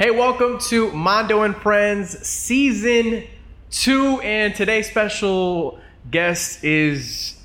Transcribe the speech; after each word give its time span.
Hey, 0.00 0.12
welcome 0.12 0.60
to 0.68 0.92
Mondo 0.92 1.42
and 1.42 1.56
Friends 1.56 2.24
season 2.24 3.24
two, 3.68 4.20
and 4.20 4.54
today's 4.54 4.88
special 4.88 5.80
guest 6.08 6.62
is 6.62 7.36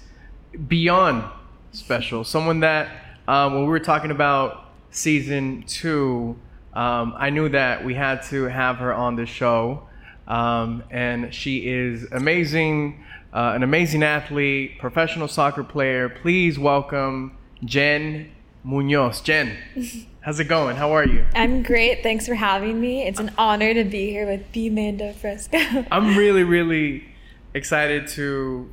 beyond 0.67 1.23
special. 1.71 2.23
Someone 2.23 2.59
that 2.59 2.89
um, 3.27 3.55
when 3.55 3.63
we 3.63 3.69
were 3.69 3.79
talking 3.79 4.11
about 4.11 4.65
season 4.91 5.63
two, 5.63 6.37
um, 6.75 7.15
I 7.17 7.31
knew 7.31 7.49
that 7.49 7.83
we 7.83 7.95
had 7.95 8.21
to 8.25 8.43
have 8.43 8.75
her 8.75 8.93
on 8.93 9.15
the 9.15 9.25
show, 9.25 9.87
um, 10.27 10.83
and 10.91 11.33
she 11.33 11.67
is 11.67 12.05
amazing, 12.11 13.03
uh, 13.33 13.53
an 13.55 13.63
amazing 13.63 14.03
athlete, 14.03 14.77
professional 14.77 15.27
soccer 15.27 15.63
player. 15.63 16.07
Please 16.07 16.59
welcome 16.59 17.35
Jen 17.65 18.29
Munoz. 18.63 19.21
Jen, 19.21 19.57
how's 20.23 20.39
it 20.39 20.45
going? 20.45 20.77
How 20.77 20.93
are 20.93 21.05
you? 21.05 21.25
I'm 21.35 21.61
great. 21.63 22.01
Thanks 22.01 22.25
for 22.25 22.33
having 22.33 22.79
me. 22.79 23.03
It's 23.03 23.19
an 23.19 23.31
honor 23.37 23.73
to 23.73 23.83
be 23.83 24.09
here 24.09 24.25
with 24.25 24.51
the 24.53 24.69
Mando 24.69 25.11
Fresko. 25.11 25.85
I'm 25.91 26.17
really, 26.17 26.43
really 26.43 27.05
excited 27.53 28.07
to 28.07 28.71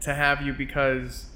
to 0.00 0.14
have 0.14 0.42
you 0.42 0.52
because 0.52 1.26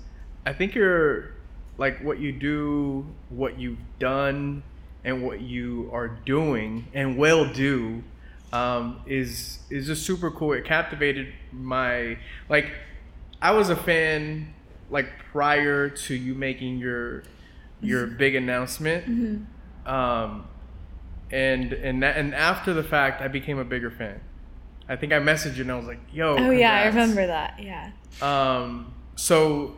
I 0.45 0.53
think 0.53 0.75
you're 0.75 1.33
like 1.79 2.03
what 2.03 2.19
you 2.19 2.33
do, 2.33 3.07
what 3.31 3.59
you've 3.59 3.79
done, 3.99 4.63
and 5.05 5.23
what 5.23 5.41
you 5.41 5.89
are 5.93 6.09
doing 6.09 6.87
and 6.93 7.17
will 7.17 7.53
do 7.53 8.03
um, 8.53 9.01
is 9.07 9.61
is 9.71 9.87
just 9.87 10.05
super 10.05 10.31
cool. 10.31 10.53
It 10.53 10.65
captivated 10.65 11.33
my 11.53 12.19
like. 12.49 12.71
I 13.41 13.51
was 13.51 13.71
a 13.71 13.77
fan 13.77 14.55
like 14.89 15.07
prior 15.33 15.89
to 15.89 16.15
you 16.15 16.33
making 16.35 16.79
your 16.79 17.25
your 17.83 18.07
big 18.07 18.35
announcement. 18.35 19.05
Mm-hmm. 19.05 19.93
Um, 19.93 20.47
and 21.31 21.73
and 21.73 22.03
that, 22.03 22.17
and 22.17 22.35
after 22.35 22.73
the 22.73 22.83
fact, 22.85 23.21
I 23.21 23.29
became 23.29 23.59
a 23.59 23.65
bigger 23.65 23.91
fan. 23.91 24.21
I 24.89 24.97
think 24.97 25.13
I 25.13 25.19
messaged 25.19 25.57
you 25.57 25.63
and 25.63 25.73
I 25.73 25.77
was 25.77 25.87
like, 25.87 26.01
"Yo." 26.13 26.37
oh 26.39 26.51
yeah, 26.51 26.73
I 26.75 26.87
remember 26.87 27.27
that. 27.27 27.59
Yeah. 27.61 27.91
Um, 28.21 28.93
so 29.17 29.77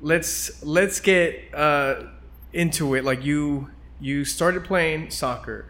let's 0.00 0.62
let's 0.62 1.00
get 1.00 1.52
uh, 1.54 2.04
into 2.52 2.94
it. 2.94 3.04
Like 3.04 3.24
you 3.24 3.70
you 4.00 4.24
started 4.24 4.64
playing 4.64 5.10
soccer 5.10 5.66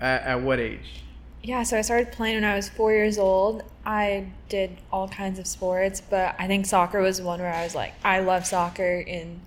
at, 0.00 0.22
at 0.22 0.42
what 0.42 0.60
age? 0.60 1.02
Yeah, 1.42 1.62
so 1.62 1.76
I 1.76 1.82
started 1.82 2.10
playing 2.10 2.36
when 2.36 2.44
I 2.44 2.56
was 2.56 2.70
four 2.70 2.92
years 2.92 3.18
old. 3.18 3.64
I 3.84 4.28
did 4.48 4.78
all 4.90 5.08
kinds 5.08 5.38
of 5.38 5.46
sports, 5.46 6.00
but 6.00 6.34
I 6.38 6.46
think 6.46 6.64
soccer 6.64 7.02
was 7.02 7.20
one 7.20 7.40
where 7.40 7.52
I 7.52 7.64
was 7.64 7.74
like, 7.74 7.92
I 8.02 8.20
love 8.20 8.46
soccer, 8.46 9.04
and 9.06 9.40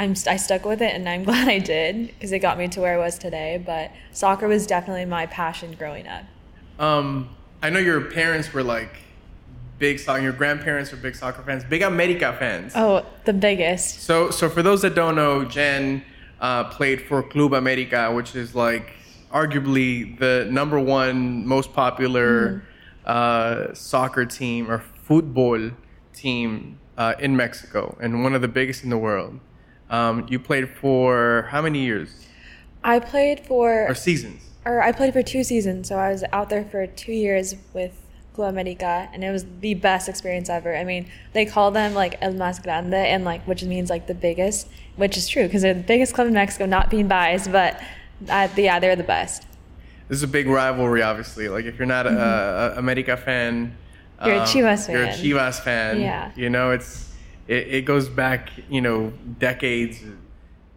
I'm 0.00 0.12
I 0.26 0.36
stuck 0.36 0.64
with 0.64 0.80
it, 0.80 0.94
and 0.94 1.06
I'm 1.06 1.24
glad 1.30 1.46
I 1.46 1.58
did 1.58 2.06
because 2.06 2.32
it 2.32 2.38
got 2.38 2.56
me 2.58 2.68
to 2.68 2.80
where 2.80 2.94
I 2.94 2.96
was 2.96 3.18
today. 3.18 3.62
But 3.64 3.92
soccer 4.12 4.48
was 4.48 4.66
definitely 4.66 5.04
my 5.04 5.26
passion 5.26 5.74
growing 5.74 6.08
up. 6.08 6.24
Um, 6.78 7.28
I 7.62 7.68
know 7.68 7.78
your 7.78 8.00
parents 8.00 8.50
were 8.54 8.62
like 8.62 8.96
big 9.78 9.98
soccer. 9.98 10.22
Your 10.22 10.32
grandparents 10.32 10.90
were 10.90 10.96
big 10.96 11.14
soccer 11.14 11.42
fans, 11.42 11.64
big 11.64 11.82
America 11.82 12.34
fans. 12.38 12.72
Oh, 12.74 13.04
the 13.26 13.34
biggest. 13.34 14.00
So, 14.00 14.30
so 14.30 14.48
for 14.48 14.62
those 14.62 14.80
that 14.82 14.94
don't 14.94 15.16
know, 15.16 15.44
Jen 15.44 16.02
uh, 16.40 16.64
played 16.64 17.02
for 17.02 17.22
Club 17.22 17.52
America, 17.52 18.10
which 18.10 18.34
is 18.34 18.54
like 18.54 18.94
arguably 19.30 20.18
the 20.18 20.48
number 20.50 20.80
one 20.80 21.46
most 21.46 21.74
popular 21.74 22.64
uh, 23.04 23.74
soccer 23.74 24.24
team 24.24 24.70
or 24.70 24.78
football 24.78 25.72
team 26.14 26.78
uh, 26.96 27.14
in 27.18 27.36
Mexico, 27.36 27.98
and 28.00 28.22
one 28.22 28.34
of 28.34 28.40
the 28.40 28.48
biggest 28.48 28.82
in 28.82 28.88
the 28.88 28.98
world. 28.98 29.38
Um, 29.90 30.26
you 30.28 30.38
played 30.38 30.68
for 30.68 31.48
how 31.50 31.62
many 31.62 31.80
years 31.80 32.26
I 32.82 32.98
played 33.00 33.40
for 33.40 33.88
or 33.88 33.94
seasons? 33.94 34.42
or 34.64 34.82
I 34.82 34.92
played 34.92 35.12
for 35.12 35.22
two 35.22 35.44
seasons, 35.44 35.88
so 35.88 35.96
I 35.96 36.10
was 36.10 36.24
out 36.32 36.48
there 36.48 36.64
for 36.64 36.86
two 36.86 37.12
years 37.12 37.54
with 37.74 37.92
Club 38.34 38.50
America, 38.54 39.08
and 39.12 39.24
it 39.24 39.30
was 39.30 39.44
the 39.60 39.74
best 39.74 40.08
experience 40.08 40.48
ever. 40.48 40.76
I 40.76 40.84
mean, 40.84 41.10
they 41.32 41.44
call 41.44 41.70
them 41.70 41.94
like 41.94 42.16
El 42.22 42.34
Más 42.34 42.62
Grande, 42.62 42.94
and 42.94 43.24
like 43.24 43.42
which 43.46 43.62
means 43.64 43.90
like 43.90 44.06
the 44.06 44.14
biggest, 44.14 44.68
which 44.96 45.16
is 45.16 45.28
true 45.28 45.44
because 45.44 45.62
they're 45.62 45.74
the 45.74 45.80
biggest 45.80 46.14
club 46.14 46.28
in 46.28 46.34
Mexico. 46.34 46.66
Not 46.66 46.88
being 46.88 47.08
biased, 47.08 47.50
but 47.50 47.80
uh, 48.28 48.48
yeah, 48.56 48.78
they're 48.78 48.96
the 48.96 49.02
best. 49.02 49.46
This 50.08 50.18
is 50.18 50.22
a 50.22 50.28
big 50.28 50.46
rivalry, 50.46 51.02
obviously. 51.02 51.48
Like 51.48 51.64
if 51.64 51.78
you're 51.78 51.86
not 51.86 52.06
a, 52.06 52.74
a 52.74 52.78
America 52.78 53.16
fan, 53.16 53.76
Mm-hmm. 54.20 54.28
You're 54.28 54.36
a 54.36 54.40
um, 54.40 54.46
Chivas 54.46 54.92
You're 54.92 55.02
a 55.04 55.06
fan. 55.06 55.24
Chivas 55.24 55.60
fan. 55.60 56.00
Yeah. 56.00 56.30
You 56.36 56.50
know, 56.50 56.70
it's 56.72 57.09
it, 57.50 57.74
it 57.74 57.84
goes 57.84 58.08
back, 58.08 58.50
you 58.68 58.80
know, 58.80 59.12
decades. 59.38 60.00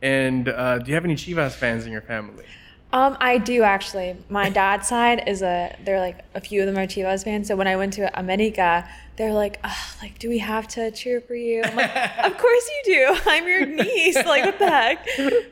And 0.02 0.50
uh, 0.50 0.80
do 0.80 0.90
you 0.90 0.96
have 0.96 1.06
any 1.06 1.16
Chivas 1.16 1.52
fans 1.52 1.86
in 1.86 1.92
your 1.92 2.02
family? 2.02 2.46
Um, 2.92 3.16
I 3.20 3.38
do 3.38 3.64
actually. 3.64 4.18
My 4.30 4.50
dad's 4.50 4.88
side 4.88 5.28
is 5.28 5.42
a. 5.42 5.76
They're 5.84 6.00
like 6.00 6.20
a 6.36 6.42
few 6.42 6.62
of 6.62 6.68
them 6.68 6.78
are 6.78 6.86
Chivas 6.86 7.24
fans. 7.24 7.48
So 7.48 7.56
when 7.56 7.68
I 7.68 7.76
went 7.76 7.94
to 7.94 8.20
America, 8.20 8.88
they're 9.16 9.34
like, 9.34 9.60
Ugh, 9.64 9.96
like, 10.02 10.20
do 10.20 10.30
we 10.30 10.40
have 10.40 10.68
to 10.70 10.92
cheer 10.92 11.22
for 11.22 11.36
you? 11.36 11.64
I'm 11.64 11.76
like, 11.76 11.96
of 12.24 12.38
course 12.38 12.70
you 12.70 12.94
do. 12.94 13.20
I'm 13.26 13.48
your 13.48 13.66
niece. 13.66 14.16
Like, 14.16 14.46
what 14.46 14.60
the 14.60 14.70
heck? 14.70 15.08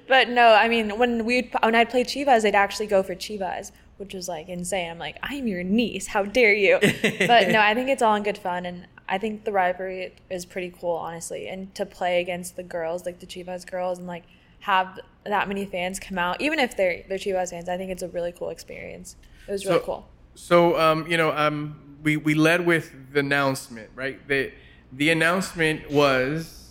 But 0.07 0.29
no, 0.29 0.53
I 0.53 0.67
mean, 0.67 0.97
when 0.99 1.25
we 1.25 1.51
when 1.61 1.75
I'd 1.75 1.89
play 1.89 2.03
Chivas, 2.03 2.43
they'd 2.43 2.55
actually 2.55 2.87
go 2.87 3.01
for 3.01 3.15
Chivas, 3.15 3.71
which 3.97 4.13
was 4.13 4.27
like 4.27 4.49
insane. 4.49 4.91
I'm 4.91 4.99
like, 4.99 5.17
I'm 5.23 5.47
your 5.47 5.63
niece. 5.63 6.07
How 6.07 6.23
dare 6.23 6.53
you? 6.53 6.79
but 6.81 7.49
no, 7.49 7.59
I 7.59 7.73
think 7.73 7.89
it's 7.89 8.03
all 8.03 8.15
in 8.15 8.23
good 8.23 8.37
fun, 8.37 8.65
and 8.67 8.85
I 9.11 9.17
think 9.17 9.43
the 9.43 9.51
rivalry 9.51 10.15
is 10.29 10.45
pretty 10.45 10.73
cool, 10.79 10.95
honestly. 10.95 11.49
And 11.49 11.75
to 11.75 11.85
play 11.85 12.21
against 12.21 12.55
the 12.55 12.63
girls, 12.63 13.05
like 13.05 13.19
the 13.19 13.27
Chivas 13.27 13.69
girls, 13.69 13.99
and 13.99 14.07
like 14.07 14.23
have 14.61 14.99
that 15.25 15.49
many 15.49 15.65
fans 15.65 15.99
come 15.99 16.17
out, 16.17 16.39
even 16.39 16.59
if 16.59 16.77
they're 16.77 17.03
they're 17.09 17.17
Chivas 17.17 17.49
fans, 17.49 17.67
I 17.67 17.75
think 17.77 17.91
it's 17.91 18.03
a 18.03 18.07
really 18.07 18.31
cool 18.31 18.49
experience. 18.49 19.17
It 19.47 19.51
was 19.51 19.65
really 19.65 19.81
cool. 19.83 20.07
So, 20.35 20.79
um, 20.79 21.05
you 21.07 21.17
know, 21.17 21.31
um, 21.35 21.97
we, 22.01 22.15
we 22.15 22.35
led 22.35 22.65
with 22.65 23.13
the 23.13 23.19
announcement, 23.19 23.89
right? 23.95 24.25
The, 24.29 24.53
the 24.93 25.09
announcement 25.09 25.91
was 25.91 26.69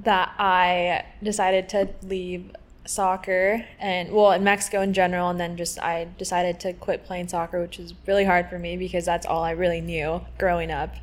That 0.00 0.34
I 0.38 1.04
decided 1.22 1.68
to 1.70 1.88
leave 2.02 2.50
soccer 2.86 3.64
and 3.78 4.12
well 4.12 4.32
in 4.32 4.44
Mexico 4.44 4.80
in 4.80 4.92
general 4.92 5.28
and 5.28 5.40
then 5.40 5.56
just 5.56 5.78
I 5.80 6.08
decided 6.18 6.60
to 6.60 6.72
quit 6.72 7.04
playing 7.04 7.28
soccer 7.28 7.60
which 7.60 7.78
is 7.78 7.94
really 8.06 8.24
hard 8.24 8.48
for 8.48 8.58
me 8.58 8.76
because 8.76 9.04
that's 9.04 9.26
all 9.26 9.42
I 9.42 9.52
really 9.52 9.80
knew 9.80 10.20
growing 10.38 10.70
up. 10.70 10.94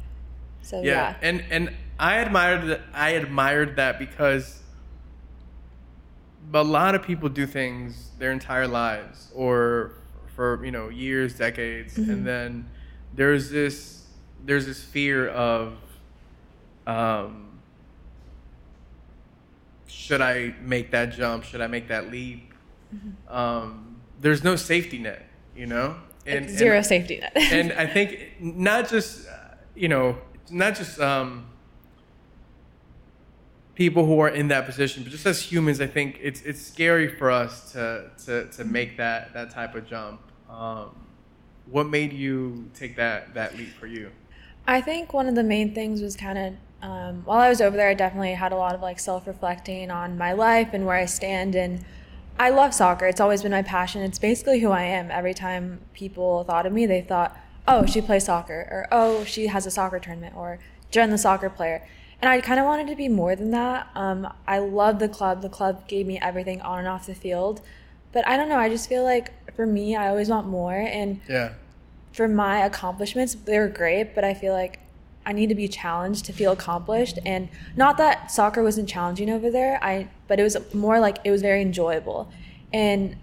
So 0.62 0.82
yeah, 0.82 0.92
yeah. 0.92 1.16
and 1.22 1.44
and 1.52 1.76
I 2.00 2.18
admired 2.18 2.68
that. 2.68 2.82
I 2.94 3.10
admired 3.12 3.76
that 3.76 4.00
because 4.00 4.62
a 6.54 6.64
lot 6.64 6.96
of 6.96 7.04
people 7.04 7.30
do 7.30 7.46
things 7.46 8.12
their 8.20 8.32
entire 8.32 8.68
lives 8.68 9.32
or 9.36 9.92
for 10.36 10.64
you 10.66 10.72
know 10.72 10.90
years, 10.90 11.36
decades, 11.38 11.96
Mm-hmm. 11.96 12.12
and 12.12 12.26
then 12.26 12.70
there's 13.14 13.50
this 13.50 14.08
there's 14.44 14.66
this 14.66 14.84
fear 14.84 15.28
of 15.30 15.78
um, 16.88 17.53
should 19.94 20.22
I 20.22 20.56
make 20.62 20.92
that 20.92 21.14
jump? 21.14 21.44
Should 21.44 21.62
I 21.62 21.68
make 21.68 21.88
that 21.90 22.12
leap? 22.12 22.52
Mm-hmm. 22.94 23.34
Um, 23.34 24.02
there's 24.20 24.44
no 24.44 24.56
safety 24.56 24.98
net, 24.98 25.26
you 25.56 25.68
know, 25.68 25.96
Like 26.26 26.50
zero 26.50 26.82
safety 26.82 27.20
net. 27.20 27.34
and 27.36 27.72
I 27.74 27.86
think 27.86 28.34
not 28.40 28.90
just 28.90 29.28
uh, 29.28 29.56
you 29.76 29.88
know 29.88 30.18
not 30.50 30.76
just 30.76 31.00
um, 31.00 31.46
people 33.76 34.06
who 34.06 34.20
are 34.20 34.30
in 34.30 34.48
that 34.48 34.66
position, 34.66 35.04
but 35.04 35.12
just 35.12 35.26
as 35.26 35.42
humans, 35.42 35.80
I 35.80 35.88
think 35.88 36.20
it's 36.22 36.42
it's 36.42 36.62
scary 36.62 37.08
for 37.08 37.30
us 37.30 37.72
to 37.74 38.10
to, 38.26 38.48
to 38.50 38.64
make 38.64 38.98
that 38.98 39.34
that 39.34 39.52
type 39.52 39.76
of 39.76 39.88
jump. 39.88 40.22
Um, 40.50 41.08
what 41.68 41.88
made 41.88 42.14
you 42.14 42.70
take 42.74 42.96
that 42.96 43.36
that 43.36 43.58
leap 43.58 43.74
for 43.74 43.88
you? 43.88 44.12
I 44.66 44.82
think 44.82 45.14
one 45.14 45.28
of 45.28 45.36
the 45.36 45.44
main 45.44 45.74
things 45.74 46.02
was 46.02 46.16
kind 46.16 46.38
of 46.38 46.54
um, 46.84 47.22
while 47.24 47.40
I 47.40 47.48
was 47.48 47.62
over 47.62 47.78
there, 47.78 47.88
I 47.90 47.94
definitely 47.94 48.34
had 48.34 48.52
a 48.52 48.58
lot 48.58 48.76
of 48.76 48.82
like 48.82 49.00
self 49.00 49.26
reflecting 49.26 49.90
on 49.90 50.18
my 50.18 50.34
life 50.34 50.70
and 50.74 50.86
where 50.86 50.98
I 50.98 51.06
stand. 51.06 51.56
And 51.56 51.84
I 52.38 52.50
love 52.50 52.74
soccer. 52.74 53.08
It's 53.08 53.22
always 53.22 53.42
been 53.42 53.52
my 53.52 53.62
passion. 53.62 54.02
It's 54.02 54.20
basically 54.20 54.60
who 54.60 54.72
I 54.72 54.84
am. 54.84 55.10
Every 55.10 55.34
time 55.34 55.80
people 55.94 56.44
thought 56.44 56.66
of 56.66 56.74
me, 56.74 56.86
they 56.86 57.02
thought, 57.02 57.38
oh, 57.68 57.86
she 57.86 58.02
plays 58.02 58.26
soccer, 58.26 58.68
or 58.70 58.88
oh, 58.92 59.24
she 59.24 59.48
has 59.48 59.66
a 59.66 59.72
soccer 59.72 59.98
tournament, 59.98 60.36
or 60.36 60.60
Jen 60.92 61.10
the 61.10 61.18
soccer 61.18 61.50
player. 61.50 61.88
And 62.22 62.30
I 62.30 62.42
kind 62.42 62.60
of 62.60 62.66
wanted 62.66 62.88
to 62.88 62.96
be 62.96 63.08
more 63.08 63.36
than 63.36 63.52
that. 63.52 63.88
Um, 63.96 64.32
I 64.46 64.60
love 64.60 65.00
the 65.00 65.10
club. 65.10 65.42
The 65.42 65.50
club 65.50 65.88
gave 65.88 66.06
me 66.06 66.20
everything 66.22 66.62
on 66.62 66.80
and 66.80 66.88
off 66.88 67.06
the 67.06 67.16
field. 67.16 67.62
But 68.12 68.28
I 68.28 68.36
don't 68.36 68.50
know. 68.50 68.58
I 68.58 68.68
just 68.68 68.90
feel 68.90 69.04
like 69.04 69.32
for 69.56 69.66
me, 69.66 69.96
I 69.96 70.10
always 70.10 70.30
want 70.30 70.48
more. 70.48 70.76
And 70.76 71.22
Yeah. 71.28 71.54
for 72.12 72.28
my 72.28 72.60
accomplishments, 72.60 73.36
they 73.36 73.58
were 73.58 73.68
great, 73.70 74.14
but 74.16 74.24
I 74.24 74.34
feel 74.34 74.54
like 74.54 74.80
I 75.26 75.32
need 75.34 75.50
to 75.50 75.56
be 75.56 75.68
challenged 75.68 76.26
to 76.26 76.34
feel 76.34 76.52
accomplished. 76.52 77.20
And 77.26 77.50
not 77.76 77.98
that 77.98 78.32
soccer 78.32 78.62
wasn't 78.64 78.90
challenging 78.90 79.30
over 79.30 79.50
there, 79.50 79.80
I 79.84 80.08
but 80.28 80.40
it 80.40 80.44
was 80.44 80.58
more 80.74 81.00
like 81.00 81.18
it 81.24 81.32
was 81.32 81.42
very 81.42 81.62
enjoyable. 81.62 82.30
And 82.72 83.16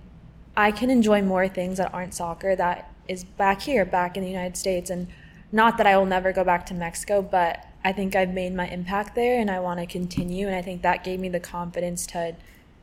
I 0.56 0.70
can 0.73 0.91
enjoy 0.91 1.23
more 1.23 1.49
things 1.49 1.79
that 1.79 1.93
aren't 1.94 2.14
soccer 2.14 2.55
that 2.56 2.93
is 3.08 3.25
back 3.25 3.62
here, 3.62 3.85
back 3.85 4.17
in 4.17 4.23
the 4.23 4.29
United 4.31 4.56
States. 4.56 4.91
And 4.91 5.08
not 5.52 5.76
that 5.79 5.87
I 5.87 5.97
will 5.97 6.06
never 6.06 6.32
go 6.32 6.44
back 6.44 6.67
to 6.67 6.75
Mexico, 6.75 7.23
but 7.23 7.67
I 7.85 7.93
think 7.93 8.14
I've 8.14 8.32
made 8.32 8.55
my 8.55 8.69
impact 8.69 9.14
there 9.14 9.41
and 9.41 9.50
I 9.50 9.58
want 9.61 9.81
to 9.81 9.87
continue. 9.87 10.47
And 10.47 10.55
I 10.55 10.62
think 10.62 10.82
that 10.82 11.02
gave 11.02 11.19
me 11.19 11.29
the 11.29 11.41
confidence 11.41 12.06
to, 12.08 12.37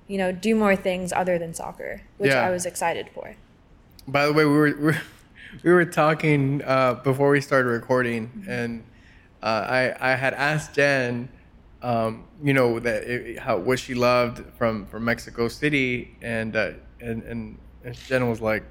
you 0.08 0.18
know, 0.18 0.31
do 0.31 0.56
more 0.56 0.75
things 0.75 1.14
other 1.14 1.38
than 1.38 1.54
soccer, 1.54 2.02
which 2.18 2.31
Yeah. 2.31 2.46
I 2.48 2.50
was 2.52 2.66
excited 2.66 3.10
for. 3.14 3.36
By 4.08 4.25
the 4.25 4.34
way, 4.34 4.46
we 4.46 4.52
were 4.52 4.64
we 4.66 4.74
were, 4.86 4.98
we 5.64 5.72
were 5.72 5.86
talking 5.86 6.62
uh, 6.64 6.96
before 6.96 7.30
we 7.30 7.42
started 7.42 7.69
recording, 7.69 8.28
Mm-hmm. 8.28 8.50
and 8.52 8.84
I 9.45 9.95
I 10.00 10.16
had 10.16 10.34
asked 10.34 10.74
Jen, 10.74 11.30
um, 11.81 12.25
you 12.44 12.54
know 12.54 12.80
that 12.80 13.04
it, 13.04 13.39
how 13.39 13.57
what 13.57 13.80
she 13.80 13.94
loved 13.94 14.44
from 14.57 14.86
from 14.88 15.06
Mexico 15.06 15.48
City, 15.48 16.16
and 16.22 16.56
uh, 16.56 16.72
and 17.00 17.24
and 17.24 17.57
and 17.84 17.95
Jen 17.95 18.30
was 18.30 18.42
like, 18.42 18.63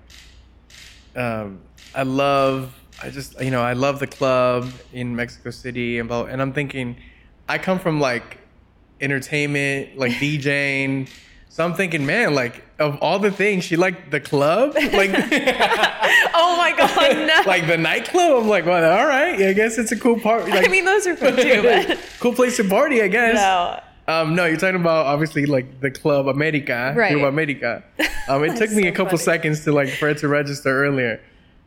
um, 1.14 1.60
I 1.94 2.02
love 2.02 2.74
I 3.02 3.10
just 3.10 3.40
you 3.40 3.50
know 3.50 3.62
I 3.62 3.74
love 3.74 4.00
the 4.00 4.06
club 4.06 4.70
in 4.92 5.14
Mexico 5.14 5.50
City, 5.50 5.98
and 5.98 6.08
blah, 6.08 6.24
and 6.24 6.40
I'm 6.40 6.52
thinking, 6.52 6.96
I 7.48 7.58
come 7.58 7.78
from 7.78 8.00
like 8.00 8.38
entertainment, 9.00 9.98
like 9.98 10.12
DJing. 10.20 11.08
So 11.56 11.64
I'm 11.64 11.72
thinking, 11.72 12.04
man, 12.04 12.34
like 12.34 12.62
of 12.78 12.98
all 13.00 13.18
the 13.18 13.30
things, 13.30 13.64
she 13.64 13.76
liked 13.76 14.10
the 14.10 14.20
club, 14.20 14.74
like 14.74 15.08
Oh 16.38 16.54
my 16.58 16.74
god, 16.76 17.16
no. 17.26 17.42
like 17.50 17.66
the 17.66 17.78
nightclub. 17.78 18.42
I'm 18.42 18.46
like, 18.48 18.66
well, 18.66 18.84
all 18.98 19.06
right, 19.06 19.40
I 19.40 19.54
guess 19.54 19.78
it's 19.78 19.90
a 19.90 19.96
cool 19.98 20.20
party. 20.20 20.50
Like, 20.50 20.68
I 20.68 20.70
mean, 20.70 20.84
those 20.84 21.06
are 21.06 21.16
fun 21.16 21.34
too, 21.34 21.62
but 21.88 21.98
cool 22.20 22.34
place 22.34 22.58
to 22.58 22.64
party, 22.68 23.00
I 23.00 23.08
guess. 23.08 23.36
no. 23.36 23.80
Um, 24.06 24.34
no, 24.34 24.44
you're 24.44 24.58
talking 24.58 24.78
about 24.78 25.06
obviously 25.06 25.46
like 25.46 25.80
the 25.80 25.90
Club 25.90 26.28
America, 26.28 26.92
Right. 26.94 27.12
Club 27.16 27.24
America. 27.24 27.82
Um, 28.28 28.44
it 28.44 28.56
took 28.58 28.70
me 28.72 28.82
so 28.82 28.88
a 28.88 28.92
couple 28.92 29.16
funny. 29.16 29.24
seconds 29.24 29.64
to 29.64 29.72
like 29.72 29.88
for 29.88 30.10
it 30.10 30.18
to 30.18 30.28
register 30.28 30.84
earlier. 30.84 31.22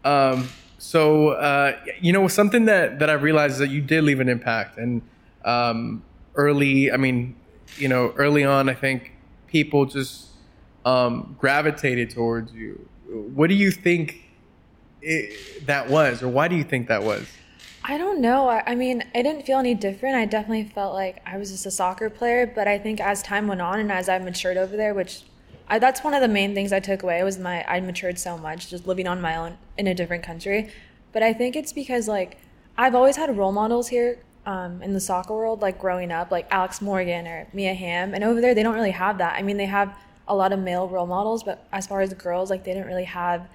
Um, 0.06 0.50
so 0.78 1.30
uh, 1.30 1.76
you 2.00 2.14
know 2.14 2.28
something 2.28 2.66
that 2.66 3.00
that 3.00 3.10
I 3.10 3.14
realized 3.14 3.54
is 3.54 3.60
that 3.60 3.72
you 3.72 3.82
did 3.82 4.04
leave 4.04 4.20
an 4.20 4.30
impact, 4.30 4.78
and 4.78 5.02
um, 5.44 6.04
early, 6.36 6.92
I 6.92 6.98
mean, 6.98 7.36
you 7.78 7.88
know, 7.88 8.14
early 8.18 8.44
on, 8.46 8.70
I 8.70 8.76
think 8.76 9.14
people 9.50 9.86
just 9.86 10.28
um, 10.86 11.36
gravitated 11.40 12.10
towards 12.10 12.54
you. 12.54 12.88
What 13.08 13.48
do 13.48 13.56
you 13.56 13.72
think 13.72 14.24
it, 15.02 15.66
that 15.66 15.90
was, 15.90 16.22
or 16.22 16.28
why 16.28 16.48
do 16.48 16.56
you 16.56 16.64
think 16.64 16.88
that 16.88 17.04
was? 17.04 17.28
I 17.84 17.98
don't 17.98 18.20
know. 18.20 18.50
I, 18.50 18.64
I 18.68 18.76
mean, 18.76 19.04
I 19.16 19.22
didn't 19.22 19.46
feel 19.46 19.58
any 19.58 19.74
different. 19.74 20.16
I 20.16 20.26
definitely 20.26 20.66
felt 20.66 20.94
like 20.94 21.22
I 21.26 21.38
was 21.38 21.52
just 21.52 21.66
a 21.66 21.72
soccer 21.72 22.10
player. 22.10 22.46
But 22.46 22.68
I 22.68 22.78
think 22.78 23.00
as 23.00 23.24
time 23.24 23.48
went 23.48 23.62
on 23.62 23.80
and 23.80 23.92
as 23.92 24.10
I 24.10 24.20
matured 24.20 24.58
over 24.58 24.76
there, 24.76 24.94
which 24.94 25.24
I, 25.68 25.80
that's 25.80 26.04
one 26.04 26.14
of 26.14 26.22
the 26.22 26.28
main 26.28 26.54
things 26.54 26.74
I 26.74 26.80
took 26.80 27.04
away 27.04 27.24
was 27.24 27.40
my 27.40 27.64
I 27.68 27.80
matured 27.80 28.20
so 28.20 28.38
much 28.38 28.70
just 28.70 28.86
living 28.86 29.08
on 29.08 29.22
my 29.22 29.36
own 29.36 29.58
in 29.78 29.88
a 29.88 29.94
different 29.94 30.24
country. 30.24 30.72
But 31.14 31.24
I 31.24 31.34
think 31.34 31.56
it's 31.56 31.74
because 31.74 32.08
like 32.08 32.38
I've 32.78 32.96
always 32.96 33.16
had 33.16 33.36
role 33.36 33.52
models 33.52 33.88
here 33.88 34.20
um, 34.46 34.82
in 34.82 34.94
the 34.94 35.00
soccer 35.00 35.34
world, 35.34 35.62
like 35.62 35.80
growing 35.80 36.12
up, 36.12 36.32
like 36.32 36.48
Alex 36.52 36.82
Morgan 36.82 37.28
or 37.28 37.48
Mia 37.54 37.74
Hamm, 37.74 38.14
and 38.14 38.24
over 38.24 38.42
there 38.42 38.56
they 38.56 38.64
don't 38.64 38.76
really 38.76 38.92
have 38.92 39.18
that. 39.20 39.36
I 39.36 39.42
mean, 39.42 39.58
they 39.58 39.66
have 39.66 39.96
a 40.28 40.36
lot 40.36 40.54
of 40.54 40.60
male 40.60 40.88
role 40.88 41.08
models, 41.08 41.44
but 41.44 41.68
as 41.72 41.88
far 41.88 42.02
as 42.02 42.14
girls, 42.14 42.50
like 42.50 42.64
they 42.64 42.74
didn't 42.74 42.88
really 42.88 43.04
have 43.06 43.48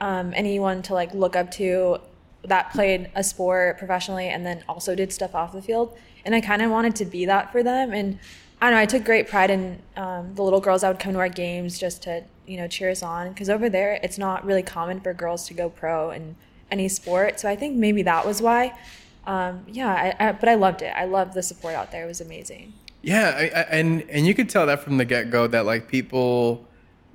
um, 0.00 0.32
anyone 0.34 0.82
to 0.82 0.94
like 0.94 1.14
look 1.14 1.34
up 1.34 1.50
to 1.52 1.98
that 2.44 2.70
played 2.72 3.10
a 3.14 3.24
sport 3.24 3.78
professionally 3.78 4.28
and 4.28 4.44
then 4.44 4.62
also 4.68 4.94
did 4.94 5.12
stuff 5.12 5.34
off 5.34 5.52
the 5.52 5.62
field. 5.62 5.96
And 6.24 6.34
I 6.34 6.40
kind 6.40 6.62
of 6.62 6.70
wanted 6.70 6.94
to 6.96 7.04
be 7.04 7.24
that 7.26 7.52
for 7.52 7.62
them. 7.62 7.92
And 7.92 8.18
I 8.60 8.66
don't 8.66 8.74
know, 8.74 8.82
I 8.82 8.86
took 8.86 9.04
great 9.04 9.28
pride 9.28 9.50
in 9.50 9.80
um, 9.96 10.34
the 10.34 10.42
little 10.42 10.60
girls 10.60 10.82
that 10.82 10.88
would 10.88 11.00
come 11.00 11.14
to 11.14 11.18
our 11.18 11.28
games 11.28 11.78
just 11.78 12.02
to, 12.02 12.24
you 12.46 12.58
know, 12.58 12.68
cheer 12.68 12.90
us 12.90 13.02
on. 13.02 13.30
Because 13.30 13.48
over 13.48 13.68
there, 13.68 13.98
it's 14.02 14.18
not 14.18 14.44
really 14.44 14.62
common 14.62 15.00
for 15.00 15.12
girls 15.14 15.46
to 15.48 15.54
go 15.54 15.70
pro 15.70 16.10
in 16.10 16.36
any 16.70 16.88
sport. 16.88 17.40
So 17.40 17.48
I 17.48 17.56
think 17.56 17.76
maybe 17.76 18.02
that 18.02 18.26
was 18.26 18.42
why. 18.42 18.76
Um, 19.26 19.64
yeah, 19.66 20.14
I, 20.18 20.28
I, 20.28 20.32
but 20.32 20.48
I 20.48 20.54
loved 20.54 20.82
it. 20.82 20.92
I 20.96 21.04
loved 21.04 21.34
the 21.34 21.42
support 21.42 21.74
out 21.74 21.90
there. 21.90 22.04
It 22.04 22.08
was 22.08 22.20
amazing. 22.20 22.72
Yeah, 23.02 23.34
I, 23.36 23.42
I, 23.42 23.60
and 23.70 24.02
and 24.10 24.26
you 24.26 24.34
could 24.34 24.48
tell 24.48 24.66
that 24.66 24.80
from 24.80 24.96
the 24.96 25.04
get 25.04 25.30
go 25.30 25.46
that 25.46 25.66
like 25.66 25.88
people 25.88 26.66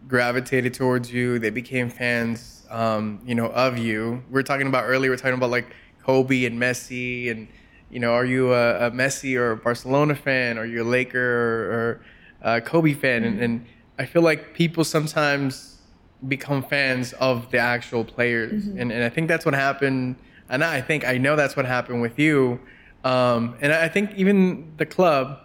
gravitated 0.08 0.74
towards 0.74 1.12
you. 1.12 1.40
They 1.40 1.50
became 1.50 1.90
fans, 1.90 2.66
um, 2.70 3.20
you 3.26 3.36
know, 3.36 3.48
of 3.48 3.78
you. 3.78 4.24
We 4.30 4.40
are 4.40 4.44
talking 4.44 4.68
about 4.68 4.84
earlier. 4.84 5.12
We 5.12 5.16
are 5.16 5.18
talking 5.18 5.38
about 5.38 5.50
like 5.50 5.68
Kobe 6.04 6.46
and 6.46 6.60
Messi, 6.60 7.32
and 7.32 7.48
you 7.90 8.00
know, 8.00 8.14
are 8.14 8.26
you 8.26 8.54
a, 8.54 8.88
a 8.88 8.92
Messi 8.92 9.36
or 9.36 9.52
a 9.52 9.58
Barcelona 9.58 10.16
fan? 10.16 10.58
Are 10.58 10.66
you 10.66 10.84
a 10.84 10.88
Laker 10.88 11.20
or, 11.20 11.72
or 11.72 12.54
a 12.54 12.62
Kobe 12.62 12.94
fan? 12.94 13.24
And, 13.24 13.42
and 13.42 13.66
I 13.98 14.06
feel 14.06 14.22
like 14.22 14.54
people 14.54 14.84
sometimes 14.84 15.80
become 16.28 16.64
fans 16.64 17.14
of 17.14 17.50
the 17.52 17.58
actual 17.58 18.04
players, 18.04 18.68
and 18.68 18.92
and 18.92 19.04
I 19.04 19.10
think 19.10 19.28
that's 19.28 19.46
what 19.46 19.54
happened. 19.56 20.18
And 20.50 20.64
I 20.64 20.82
think 20.82 21.06
I 21.06 21.18
know 21.18 21.36
that's 21.36 21.56
what 21.56 21.66
happened 21.66 22.02
with 22.02 22.18
you. 22.20 22.60
Um, 23.04 23.56
and 23.62 23.72
I 23.72 23.88
think 23.88 24.12
even 24.16 24.74
the 24.78 24.86
club, 24.86 25.40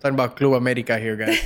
talking 0.00 0.14
about 0.14 0.36
Club 0.36 0.54
America 0.54 0.98
here, 0.98 1.16
guys. 1.16 1.40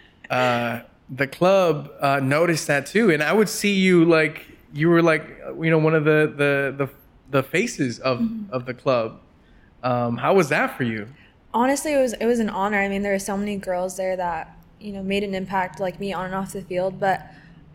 uh, 0.30 0.80
the 1.08 1.26
club 1.26 1.90
uh, 2.00 2.20
noticed 2.20 2.66
that 2.66 2.86
too, 2.86 3.10
and 3.10 3.22
I 3.22 3.32
would 3.32 3.48
see 3.48 3.72
you 3.72 4.04
like 4.04 4.46
you 4.72 4.88
were 4.88 5.02
like 5.02 5.24
you 5.60 5.70
know 5.70 5.78
one 5.78 5.94
of 5.94 6.04
the 6.04 6.32
the 6.36 6.86
the, 6.86 6.90
the 7.30 7.42
faces 7.42 7.98
of 7.98 8.22
of 8.50 8.66
the 8.66 8.74
club. 8.74 9.20
Um, 9.82 10.18
how 10.18 10.34
was 10.34 10.50
that 10.50 10.76
for 10.76 10.84
you? 10.84 11.08
honestly 11.52 11.92
it 11.92 12.00
was 12.00 12.12
it 12.14 12.26
was 12.26 12.38
an 12.38 12.48
honor 12.48 12.78
i 12.78 12.88
mean 12.88 13.02
there 13.02 13.12
were 13.12 13.18
so 13.18 13.36
many 13.36 13.56
girls 13.56 13.96
there 13.96 14.16
that 14.16 14.56
you 14.78 14.92
know 14.92 15.02
made 15.02 15.24
an 15.24 15.34
impact 15.34 15.80
like 15.80 15.98
me 15.98 16.12
on 16.12 16.26
and 16.26 16.34
off 16.34 16.52
the 16.52 16.62
field 16.62 17.00
but 17.00 17.26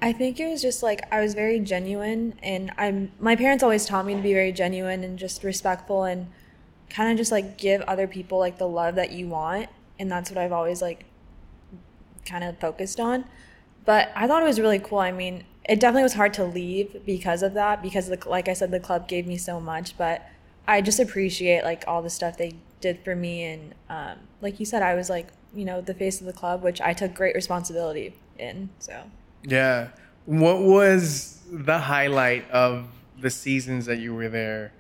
i 0.02 0.12
think 0.12 0.40
it 0.40 0.50
was 0.50 0.62
just 0.62 0.84
like 0.84 1.02
i 1.12 1.22
was 1.22 1.34
very 1.34 1.60
genuine 1.60 2.38
and 2.44 2.72
i'm 2.78 3.12
my 3.20 3.36
parents 3.36 3.64
always 3.64 3.86
taught 3.86 4.06
me 4.06 4.16
to 4.16 4.22
be 4.22 4.34
very 4.34 4.52
genuine 4.52 5.04
and 5.04 5.18
just 5.18 5.44
respectful 5.44 6.04
and 6.04 6.28
kind 6.90 7.12
of 7.12 7.18
just 7.18 7.32
like 7.32 7.58
give 7.58 7.82
other 7.82 8.08
people 8.08 8.38
like 8.38 8.58
the 8.58 8.68
love 8.68 8.96
that 8.96 9.12
you 9.12 9.28
want 9.28 9.68
and 10.00 10.12
that's 10.12 10.30
what 10.30 10.38
i've 10.38 10.52
always 10.52 10.82
like 10.82 11.06
kind 12.26 12.44
of 12.44 12.60
focused 12.60 13.00
on. 13.00 13.26
But 13.86 14.12
i 14.16 14.28
thought 14.28 14.42
it 14.42 14.48
was 14.48 14.60
really 14.60 14.80
cool. 14.80 15.00
I 15.00 15.12
mean 15.12 15.44
it 15.68 15.80
definitely 15.80 16.04
was 16.04 16.14
hard 16.14 16.34
to 16.34 16.44
leave 16.44 17.04
because 17.06 17.42
of 17.42 17.54
that 17.54 17.82
because 17.82 18.08
the, 18.08 18.20
like 18.28 18.48
i 18.48 18.54
said 18.54 18.72
the 18.72 18.80
club 18.80 19.08
gave 19.08 19.26
me 19.26 19.38
so 19.38 19.60
much 19.60 19.98
but 19.98 20.28
i 20.68 20.80
just 20.80 21.00
appreciate 21.00 21.64
like 21.64 21.84
all 21.88 22.02
the 22.02 22.10
stuff 22.10 22.38
they 22.38 22.54
did 22.82 23.00
for 23.04 23.16
me 23.16 23.44
and 23.44 23.74
um, 23.90 24.18
like 24.42 24.60
you 24.60 24.66
said 24.66 24.82
i 24.82 24.94
was 24.94 25.10
like 25.10 25.28
you 25.56 25.66
know 25.66 25.82
the 25.82 25.94
face 25.94 26.20
of 26.20 26.28
the 26.28 26.34
club 26.34 26.62
which 26.62 26.80
i 26.82 26.94
took 26.94 27.14
great 27.14 27.36
responsibility 27.36 28.14
in 28.38 28.70
so 28.80 29.04
Yeah. 29.46 29.90
What 30.26 30.62
was 30.62 31.42
the 31.52 31.78
highlight 31.78 32.50
of 32.52 32.88
the 33.20 33.30
seasons 33.30 33.86
that 33.86 34.00
you 34.00 34.14
were 34.14 34.30
there 34.30 34.74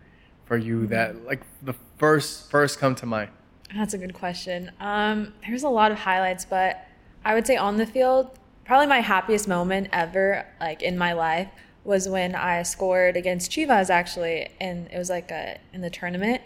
for 0.45 0.57
you 0.57 0.87
that 0.87 1.25
like 1.25 1.41
the 1.61 1.75
first 1.97 2.49
first 2.49 2.79
come 2.79 2.95
to 2.95 3.05
mind? 3.05 3.31
That's 3.75 3.93
a 3.93 3.97
good 3.97 4.13
question. 4.13 4.71
Um, 4.79 5.33
there's 5.47 5.63
a 5.63 5.69
lot 5.69 5.91
of 5.91 5.99
highlights, 5.99 6.45
but 6.45 6.87
I 7.23 7.33
would 7.33 7.47
say 7.47 7.57
on 7.57 7.77
the 7.77 7.85
field, 7.85 8.37
probably 8.63 8.87
my 8.87 8.99
happiest 8.99 9.47
moment 9.47 9.89
ever, 9.91 10.45
like 10.59 10.81
in 10.81 10.97
my 10.97 11.13
life, 11.13 11.49
was 11.83 12.07
when 12.07 12.35
I 12.35 12.63
scored 12.63 13.17
against 13.17 13.51
Chivas 13.51 13.89
actually, 13.89 14.49
and 14.59 14.87
it 14.91 14.97
was 14.97 15.09
like 15.09 15.31
a 15.31 15.59
in 15.73 15.81
the 15.81 15.89
tournament, 15.89 16.41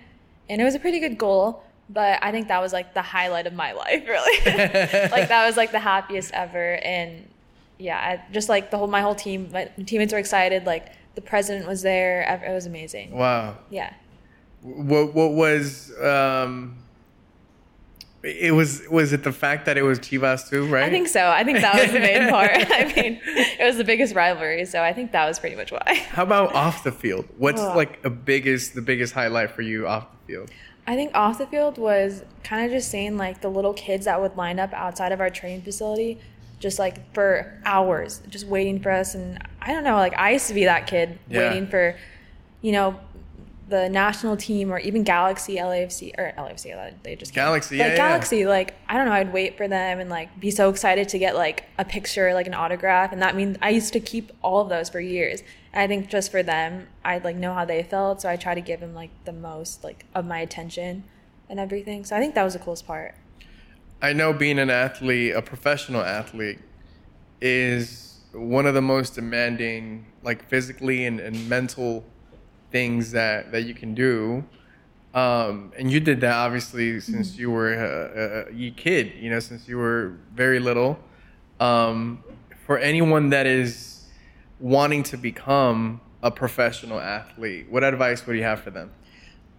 and 0.49 0.61
it 0.61 0.63
was 0.65 0.75
a 0.75 0.79
pretty 0.79 0.99
good 0.99 1.17
goal. 1.17 1.63
But 1.91 2.19
I 2.21 2.31
think 2.31 2.49
that 2.49 2.61
was 2.61 2.71
like 2.71 2.93
the 2.93 3.01
highlight 3.01 3.47
of 3.47 3.53
my 3.53 3.71
life, 3.83 4.07
really. 4.07 4.37
like 5.09 5.29
that 5.29 5.45
was 5.45 5.57
like 5.57 5.71
the 5.71 5.79
happiest 5.79 6.31
ever, 6.33 6.75
and 6.75 7.27
yeah, 7.79 7.97
I, 7.97 8.31
just 8.33 8.49
like 8.49 8.69
the 8.69 8.77
whole 8.77 8.87
my 8.87 9.01
whole 9.01 9.15
team, 9.15 9.49
my 9.51 9.65
teammates 9.85 10.13
were 10.13 10.19
excited. 10.19 10.65
Like 10.65 10.91
the 11.15 11.21
president 11.21 11.67
was 11.67 11.81
there. 11.81 12.21
It 12.45 12.53
was 12.53 12.65
amazing. 12.67 13.11
Wow. 13.11 13.57
Yeah. 13.71 13.93
What 14.61 15.13
what 15.15 15.31
was 15.31 15.91
um 16.01 16.75
it 18.21 18.53
was 18.53 18.83
was 18.91 19.13
it 19.13 19.23
the 19.23 19.31
fact 19.31 19.65
that 19.65 19.77
it 19.77 19.81
was 19.81 19.97
Chivas 19.99 20.49
too, 20.49 20.65
right? 20.67 20.83
I 20.83 20.89
think 20.89 21.07
so. 21.07 21.29
I 21.29 21.45
think 21.45 21.61
that 21.61 21.81
was 21.81 21.91
the 21.93 21.99
main 22.01 22.29
part. 22.35 22.51
I 22.53 22.91
mean, 22.93 23.19
it 23.25 23.63
was 23.63 23.77
the 23.77 23.85
biggest 23.85 24.13
rivalry, 24.13 24.65
so 24.65 24.83
I 24.83 24.91
think 24.91 25.13
that 25.13 25.25
was 25.25 25.39
pretty 25.39 25.55
much 25.55 25.71
why. 25.71 26.03
How 26.09 26.23
about 26.23 26.53
off 26.53 26.83
the 26.83 26.91
field? 26.91 27.25
What's 27.37 27.61
Oh. 27.61 27.73
like 27.75 28.03
a 28.03 28.09
biggest 28.09 28.75
the 28.75 28.81
biggest 28.81 29.13
highlight 29.13 29.51
for 29.51 29.61
you 29.61 29.87
off 29.87 30.07
the 30.27 30.33
field? 30.33 30.51
I 30.85 30.95
think 30.95 31.11
off 31.15 31.37
the 31.37 31.47
field 31.47 31.77
was 31.77 32.23
kind 32.43 32.65
of 32.65 32.71
just 32.71 32.89
seeing 32.91 33.15
like 33.15 33.39
the 33.41 33.49
little 33.49 33.73
kids 33.73 34.03
that 34.05 34.19
would 34.19 34.35
line 34.35 34.59
up 34.59 34.73
outside 34.73 35.13
of 35.13 35.21
our 35.21 35.29
training 35.29 35.61
facility, 35.61 36.19
just 36.59 36.77
like 36.79 37.13
for 37.13 37.59
hours, 37.65 38.21
just 38.29 38.45
waiting 38.45 38.79
for 38.81 38.91
us. 38.91 39.15
And 39.15 39.41
I 39.61 39.73
don't 39.73 39.83
know, 39.83 39.95
like 39.95 40.13
I 40.17 40.31
used 40.31 40.47
to 40.47 40.53
be 40.53 40.65
that 40.65 40.87
kid 40.87 41.17
Yeah. 41.29 41.49
waiting 41.49 41.67
for, 41.67 41.95
you 42.61 42.71
know, 42.71 42.99
the 43.69 43.87
national 43.87 44.35
team 44.35 44.71
or 44.73 44.79
even 44.79 45.03
Galaxy, 45.03 45.57
LAFC 45.57 46.11
or 46.17 46.33
LAFC. 46.37 46.93
They 47.03 47.15
just 47.15 47.33
came. 47.33 47.43
Galaxy, 47.43 47.77
like 47.77 47.85
yeah, 47.85 47.91
yeah. 47.91 47.97
Galaxy. 47.97 48.45
Like 48.47 48.73
I 48.89 48.95
don't 48.95 49.05
know, 49.05 49.11
I'd 49.13 49.31
wait 49.31 49.57
for 49.57 49.67
them 49.67 49.99
and 49.99 50.09
like 50.09 50.39
be 50.39 50.49
so 50.51 50.69
excited 50.69 51.07
to 51.09 51.19
get 51.19 51.35
like 51.35 51.65
a 51.77 51.85
picture, 51.85 52.33
like 52.33 52.47
an 52.47 52.55
autograph, 52.55 53.11
and 53.11 53.21
that 53.21 53.35
means 53.35 53.57
I 53.61 53.69
used 53.69 53.93
to 53.93 53.99
keep 53.99 54.31
all 54.41 54.61
of 54.61 54.69
those 54.69 54.89
for 54.89 54.99
years. 54.99 55.43
And 55.71 55.83
I 55.83 55.87
think 55.87 56.09
just 56.09 56.31
for 56.31 56.41
them, 56.41 56.87
I'd 57.05 57.23
like 57.23 57.35
know 57.35 57.53
how 57.53 57.63
they 57.63 57.83
felt, 57.83 58.21
so 58.21 58.29
I 58.29 58.37
try 58.37 58.55
to 58.55 58.61
give 58.61 58.79
them 58.79 58.95
like 58.95 59.11
the 59.25 59.33
most 59.33 59.83
like 59.83 60.05
of 60.15 60.25
my 60.25 60.39
attention 60.39 61.03
and 61.47 61.59
everything. 61.59 62.05
So 62.05 62.15
I 62.15 62.19
think 62.19 62.33
that 62.35 62.43
was 62.43 62.53
the 62.53 62.59
coolest 62.59 62.87
part. 62.87 63.13
I 64.01 64.13
know 64.13 64.31
being 64.31 64.59
an 64.59 64.69
athlete, 64.69 65.35
a 65.35 65.41
professional 65.41 66.01
athlete, 66.01 66.59
is 67.41 68.19
one 68.31 68.65
of 68.65 68.73
the 68.73 68.81
most 68.81 69.15
demanding, 69.15 70.05
like 70.23 70.47
physically 70.47 71.05
and, 71.05 71.19
and 71.19 71.49
mental 71.49 72.05
things 72.71 73.11
that, 73.11 73.51
that 73.51 73.63
you 73.63 73.73
can 73.73 73.93
do. 73.93 74.45
Um, 75.13 75.73
and 75.77 75.91
you 75.91 75.99
did 75.99 76.21
that 76.21 76.33
obviously 76.33 76.99
since 76.99 77.35
you 77.35 77.49
were 77.49 77.73
a, 77.73 78.47
a, 78.53 78.67
a 78.67 78.71
kid, 78.71 79.13
you 79.19 79.31
know, 79.31 79.39
since 79.39 79.67
you 79.67 79.77
were 79.77 80.17
very 80.33 80.59
little. 80.59 80.99
Um, 81.59 82.23
for 82.65 82.77
anyone 82.77 83.31
that 83.31 83.47
is 83.47 84.05
wanting 84.59 85.03
to 85.03 85.17
become 85.17 85.99
a 86.21 86.29
professional 86.29 86.99
athlete, 86.99 87.67
what 87.69 87.83
advice 87.83 88.25
would 88.27 88.35
you 88.35 88.43
have 88.43 88.61
for 88.61 88.69
them? 88.69 88.91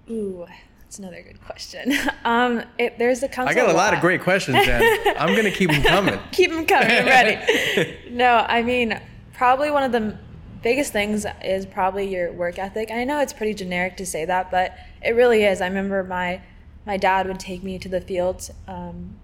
Ooh, 0.08 0.46
that's 0.90 0.98
another 0.98 1.22
good 1.22 1.40
question. 1.40 1.92
Um, 2.22 2.62
it, 2.78 2.98
there's 2.98 3.22
a 3.22 3.40
I 3.40 3.54
got 3.54 3.70
a 3.70 3.72
lot 3.72 3.94
of 3.94 4.00
great 4.00 4.20
questions, 4.20 4.56
Dan. 4.66 4.82
I'm 5.16 5.34
gonna 5.34 5.50
keep 5.50 5.70
them 5.70 5.82
coming. 5.82 6.20
Keep 6.32 6.50
them 6.50 6.66
coming. 6.66 6.90
I'm 6.90 7.06
ready. 7.06 7.96
no, 8.10 8.44
I 8.46 8.62
mean, 8.62 9.00
probably 9.32 9.70
one 9.70 9.82
of 9.82 9.90
the 9.90 10.18
biggest 10.62 10.92
things 10.92 11.24
is 11.42 11.64
probably 11.64 12.12
your 12.12 12.30
work 12.32 12.58
ethic. 12.58 12.90
I 12.90 13.04
know 13.04 13.20
it's 13.20 13.32
pretty 13.32 13.54
generic 13.54 13.96
to 13.96 14.06
say 14.06 14.26
that, 14.26 14.50
but 14.50 14.76
it 15.02 15.12
really 15.12 15.44
is. 15.44 15.62
I 15.62 15.66
remember 15.66 16.04
my 16.04 16.42
my 16.84 16.98
dad 16.98 17.26
would 17.26 17.40
take 17.40 17.62
me 17.62 17.78
to 17.78 17.88
the 17.88 18.02
fields 18.02 18.50
um, 18.68 19.16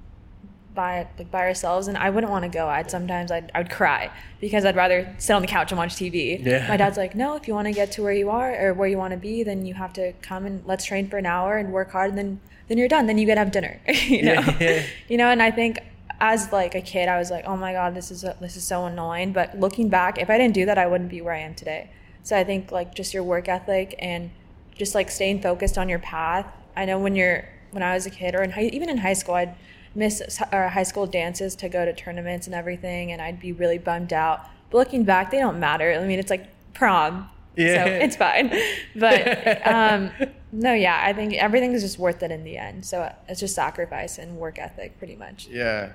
by 0.76 1.08
like 1.18 1.30
by 1.30 1.40
ourselves, 1.40 1.88
and 1.88 1.98
I 1.98 2.10
wouldn't 2.10 2.30
want 2.30 2.44
to 2.44 2.48
go. 2.48 2.68
I'd 2.68 2.90
sometimes 2.90 3.32
I'd 3.32 3.50
I'd 3.54 3.70
cry 3.70 4.10
because 4.40 4.64
I'd 4.64 4.76
rather 4.76 5.12
sit 5.18 5.32
on 5.32 5.42
the 5.42 5.48
couch 5.48 5.72
and 5.72 5.78
watch 5.78 5.96
TV. 5.96 6.44
Yeah. 6.44 6.68
My 6.68 6.76
dad's 6.76 6.96
like, 6.96 7.16
no, 7.16 7.34
if 7.34 7.48
you 7.48 7.54
want 7.54 7.66
to 7.66 7.72
get 7.72 7.90
to 7.92 8.02
where 8.02 8.12
you 8.12 8.30
are 8.30 8.54
or 8.54 8.74
where 8.74 8.86
you 8.86 8.98
want 8.98 9.12
to 9.12 9.16
be, 9.16 9.42
then 9.42 9.66
you 9.66 9.74
have 9.74 9.92
to 9.94 10.12
come 10.22 10.46
and 10.46 10.64
let's 10.66 10.84
train 10.84 11.08
for 11.08 11.16
an 11.16 11.26
hour 11.26 11.56
and 11.56 11.72
work 11.72 11.90
hard, 11.90 12.10
and 12.10 12.18
then 12.18 12.40
then 12.68 12.78
you're 12.78 12.88
done. 12.88 13.06
Then 13.06 13.18
you 13.18 13.26
get 13.26 13.34
to 13.34 13.40
have 13.40 13.50
dinner. 13.50 13.80
you 13.88 14.22
know. 14.22 14.42
Yeah. 14.60 14.84
You 15.08 15.16
know, 15.16 15.28
and 15.28 15.42
I 15.42 15.50
think 15.50 15.78
as 16.20 16.52
like 16.52 16.74
a 16.74 16.80
kid, 16.80 17.08
I 17.08 17.18
was 17.18 17.30
like, 17.30 17.44
oh 17.46 17.56
my 17.56 17.72
god, 17.72 17.94
this 17.94 18.10
is 18.10 18.24
this 18.40 18.56
is 18.56 18.64
so 18.64 18.86
annoying. 18.86 19.32
But 19.32 19.58
looking 19.58 19.88
back, 19.88 20.18
if 20.18 20.30
I 20.30 20.38
didn't 20.38 20.54
do 20.54 20.66
that, 20.66 20.78
I 20.78 20.86
wouldn't 20.86 21.10
be 21.10 21.20
where 21.20 21.34
I 21.34 21.40
am 21.40 21.54
today. 21.54 21.90
So 22.22 22.36
I 22.36 22.44
think 22.44 22.72
like 22.72 22.94
just 22.94 23.14
your 23.14 23.22
work 23.22 23.48
ethic 23.48 23.94
and 23.98 24.30
just 24.76 24.94
like 24.94 25.10
staying 25.10 25.42
focused 25.42 25.78
on 25.78 25.88
your 25.88 25.98
path. 26.00 26.46
I 26.76 26.84
know 26.84 26.98
when 26.98 27.14
you're 27.14 27.44
when 27.70 27.82
I 27.82 27.94
was 27.94 28.06
a 28.06 28.10
kid 28.10 28.34
or 28.34 28.42
in 28.42 28.50
high, 28.50 28.64
even 28.64 28.88
in 28.88 28.98
high 28.98 29.12
school, 29.12 29.34
I'd 29.34 29.54
miss 29.96 30.40
our 30.52 30.68
high 30.68 30.82
school 30.82 31.06
dances 31.06 31.56
to 31.56 31.68
go 31.68 31.84
to 31.84 31.92
tournaments 31.92 32.46
and 32.46 32.54
everything, 32.54 33.12
and 33.12 33.20
I'd 33.20 33.40
be 33.40 33.52
really 33.52 33.78
bummed 33.78 34.12
out. 34.12 34.40
But 34.70 34.78
looking 34.78 35.04
back, 35.04 35.30
they 35.30 35.38
don't 35.38 35.58
matter. 35.58 35.92
I 35.92 36.04
mean, 36.06 36.18
it's 36.18 36.30
like 36.30 36.48
prom, 36.74 37.28
Yeah. 37.56 37.84
so 37.84 37.90
it's 38.04 38.16
fine. 38.16 38.52
But 38.94 39.66
um, 39.66 40.10
no, 40.52 40.72
yeah, 40.74 41.00
I 41.02 41.12
think 41.12 41.34
everything 41.34 41.72
is 41.72 41.82
just 41.82 41.98
worth 41.98 42.22
it 42.22 42.30
in 42.30 42.44
the 42.44 42.56
end. 42.56 42.84
So 42.84 43.12
it's 43.28 43.40
just 43.40 43.54
sacrifice 43.54 44.18
and 44.18 44.36
work 44.36 44.58
ethic, 44.58 44.98
pretty 44.98 45.16
much. 45.16 45.48
Yeah. 45.48 45.92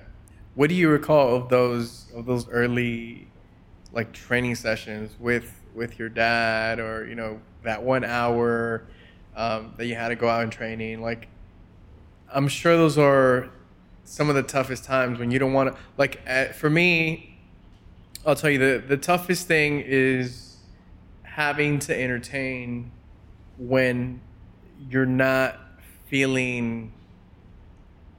What 0.54 0.68
do 0.68 0.74
you 0.74 0.88
recall 0.90 1.34
of 1.36 1.48
those 1.48 2.06
of 2.14 2.26
those 2.26 2.46
early 2.48 3.28
like 3.92 4.12
training 4.12 4.54
sessions 4.54 5.12
with 5.18 5.60
with 5.74 5.98
your 5.98 6.08
dad 6.08 6.78
or 6.78 7.06
you 7.06 7.14
know 7.14 7.40
that 7.62 7.82
one 7.82 8.04
hour 8.04 8.84
um, 9.36 9.72
that 9.76 9.86
you 9.86 9.94
had 9.94 10.08
to 10.08 10.16
go 10.16 10.28
out 10.28 10.42
and 10.42 10.52
training 10.52 11.00
like 11.00 11.28
i'm 12.32 12.48
sure 12.48 12.76
those 12.76 12.98
are 12.98 13.50
some 14.04 14.28
of 14.28 14.34
the 14.34 14.42
toughest 14.42 14.84
times 14.84 15.18
when 15.18 15.30
you 15.30 15.38
don't 15.38 15.52
want 15.52 15.72
to 15.72 15.78
like 15.96 16.20
uh, 16.26 16.46
for 16.46 16.68
me 16.70 17.38
i'll 18.26 18.34
tell 18.34 18.50
you 18.50 18.58
the 18.58 18.82
the 18.86 18.96
toughest 18.96 19.46
thing 19.46 19.80
is 19.84 20.56
having 21.22 21.78
to 21.78 21.98
entertain 21.98 22.90
when 23.58 24.20
you're 24.90 25.06
not 25.06 25.58
feeling 26.06 26.92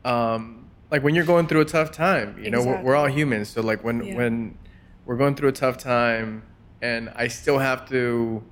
um 0.06 0.68
like 0.92 1.04
when 1.04 1.16
you're 1.16 1.26
going 1.26 1.48
through 1.48 1.62
a 1.62 1.66
tough 1.66 1.92
time 1.92 2.38
you 2.44 2.50
know 2.50 2.64
we're, 2.64 2.82
we're 2.82 2.96
all 2.96 3.08
humans 3.08 3.50
so 3.50 3.62
like 3.62 3.84
when 3.84 4.04
Yeah. 4.04 4.16
when 4.16 4.58
we're 5.06 5.18
going 5.18 5.36
through 5.36 5.50
a 5.50 5.54
tough 5.54 5.78
time 5.78 6.44
and 6.82 7.10
i 7.16 7.28
still 7.28 7.60
have 7.60 7.88
to 7.90 8.44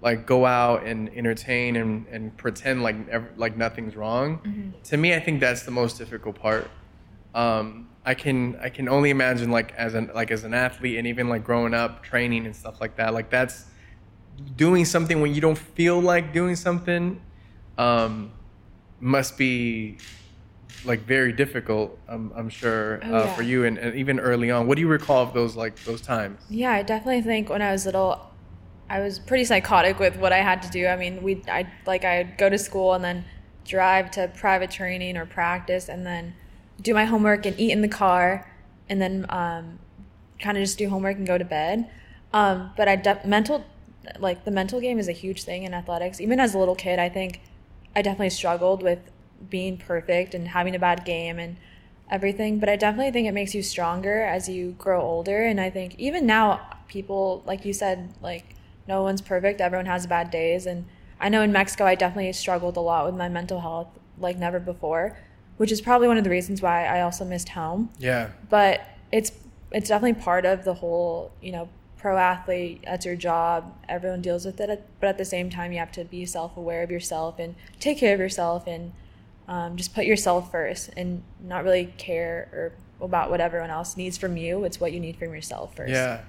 like 0.00 0.26
go 0.26 0.46
out 0.46 0.84
and 0.86 1.08
entertain 1.10 1.76
and, 1.76 2.06
and 2.06 2.36
pretend 2.36 2.82
like 2.82 2.96
ev- 3.08 3.32
like 3.36 3.56
nothing's 3.56 3.96
wrong 3.96 4.40
Mm-hmm. 4.46 4.70
to 4.84 4.96
me 4.96 5.14
i 5.14 5.20
think 5.20 5.40
that's 5.40 5.62
the 5.64 5.70
most 5.72 5.98
difficult 5.98 6.36
part 6.38 6.70
um 7.34 7.88
i 8.04 8.14
can 8.14 8.56
i 8.62 8.68
can 8.68 8.88
only 8.88 9.10
imagine 9.10 9.50
like 9.50 9.72
as 9.72 9.94
an 9.94 10.10
like 10.14 10.30
as 10.30 10.44
an 10.44 10.54
athlete 10.54 10.96
and 10.98 11.06
even 11.06 11.28
like 11.28 11.42
growing 11.44 11.74
up 11.74 12.02
training 12.02 12.46
and 12.46 12.54
stuff 12.54 12.80
like 12.80 12.96
that 12.96 13.12
like 13.12 13.28
that's 13.30 13.66
doing 14.56 14.84
something 14.84 15.20
when 15.20 15.34
you 15.34 15.40
don't 15.40 15.58
feel 15.58 16.00
like 16.00 16.32
doing 16.32 16.54
something 16.56 17.20
um 17.76 18.32
must 19.00 19.36
be 19.36 19.98
like 20.84 21.00
very 21.06 21.32
difficult 21.32 21.98
i'm, 22.08 22.32
I'm 22.36 22.48
sure 22.48 23.00
Oh, 23.04 23.14
uh, 23.14 23.26
yeah. 23.26 23.34
for 23.36 23.42
you 23.42 23.64
and, 23.64 23.78
and 23.78 23.94
even 23.96 24.20
early 24.20 24.50
on 24.50 24.66
what 24.68 24.76
do 24.76 24.80
you 24.80 24.88
recall 24.88 25.22
of 25.22 25.34
those 25.34 25.56
like 25.56 25.84
those 25.84 26.00
times 26.00 26.40
Yeah, 26.48 26.72
I 26.72 26.82
definitely 26.82 27.22
think 27.22 27.48
when 27.50 27.60
I 27.62 27.72
was 27.72 27.84
little, 27.84 28.27
I 28.90 29.00
was 29.00 29.18
pretty 29.18 29.44
psychotic 29.44 29.98
with 29.98 30.16
what 30.16 30.32
I 30.32 30.38
had 30.38 30.62
to 30.62 30.70
do. 30.70 30.86
I 30.86 30.96
mean, 30.96 31.22
we, 31.22 31.42
I 31.48 31.70
like 31.86 32.04
I'd 32.04 32.38
go 32.38 32.48
to 32.48 32.58
school 32.58 32.94
and 32.94 33.04
then 33.04 33.24
drive 33.64 34.10
to 34.12 34.28
private 34.28 34.70
training 34.70 35.16
or 35.16 35.26
practice, 35.26 35.88
and 35.88 36.06
then 36.06 36.34
do 36.80 36.94
my 36.94 37.04
homework 37.04 37.44
and 37.44 37.58
eat 37.60 37.72
in 37.72 37.82
the 37.82 37.88
car, 37.88 38.50
and 38.88 39.00
then 39.00 39.26
um, 39.28 39.78
kind 40.40 40.56
of 40.56 40.62
just 40.62 40.78
do 40.78 40.88
homework 40.88 41.16
and 41.16 41.26
go 41.26 41.36
to 41.36 41.44
bed. 41.44 41.90
Um, 42.32 42.72
but 42.76 42.88
I 42.88 42.96
de- 42.96 43.20
mental, 43.26 43.64
like 44.18 44.44
the 44.44 44.50
mental 44.50 44.80
game 44.80 44.98
is 44.98 45.08
a 45.08 45.12
huge 45.12 45.44
thing 45.44 45.64
in 45.64 45.74
athletics. 45.74 46.20
Even 46.20 46.40
as 46.40 46.54
a 46.54 46.58
little 46.58 46.74
kid, 46.74 46.98
I 46.98 47.08
think 47.08 47.40
I 47.94 48.02
definitely 48.02 48.30
struggled 48.30 48.82
with 48.82 49.00
being 49.50 49.76
perfect 49.76 50.34
and 50.34 50.48
having 50.48 50.74
a 50.74 50.78
bad 50.78 51.04
game 51.04 51.38
and 51.38 51.56
everything. 52.10 52.58
But 52.58 52.70
I 52.70 52.76
definitely 52.76 53.12
think 53.12 53.28
it 53.28 53.32
makes 53.32 53.54
you 53.54 53.62
stronger 53.62 54.22
as 54.22 54.48
you 54.48 54.72
grow 54.72 55.02
older. 55.02 55.42
And 55.42 55.60
I 55.60 55.68
think 55.68 55.94
even 55.98 56.26
now, 56.26 56.60
people, 56.88 57.42
like 57.46 57.64
you 57.64 57.72
said, 57.72 58.14
like 58.22 58.54
no 58.88 59.02
one's 59.02 59.20
perfect. 59.20 59.60
Everyone 59.60 59.86
has 59.86 60.06
bad 60.06 60.30
days. 60.30 60.66
And 60.66 60.86
I 61.20 61.28
know 61.28 61.42
in 61.42 61.52
Mexico, 61.52 61.84
I 61.84 61.94
definitely 61.94 62.32
struggled 62.32 62.76
a 62.76 62.80
lot 62.80 63.06
with 63.06 63.14
my 63.14 63.28
mental 63.28 63.60
health 63.60 63.88
like 64.18 64.38
never 64.38 64.58
before, 64.58 65.16
which 65.58 65.70
is 65.70 65.80
probably 65.80 66.08
one 66.08 66.16
of 66.16 66.24
the 66.24 66.30
reasons 66.30 66.62
why 66.62 66.86
I 66.86 67.02
also 67.02 67.24
missed 67.24 67.50
home 67.50 67.90
yeah 67.98 68.30
but 68.48 68.80
it's 69.12 69.32
it's 69.70 69.88
definitely 69.88 70.20
part 70.20 70.46
of 70.46 70.64
the 70.64 70.74
whole 70.74 71.30
you 71.42 71.52
know 71.52 71.68
pro 71.98 72.16
athlete 72.16 72.80
that's 72.84 73.04
your 73.04 73.16
job 73.16 73.76
everyone 73.88 74.22
deals 74.22 74.46
with 74.46 74.60
it 74.60 74.88
but 75.00 75.08
at 75.08 75.18
the 75.18 75.24
same 75.24 75.50
time 75.50 75.72
you 75.72 75.78
have 75.78 75.92
to 75.92 76.04
be 76.04 76.24
self-aware 76.24 76.82
of 76.82 76.90
yourself 76.90 77.38
and 77.38 77.54
take 77.80 77.98
care 77.98 78.14
of 78.14 78.20
yourself 78.20 78.66
and 78.66 78.92
um, 79.48 79.76
just 79.76 79.94
put 79.94 80.04
yourself 80.04 80.50
first 80.50 80.90
and 80.96 81.22
not 81.40 81.64
really 81.64 81.86
care 81.98 82.48
or 82.52 82.72
about 83.04 83.30
what 83.30 83.40
everyone 83.40 83.70
else 83.70 83.96
needs 83.96 84.16
from 84.16 84.36
you 84.36 84.64
it's 84.64 84.80
what 84.80 84.92
you 84.92 85.00
need 85.00 85.16
from 85.16 85.32
yourself 85.34 85.74
first 85.74 85.90
Yeah, 85.90 86.20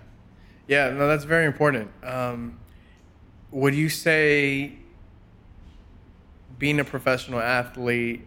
yeah. 0.69 0.89
No, 0.91 1.07
that's 1.07 1.25
very 1.25 1.45
important. 1.45 1.89
Um, 2.03 2.59
would 3.51 3.73
you 3.75 3.89
say 3.89 4.73
being 6.59 6.79
a 6.79 6.83
professional 6.85 7.39
athlete 7.39 8.21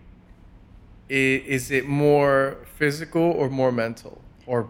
is, 1.09 1.43
is 1.47 1.71
it 1.71 1.87
more 1.87 2.59
physical 2.77 3.23
or 3.23 3.49
more 3.49 3.71
mental 3.71 4.21
or 4.47 4.69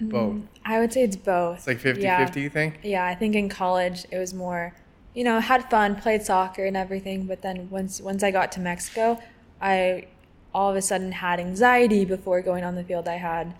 both? 0.00 0.36
i 0.64 0.78
would 0.78 0.92
say 0.92 1.02
it's 1.02 1.16
both 1.16 1.56
It's 1.58 1.66
like 1.66 1.78
50 1.78 2.02
Yeah. 2.02 2.24
50, 2.24 2.40
you 2.40 2.50
think? 2.50 2.80
Yeah, 2.82 3.04
I 3.04 3.14
think 3.14 3.34
in 3.34 3.48
college 3.48 4.06
it 4.12 4.18
was 4.18 4.34
more, 4.34 4.74
you 5.14 5.24
know, 5.24 5.40
had 5.40 5.68
fun, 5.70 5.96
played 5.96 6.22
soccer 6.22 6.64
and 6.66 6.76
everything, 6.76 7.26
but 7.26 7.42
then 7.42 7.68
once 7.70 8.00
once 8.00 8.22
I 8.22 8.30
got 8.30 8.52
to 8.52 8.60
Mexico, 8.60 9.18
I 9.60 10.06
all 10.54 10.70
of 10.70 10.76
a 10.76 10.82
sudden 10.82 11.12
had 11.12 11.40
anxiety 11.40 12.04
before 12.04 12.42
going 12.42 12.62
on 12.62 12.74
the 12.74 12.84
field. 12.84 13.08
I 13.08 13.16
had 13.16 13.54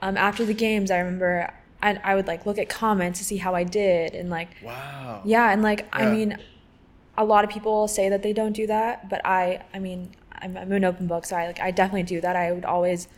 um, 0.00 0.16
after 0.16 0.44
the 0.44 0.54
games, 0.54 0.90
I 0.90 0.98
remember 0.98 1.52
I, 1.82 2.00
I 2.04 2.14
would 2.14 2.26
like 2.26 2.46
look 2.46 2.58
at 2.58 2.68
comments 2.68 3.18
to 3.18 3.24
see 3.24 3.38
how 3.38 3.54
I 3.54 3.64
did 3.64 4.14
and 4.14 4.30
like 4.30 4.50
Wow. 4.62 5.22
yeah, 5.24 5.50
and 5.50 5.62
like 5.62 5.86
I 5.92 6.06
mean, 6.06 6.38
a 7.18 7.24
lot 7.24 7.44
of 7.44 7.50
people 7.50 7.88
say 7.88 8.08
that 8.08 8.22
they 8.22 8.32
don't 8.32 8.52
do 8.52 8.66
that, 8.68 9.08
but 9.08 9.20
I 9.24 9.62
I 9.74 9.78
mean 9.78 10.10
I'm, 10.40 10.56
I'm 10.56 10.72
an 10.72 10.84
open 10.84 11.06
book, 11.06 11.24
so 11.26 11.36
I 11.36 11.46
like 11.46 11.60
I 11.60 11.70
definitely 11.70 12.04
do 12.04 12.20
that. 12.20 12.36
I 12.36 12.52
would 12.52 12.64
always 12.64 13.08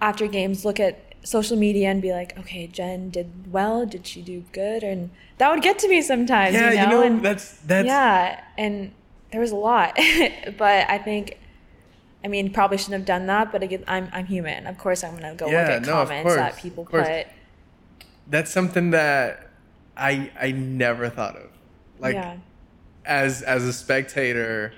after 0.00 0.26
games 0.26 0.64
look 0.64 0.80
at 0.80 1.00
social 1.24 1.56
media 1.56 1.88
and 1.90 2.00
be 2.00 2.12
like, 2.12 2.38
okay, 2.38 2.66
Jen 2.66 3.10
did 3.10 3.52
well. 3.52 3.84
Did 3.86 4.06
she 4.06 4.22
do 4.22 4.44
good? 4.52 4.82
And 4.82 5.10
that 5.38 5.50
would 5.50 5.62
get 5.62 5.78
to 5.80 5.88
me 5.88 6.02
sometimes. 6.02 6.54
Yeah, 6.54 6.70
you 6.70 6.76
know, 6.76 6.82
you 6.82 6.88
know, 6.88 7.02
and, 7.02 7.24
that's 7.24 7.58
that's 7.58 7.86
yeah, 7.86 8.42
and 8.56 8.92
there 9.30 9.40
was 9.40 9.52
a 9.52 9.56
lot, 9.56 9.96
but 10.58 10.90
I 10.90 10.98
think. 10.98 11.38
I 12.24 12.26
mean, 12.26 12.52
probably 12.52 12.78
shouldn't 12.78 12.94
have 12.94 13.06
done 13.06 13.28
that, 13.28 13.52
but 13.52 13.62
again, 13.62 13.84
I'm 13.86 14.08
I'm 14.12 14.26
human. 14.26 14.66
Of 14.66 14.76
course, 14.76 15.04
I'm 15.04 15.14
gonna 15.14 15.36
go 15.36 15.46
Yeah, 15.46 15.60
look 15.60 15.70
at 15.70 15.82
no, 15.82 15.92
comments 15.92 16.34
that 16.34 16.56
people 16.56 16.84
put. 16.84 17.28
That's 18.28 18.50
something 18.50 18.90
that 18.90 19.48
I 19.96 20.30
I 20.40 20.52
never 20.52 21.08
thought 21.08 21.36
of. 21.36 21.50
Like 21.98 22.14
yeah, 22.14 22.36
as 23.08 23.42
as 23.42 23.64
a 23.64 23.72
spectator 23.72 24.72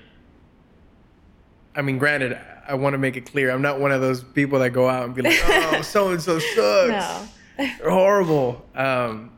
i 1.75 1.81
mean 1.81 1.97
granted 1.97 2.37
i 2.67 2.73
want 2.73 2.93
to 2.93 2.97
make 2.97 3.17
it 3.17 3.25
clear 3.29 3.51
i'm 3.51 3.61
not 3.61 3.79
one 3.79 3.91
of 3.91 4.01
those 4.01 4.23
people 4.23 4.57
that 4.59 4.69
go 4.71 4.89
out 4.89 5.05
and 5.05 5.13
be 5.13 5.21
like 5.21 5.39
oh 5.45 5.81
so 5.81 6.09
and 6.09 6.21
so 6.21 6.39
sucks 6.39 6.55
no, 6.57 7.27
they're 7.57 7.89
horrible 7.89 8.65
um, 8.73 9.31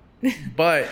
but 0.56 0.88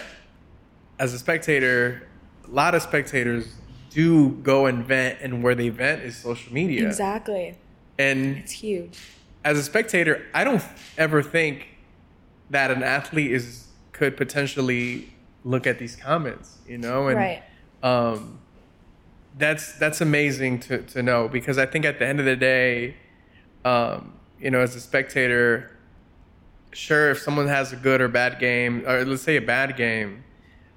as 0.99 1.13
a 1.13 1.19
spectator 1.19 2.07
a 2.45 2.49
lot 2.49 2.75
of 2.75 2.81
spectators 2.81 3.53
do 3.91 4.29
go 4.29 4.65
and 4.65 4.85
vent 4.85 5.19
and 5.21 5.43
where 5.43 5.53
they 5.55 5.69
vent 5.69 6.01
is 6.01 6.17
social 6.17 6.51
media 6.51 6.87
exactly. 6.87 7.55
and 7.99 8.37
It's 8.37 8.51
huge. 8.51 8.97
as 9.43 9.57
a 9.57 9.63
spectator, 9.63 10.25
I 10.33 10.43
don't 10.43 10.63
ever 10.97 11.21
think 11.21 11.67
that 12.51 12.69
an 12.71 12.83
athlete 12.83 13.31
is 13.31 13.67
could 13.91 14.15
potentially 14.17 15.11
look 15.43 15.65
at 15.65 15.79
these 15.79 15.95
comments, 15.95 16.59
you 16.67 16.77
know, 16.77 17.07
and 17.07 17.17
Right. 17.17 17.43
um, 17.81 18.39
that's 19.37 19.77
that's 19.79 20.01
amazing 20.01 20.59
to 20.59 20.83
to 20.83 21.01
know 21.01 21.27
because 21.27 21.57
I 21.57 21.65
think 21.65 21.85
at 21.85 21.99
the 21.99 22.05
end 22.07 22.19
of 22.19 22.25
the 22.25 22.35
day, 22.35 22.95
um, 23.65 24.13
you 24.39 24.51
know, 24.51 24.59
as 24.59 24.75
a 24.75 24.81
spectator, 24.81 25.71
sure 26.73 27.11
if 27.11 27.19
someone 27.19 27.47
has 27.47 27.71
a 27.73 27.77
good 27.77 28.01
or 28.01 28.07
bad 28.07 28.39
game, 28.39 28.83
or 28.87 29.05
let's 29.05 29.21
say 29.23 29.37
a 29.37 29.41
bad 29.41 29.77
game, 29.77 30.23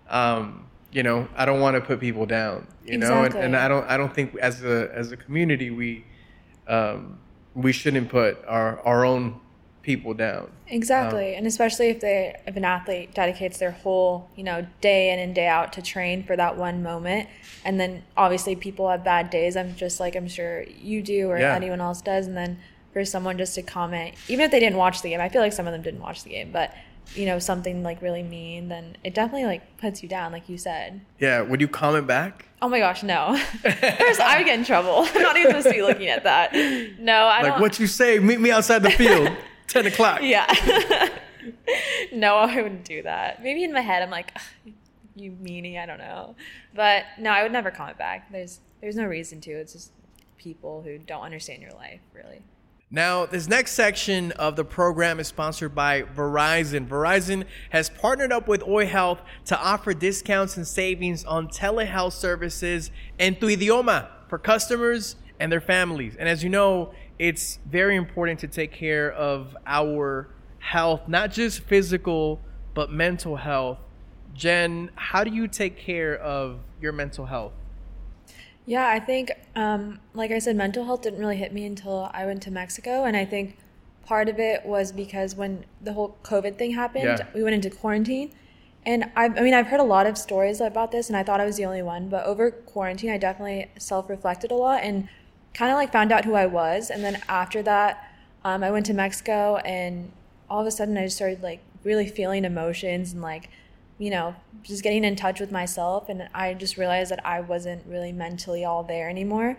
um, 0.09 0.67
you 0.93 1.03
know, 1.03 1.29
I 1.37 1.45
don't 1.45 1.61
want 1.61 1.75
to 1.77 1.81
put 1.81 1.99
people 1.99 2.27
down, 2.27 2.67
you 2.85 2.99
know, 2.99 3.25
and, 3.25 3.35
and 3.35 3.57
I 3.57 3.69
don't 3.69 3.85
I 3.91 3.97
don't 3.97 4.15
think 4.15 4.37
as 4.37 4.63
a 4.63 4.91
as 4.95 5.11
a 5.13 5.17
community 5.17 5.71
we 5.71 6.05
um, 6.69 7.19
we 7.55 7.73
shouldn't 7.73 8.09
put 8.09 8.39
our 8.47 8.81
our 8.83 9.05
own 9.05 9.41
people 9.85 10.15
down. 10.15 10.51
Exactly, 10.67 11.33
um, 11.33 11.39
and 11.39 11.47
especially 11.47 11.89
if 11.91 12.01
they 12.01 12.35
if 12.47 12.57
an 12.57 12.65
athlete 12.65 13.15
dedicates 13.15 13.59
their 13.59 13.71
whole 13.71 14.29
you 14.35 14.43
know 14.43 14.67
day 14.81 15.11
in 15.13 15.19
and 15.21 15.35
day 15.35 15.47
out 15.47 15.73
to 15.75 15.83
train 15.83 16.25
for 16.25 16.35
that 16.37 16.57
one 16.57 16.83
moment, 16.83 17.29
and 17.65 17.79
then 17.79 18.03
obviously 18.17 18.57
people 18.57 18.89
have 18.91 19.05
bad 19.05 19.31
days. 19.31 19.57
I'm 19.57 19.77
just 19.77 20.01
like 20.01 20.17
I'm 20.17 20.27
sure 20.29 20.63
you 20.63 21.03
do 21.03 21.29
or 21.31 21.39
Yeah. 21.39 21.55
anyone 21.55 21.81
else 21.81 22.01
does, 22.01 22.27
and 22.27 22.37
then 22.37 22.59
for 22.93 23.05
someone 23.05 23.37
just 23.39 23.55
to 23.57 23.63
comment, 23.63 24.15
even 24.29 24.45
if 24.45 24.51
they 24.51 24.61
didn't 24.61 24.79
watch 24.79 25.03
the 25.03 25.11
game, 25.11 25.21
I 25.21 25.29
feel 25.29 25.43
like 25.43 25.53
some 25.53 25.67
of 25.67 25.73
them 25.73 25.83
didn't 25.83 26.01
watch 26.01 26.25
the 26.25 26.31
game, 26.31 26.51
but 26.53 26.75
you 27.15 27.27
know 27.27 27.39
something 27.39 27.83
like 27.83 28.01
really 28.01 28.23
mean, 28.23 28.69
then 28.69 28.97
it 29.05 29.13
definitely 29.15 29.45
like 29.45 29.77
puts 29.77 30.03
you 30.03 30.09
down, 30.09 30.33
like 30.33 30.49
you 30.49 30.57
said. 30.57 31.03
Yeah, 31.21 31.43
would 31.43 31.61
you 31.61 31.69
comment 31.69 32.07
back? 32.07 32.47
Oh 32.63 32.69
my 32.71 32.79
gosh, 32.79 33.03
no! 33.03 33.37
First, 33.63 34.21
I 34.21 34.39
would 34.39 34.47
get 34.47 34.59
in 34.59 34.65
trouble. 34.65 35.07
I'm 35.15 35.23
not 35.23 35.37
even 35.37 35.51
supposed 35.51 35.67
to 35.67 35.73
be 35.75 35.83
looking 35.83 36.09
at 36.09 36.25
that. 36.25 36.55
No, 36.99 37.13
I 37.27 37.43
Like 37.43 37.53
don't. 37.53 37.61
what 37.61 37.79
you 37.79 37.87
say? 37.87 38.19
Meet 38.19 38.41
me 38.41 38.51
outside 38.51 38.83
the 38.83 38.91
field, 38.91 39.29
ten 39.75 39.87
o'clock. 39.87 40.21
Yeah. 40.23 40.47
no, 42.13 42.37
I 42.37 42.63
wouldn't 42.63 42.85
do 42.85 43.03
that. 43.03 43.43
Maybe 43.43 43.65
in 43.65 43.73
my 43.73 43.83
head, 43.83 44.03
I'm 44.03 44.11
like, 44.11 44.33
you 45.15 45.33
meanie. 45.33 45.79
I 45.79 45.85
don't 45.85 45.99
know, 45.99 46.37
but 46.75 47.05
no, 47.19 47.31
I 47.31 47.43
would 47.43 47.53
never 47.53 47.71
comment 47.71 47.99
back. 47.99 48.33
There's 48.33 48.61
there's 48.81 48.97
no 48.97 49.05
reason 49.05 49.41
to. 49.43 49.51
It's 49.51 49.75
just 49.75 49.93
people 50.39 50.83
who 50.83 50.99
don't 50.99 51.23
understand 51.23 51.61
your 51.61 51.73
life, 51.73 52.01
really. 52.15 52.43
Now, 52.91 53.27
this 53.27 53.49
next 53.49 53.73
section 53.73 54.31
of 54.33 54.57
the 54.57 54.65
program 54.65 55.19
is 55.19 55.27
sponsored 55.27 55.75
by 55.75 56.03
Verizon. 56.03 56.87
Verizon 56.87 57.45
has 57.71 57.91
partnered 57.91 58.31
up 58.31 58.47
with 58.47 58.63
Oi 58.63 58.87
Health 58.87 59.21
to 59.47 59.59
offer 59.59 59.95
discounts 59.95 60.57
and 60.57 60.67
savings 60.67 61.25
on 61.25 61.49
telehealth 61.49 62.13
services 62.13 62.91
en 63.19 63.35
tu 63.35 63.49
idioma 63.49 64.09
for 64.29 64.39
customers 64.39 65.17
and 65.41 65.51
their 65.51 65.61
families. 65.61 66.15
And 66.17 66.29
as 66.29 66.45
you 66.45 66.51
know, 66.51 66.93
it's 67.19 67.59
very 67.67 67.97
important 67.97 68.41
to 68.41 68.49
take 68.49 68.73
care 68.73 69.11
of 69.13 69.57
our 69.67 70.29
health, 70.59 71.09
not 71.09 71.31
just 71.33 71.61
physical, 71.61 72.41
but 72.75 72.91
mental 72.91 73.37
health. 73.37 73.79
Jen, 74.35 74.91
how 74.97 75.23
do 75.23 75.31
you 75.31 75.47
take 75.47 75.77
care 75.77 76.17
of 76.17 76.61
your 76.81 76.93
mental 76.93 77.27
health? 77.27 77.53
Yeah, 78.67 78.89
I 78.89 78.99
think, 78.99 79.31
um, 79.55 80.01
like 80.15 80.31
I 80.31 80.39
said, 80.39 80.57
mental 80.57 80.85
health 80.87 81.03
didn't 81.03 81.21
really 81.21 81.37
hit 81.37 81.53
me 81.53 81.67
until 81.67 82.11
I 82.15 82.25
went 82.25 82.43
to 82.45 82.51
Mexico, 82.51 83.05
and 83.05 83.17
I 83.17 83.25
think 83.25 83.59
part 84.07 84.29
of 84.29 84.39
it 84.39 84.65
was 84.65 84.91
because 84.91 85.35
when 85.37 85.65
the 85.81 85.93
whole 85.93 86.17
COVID 86.23 86.57
thing 86.57 86.73
happened, 86.73 87.05
Yeah. 87.05 87.27
we 87.35 87.43
went 87.43 87.55
into 87.55 87.71
quarantine. 87.71 88.33
And 88.87 89.11
I've, 89.17 89.39
I 89.39 89.41
mean, 89.41 89.55
I've 89.55 89.69
heard 89.69 89.81
a 89.81 89.85
lot 89.85 90.07
of 90.07 90.19
stories 90.19 90.61
about 90.61 90.93
this, 90.93 91.09
and 91.09 91.17
I 91.17 91.23
thought 91.23 91.41
I 91.41 91.47
was 91.47 91.57
the 91.57 91.65
only 91.65 91.83
one. 91.83 92.09
But 92.09 92.27
over 92.27 92.51
quarantine, 92.51 93.11
I 93.11 93.19
definitely 93.19 93.71
self-reflected 93.79 94.51
a 94.51 94.55
lot 94.55 94.83
and 94.83 95.09
kind 95.55 95.71
of 95.71 95.77
like 95.77 95.93
found 95.93 96.13
out 96.13 96.25
who 96.25 96.35
I 96.35 96.47
was. 96.47 96.91
And 96.91 97.03
then 97.03 97.23
after 97.29 97.63
that, 97.63 98.11
um, 98.45 98.63
I 98.63 98.71
went 98.71 98.87
to 98.87 98.95
Mexico, 98.95 99.57
and 99.59 100.13
all 100.51 100.61
of 100.61 100.67
a 100.67 100.71
sudden, 100.71 100.99
I 100.99 101.05
just 101.05 101.17
started 101.17 101.43
like 101.43 101.61
really 101.85 102.07
feeling 102.07 102.45
emotions 102.45 103.13
and 103.13 103.23
like, 103.23 103.49
you 103.99 104.11
know, 104.11 104.35
just 104.63 104.83
getting 104.83 105.05
in 105.05 105.17
touch 105.17 105.41
with 105.41 105.51
myself. 105.51 106.09
And 106.09 106.29
I 106.35 106.55
just 106.55 106.77
realized 106.77 107.11
that 107.11 107.25
I 107.25 107.41
wasn't 107.41 107.87
really 107.87 108.13
mentally 108.13 108.65
all 108.65 108.83
there 108.83 109.09
anymore. 109.09 109.57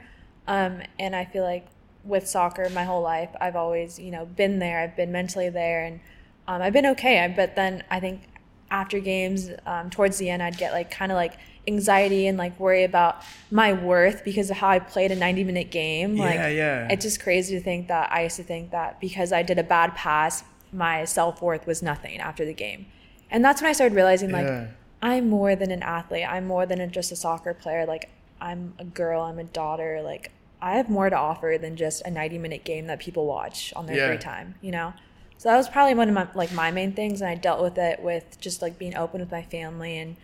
Um, 0.47 0.81
and 0.99 1.15
I 1.15 1.25
feel 1.25 1.43
like 1.43 1.67
with 2.03 2.27
soccer, 2.27 2.69
my 2.69 2.83
whole 2.83 3.01
life, 3.01 3.29
I've 3.41 3.55
always, 3.55 3.97
you 3.97 4.11
know, 4.11 4.25
been 4.25 4.59
there. 4.59 4.79
I've 4.79 4.95
been 4.95 5.11
mentally 5.11 5.49
there, 5.49 5.85
and 5.85 5.99
um, 6.47 6.61
I've 6.61 6.73
been 6.73 6.85
okay. 6.87 7.33
But 7.35 7.55
then 7.55 7.83
I 7.89 7.99
think 7.99 8.27
after 8.71 8.99
games, 8.99 9.49
um, 9.65 9.89
towards 9.89 10.17
the 10.17 10.29
end, 10.29 10.41
I'd 10.43 10.57
get 10.57 10.71
like 10.73 10.89
kind 10.91 11.11
of 11.11 11.15
like 11.15 11.33
anxiety 11.67 12.27
and 12.27 12.37
like 12.37 12.59
worry 12.59 12.83
about 12.83 13.21
my 13.51 13.73
worth 13.73 14.23
because 14.23 14.49
of 14.51 14.57
how 14.57 14.69
I 14.69 14.79
played 14.79 15.11
a 15.11 15.15
90 15.15 15.43
minute 15.43 15.71
game. 15.71 16.15
Like, 16.17 16.35
Yeah, 16.35 16.47
yeah. 16.47 16.87
It's 16.91 17.03
just 17.03 17.21
crazy 17.21 17.55
to 17.57 17.63
think 17.63 17.87
that 17.87 18.11
I 18.11 18.23
used 18.23 18.35
to 18.37 18.43
think 18.43 18.71
that 18.71 18.99
because 18.99 19.31
I 19.31 19.41
did 19.43 19.57
a 19.59 19.63
bad 19.63 19.95
pass, 19.95 20.43
my 20.71 21.05
self 21.05 21.41
worth 21.41 21.65
was 21.65 21.81
nothing 21.81 22.19
after 22.19 22.45
the 22.45 22.53
game. 22.53 22.85
And 23.31 23.43
that's 23.43 23.61
when 23.61 23.69
I 23.69 23.73
started 23.73 23.95
realizing 23.95 24.31
like 24.31 24.45
Yeah. 24.45 24.67
I'm 25.01 25.29
more 25.29 25.55
than 25.55 25.71
an 25.71 25.83
athlete. 25.83 26.25
I'm 26.27 26.45
more 26.47 26.65
than 26.65 26.79
a, 26.81 26.87
just 26.87 27.11
a 27.11 27.15
soccer 27.15 27.53
player. 27.53 27.85
Like 27.85 28.09
I'm 28.41 28.73
a 28.79 28.85
girl. 28.85 29.21
I'm 29.21 29.39
a 29.39 29.43
daughter. 29.43 30.01
Like 30.03 30.31
I 30.61 30.77
have 30.77 30.89
more 30.89 31.09
to 31.09 31.15
offer 31.15 31.57
than 31.59 31.75
just 31.75 32.01
a 32.05 32.11
90 32.11 32.37
minute 32.39 32.63
game 32.63 32.87
that 32.87 32.99
people 32.99 33.25
watch 33.25 33.73
on 33.75 33.85
their 33.87 33.97
Yeah. 33.97 34.07
free 34.07 34.17
time. 34.17 34.55
You 34.61 34.71
know. 34.71 34.93
So 35.37 35.49
that 35.49 35.57
was 35.57 35.67
probably 35.67 35.95
one 35.95 36.07
of 36.07 36.13
my 36.15 36.27
like 36.33 36.51
my 36.53 36.71
main 36.71 36.93
things, 36.93 37.21
and 37.21 37.29
I 37.29 37.35
dealt 37.35 37.61
with 37.61 37.77
it 37.77 38.01
with 38.01 38.39
just 38.39 38.61
like 38.61 38.79
being 38.79 38.95
open 38.95 39.19
with 39.19 39.31
my 39.31 39.43
family, 39.43 39.97
and 39.97 40.15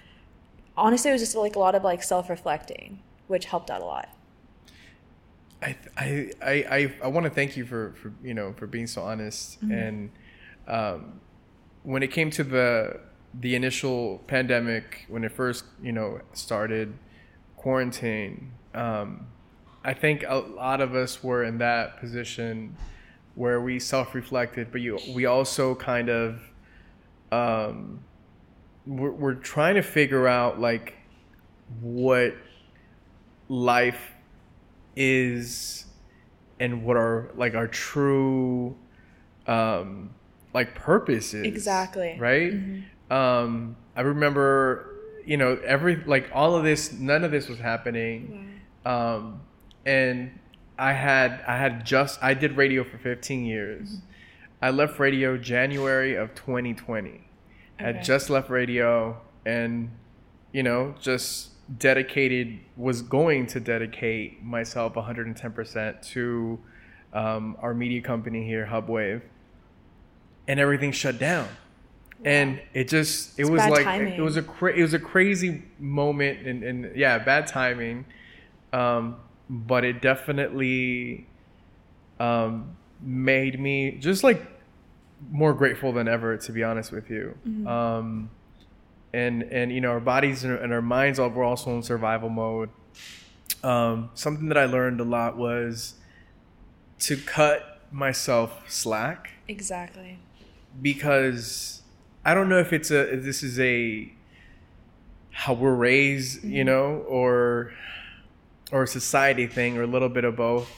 honestly, 0.77 1.09
it 1.09 1.13
was 1.13 1.21
just 1.21 1.35
like 1.35 1.55
a 1.55 1.59
lot 1.59 1.75
of 1.75 1.83
like 1.83 2.01
self 2.01 2.29
reflecting, 2.29 2.99
which 3.27 3.45
helped 3.45 3.69
out 3.69 3.81
a 3.81 3.85
lot. 3.85 4.09
I 5.61 5.75
I 5.95 6.31
I 6.41 6.51
I, 6.51 6.93
I 7.03 7.07
want 7.07 7.25
to 7.25 7.29
thank 7.29 7.55
you 7.55 7.65
for 7.65 7.93
for 8.01 8.11
you 8.23 8.33
know 8.33 8.53
for 8.53 8.67
being 8.67 8.87
so 8.87 9.01
honest 9.03 9.61
and 9.61 10.11
um, 10.67 11.19
when 11.83 12.03
it 12.03 12.11
came 12.11 12.29
to 12.31 12.43
the 12.43 12.99
the 13.33 13.55
initial 13.55 14.19
pandemic 14.27 15.05
when 15.07 15.23
it 15.23 15.31
first 15.31 15.63
you 15.81 15.91
know 15.91 16.19
started 16.33 16.93
quarantine 17.57 18.51
um, 18.73 19.27
I 19.83 19.93
think 19.93 20.23
a 20.27 20.35
lot 20.35 20.81
of 20.81 20.95
us 20.95 21.23
were 21.23 21.43
in 21.43 21.59
that 21.59 21.99
position 21.99 22.75
where 23.35 23.61
we 23.61 23.79
self-reflected 23.79 24.71
but 24.71 24.81
you 24.81 24.99
we 25.13 25.25
also 25.25 25.73
kind 25.75 26.09
of 26.09 26.41
um, 27.31 28.01
we're, 28.85 29.11
we're 29.11 29.35
trying 29.35 29.75
to 29.75 29.81
figure 29.81 30.27
out 30.27 30.59
like 30.59 30.95
what 31.79 32.35
life 33.47 34.11
is 34.95 35.85
and 36.59 36.83
what 36.83 36.97
our 36.97 37.31
like 37.35 37.55
our 37.55 37.67
true 37.67 38.75
um 39.47 40.13
like 40.53 40.75
purpose 40.75 41.33
is. 41.33 41.45
Exactly. 41.45 42.17
right? 42.19 42.53
Um 43.09 43.75
i 43.95 44.01
remember 44.01 44.87
you 45.25 45.37
know 45.37 45.59
every 45.65 45.97
like 46.05 46.29
all 46.33 46.55
of 46.55 46.63
this 46.63 46.91
none 46.93 47.23
of 47.23 47.31
this 47.31 47.47
was 47.47 47.59
happening. 47.59 48.59
Um 48.85 49.41
and 49.85 50.39
i 50.81 50.93
had 50.93 51.31
i 51.47 51.55
had 51.57 51.85
just 51.85 52.21
i 52.23 52.33
did 52.33 52.57
radio 52.57 52.83
for 52.83 52.97
15 52.97 53.45
years. 53.45 53.97
I 54.61 54.69
left 54.69 54.99
radio 54.99 55.37
january 55.37 56.15
of 56.15 56.33
2020 56.35 57.21
I 57.79 57.83
had 57.83 58.03
just 58.03 58.29
left 58.29 58.49
radio 58.49 59.19
and 59.45 59.89
you 60.51 60.63
know 60.63 60.93
just 60.99 61.51
dedicated 61.77 62.59
was 62.75 63.01
going 63.01 63.47
to 63.47 63.59
dedicate 63.59 64.43
myself 64.43 64.93
110% 64.93 66.01
to 66.13 66.59
um, 67.13 67.57
our 67.61 67.73
media 67.73 68.01
company 68.01 68.45
here 68.45 68.67
hubwave. 68.69 69.21
And 70.47 70.59
everything 70.59 70.91
shut 70.91 71.17
down. 71.17 71.47
And 72.25 72.61
it 72.73 72.87
just 72.87 73.39
it 73.39 73.43
It's 73.43 73.49
was 73.49 73.65
like 73.65 73.83
timing. 73.83 74.13
it 74.13 74.21
was 74.21 74.37
a 74.37 74.41
cra- 74.43 74.73
it 74.75 74.81
was 74.81 74.93
a 74.93 74.99
crazy 74.99 75.63
moment 75.79 76.45
and, 76.45 76.63
and 76.63 76.95
yeah 76.95 77.17
bad 77.19 77.47
timing. 77.47 78.05
Um, 78.73 79.15
but 79.51 79.83
it 79.83 80.01
definitely 80.01 81.27
um, 82.21 82.77
made 83.01 83.59
me 83.59 83.97
just 83.99 84.23
like 84.23 84.41
more 85.29 85.53
grateful 85.53 85.91
than 85.91 86.07
ever 86.07 86.37
to 86.37 86.51
be 86.53 86.63
honest 86.63 86.91
with 86.91 87.09
you. 87.09 87.37
Um, 87.67 88.29
and 89.13 89.43
and 89.43 89.73
you 89.73 89.81
know 89.81 89.89
our 89.89 89.99
bodies 89.99 90.45
and 90.45 90.73
our, 90.73 90.81
minds 90.81 91.19
all 91.19 91.29
were 91.29 91.43
also 91.43 91.75
in 91.75 91.83
survival 91.83 92.29
mode. 92.29 92.69
Um, 93.61 94.09
something 94.15 94.47
that 94.47 94.57
i 94.57 94.65
learned 94.65 95.01
a 95.01 95.03
lot 95.03 95.37
was 95.37 95.95
to 96.99 97.17
cut 97.17 97.81
myself 97.91 98.63
slack. 98.71 99.31
Exactly. 99.47 100.17
because 100.81 101.81
I 102.23 102.33
don't 102.33 102.47
know 102.47 102.59
if 102.59 102.71
it's 102.71 102.89
a 102.89 103.15
if 103.15 103.23
this 103.23 103.43
is 103.43 103.59
a 103.59 104.13
how 105.31 105.53
we're 105.53 105.75
raised, 105.75 106.43
you 106.43 106.63
know, 106.63 107.03
or 107.07 107.73
or 108.71 108.83
a 108.83 108.87
society 108.87 109.47
thing, 109.47 109.77
or 109.77 109.83
a 109.83 109.87
little 109.87 110.09
bit 110.09 110.23
of 110.23 110.35
both. 110.35 110.69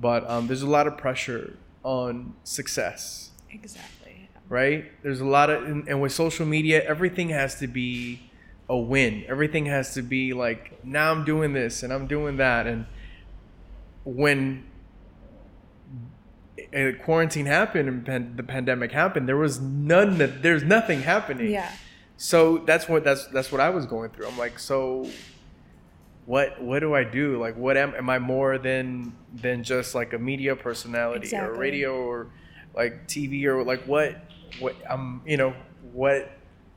But 0.00 0.28
um, 0.28 0.46
there's 0.46 0.62
a 0.62 0.68
lot 0.68 0.86
of 0.86 0.96
pressure 0.96 1.56
on 1.82 2.34
success, 2.44 3.30
Exactly. 3.50 4.28
right? 4.48 4.90
There's 5.02 5.20
a 5.20 5.26
lot 5.26 5.50
of, 5.50 5.62
and, 5.64 5.86
and 5.88 6.00
with 6.00 6.12
social 6.12 6.46
media, 6.46 6.82
everything 6.84 7.28
has 7.30 7.58
to 7.60 7.66
be 7.66 8.30
a 8.68 8.76
win. 8.76 9.24
Everything 9.28 9.66
has 9.66 9.94
to 9.94 10.02
be 10.02 10.32
like, 10.32 10.84
now 10.84 11.12
I'm 11.12 11.24
doing 11.24 11.52
this 11.52 11.82
and 11.82 11.92
I'm 11.92 12.06
doing 12.06 12.38
that, 12.38 12.66
and 12.66 12.86
when 14.04 14.64
quarantine 17.02 17.46
happened 17.46 17.88
and 17.88 18.04
pan- 18.04 18.34
the 18.36 18.42
pandemic 18.42 18.92
happened, 18.92 19.28
there 19.28 19.36
was 19.36 19.60
none 19.60 20.18
that 20.18 20.42
there's 20.42 20.62
nothing 20.64 21.02
happening. 21.02 21.50
Yeah. 21.50 21.70
So 22.16 22.58
that's 22.58 22.88
what 22.88 23.04
that's 23.04 23.26
that's 23.28 23.50
what 23.52 23.60
I 23.60 23.70
was 23.70 23.86
going 23.86 24.10
through. 24.10 24.26
I'm 24.28 24.38
like, 24.38 24.58
so 24.58 25.08
what 26.26 26.60
what 26.62 26.80
do 26.80 26.94
I 26.94 27.04
do? 27.04 27.38
Like, 27.40 27.56
what 27.56 27.76
am 27.76 27.94
am 27.94 28.08
I 28.08 28.18
more 28.18 28.58
than 28.58 29.14
than 29.34 29.62
just 29.62 29.94
like 29.94 30.12
a 30.12 30.18
media 30.18 30.56
personality 30.56 31.34
or 31.36 31.54
radio 31.54 31.94
or 31.94 32.28
like 32.74 33.06
TV 33.06 33.44
or 33.44 33.62
like 33.62 33.84
what 33.84 34.24
what 34.58 34.74
I'm, 34.88 35.22
you 35.26 35.36
know, 35.36 35.54
what 35.92 36.30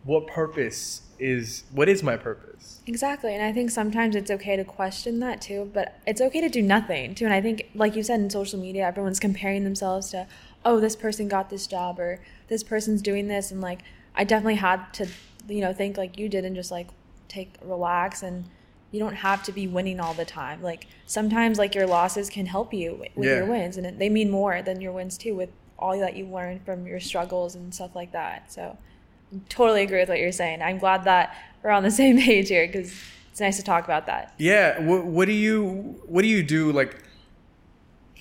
what 0.03 0.27
purpose 0.27 1.01
is 1.19 1.63
what 1.71 1.89
is 1.89 2.03
my 2.03 2.17
purpose? 2.17 2.81
Exactly. 2.85 3.33
And 3.33 3.43
I 3.43 3.51
think 3.51 3.71
sometimes 3.71 4.15
it's 4.15 4.31
okay 4.31 4.55
to 4.55 4.63
question 4.63 5.19
that 5.19 5.41
too, 5.41 5.69
but 5.73 5.99
it's 6.05 6.21
okay 6.21 6.41
to 6.41 6.49
do 6.49 6.61
nothing 6.61 7.15
too. 7.15 7.25
And 7.25 7.33
I 7.33 7.41
think, 7.41 7.69
like 7.75 7.95
you 7.95 8.03
said 8.03 8.19
in 8.19 8.29
social 8.29 8.59
media, 8.59 8.85
everyone's 8.85 9.19
comparing 9.19 9.63
themselves 9.63 10.11
to, 10.11 10.27
oh, 10.63 10.79
this 10.79 10.95
person 10.95 11.27
got 11.27 11.49
this 11.49 11.67
job 11.67 11.99
or 11.99 12.21
this 12.47 12.63
person's 12.63 13.01
doing 13.01 13.27
this. 13.27 13.51
And 13.51 13.61
like, 13.61 13.81
I 14.15 14.23
definitely 14.23 14.55
had 14.55 14.93
to, 14.93 15.07
you 15.47 15.61
know, 15.61 15.73
think 15.73 15.97
like 15.97 16.17
you 16.17 16.29
did 16.29 16.45
and 16.45 16.55
just 16.55 16.71
like 16.71 16.87
take, 17.27 17.55
relax. 17.61 18.23
And 18.23 18.45
you 18.91 18.99
don't 18.99 19.15
have 19.15 19.43
to 19.43 19.51
be 19.51 19.67
winning 19.67 19.99
all 19.99 20.13
the 20.13 20.25
time. 20.25 20.61
Like, 20.63 20.87
sometimes 21.05 21.57
like 21.57 21.75
your 21.75 21.85
losses 21.87 22.29
can 22.29 22.45
help 22.45 22.73
you 22.73 22.95
with 23.15 23.25
Yeah. 23.25 23.37
your 23.37 23.45
wins 23.45 23.77
and 23.77 23.99
they 23.99 24.09
mean 24.09 24.29
more 24.31 24.61
than 24.61 24.79
your 24.81 24.91
wins 24.93 25.17
too 25.17 25.35
with 25.35 25.49
all 25.77 25.97
that 25.99 26.15
you 26.15 26.25
learned 26.25 26.63
from 26.65 26.87
your 26.87 26.99
struggles 26.99 27.53
and 27.55 27.73
stuff 27.73 27.95
like 27.95 28.11
that. 28.13 28.51
So, 28.51 28.77
I 29.33 29.39
totally 29.49 29.83
agree 29.83 29.99
with 29.99 30.09
what 30.09 30.19
you're 30.19 30.31
saying. 30.31 30.61
I'm 30.61 30.77
glad 30.79 31.03
that 31.03 31.35
we're 31.61 31.71
on 31.71 31.83
the 31.83 31.91
same 32.03 32.17
page 32.17 32.47
here 32.49 32.65
because 32.65 32.93
it's 33.31 33.41
nice 33.41 33.57
to 33.57 33.63
talk 33.63 33.83
about 33.83 34.05
that. 34.07 34.33
Yeah. 34.37 34.79
What, 34.79 35.05
what 35.05 35.25
do 35.25 35.33
you 35.33 36.01
what 36.05 36.21
do 36.21 36.27
you 36.27 36.43
do 36.43 36.71
like 36.71 36.95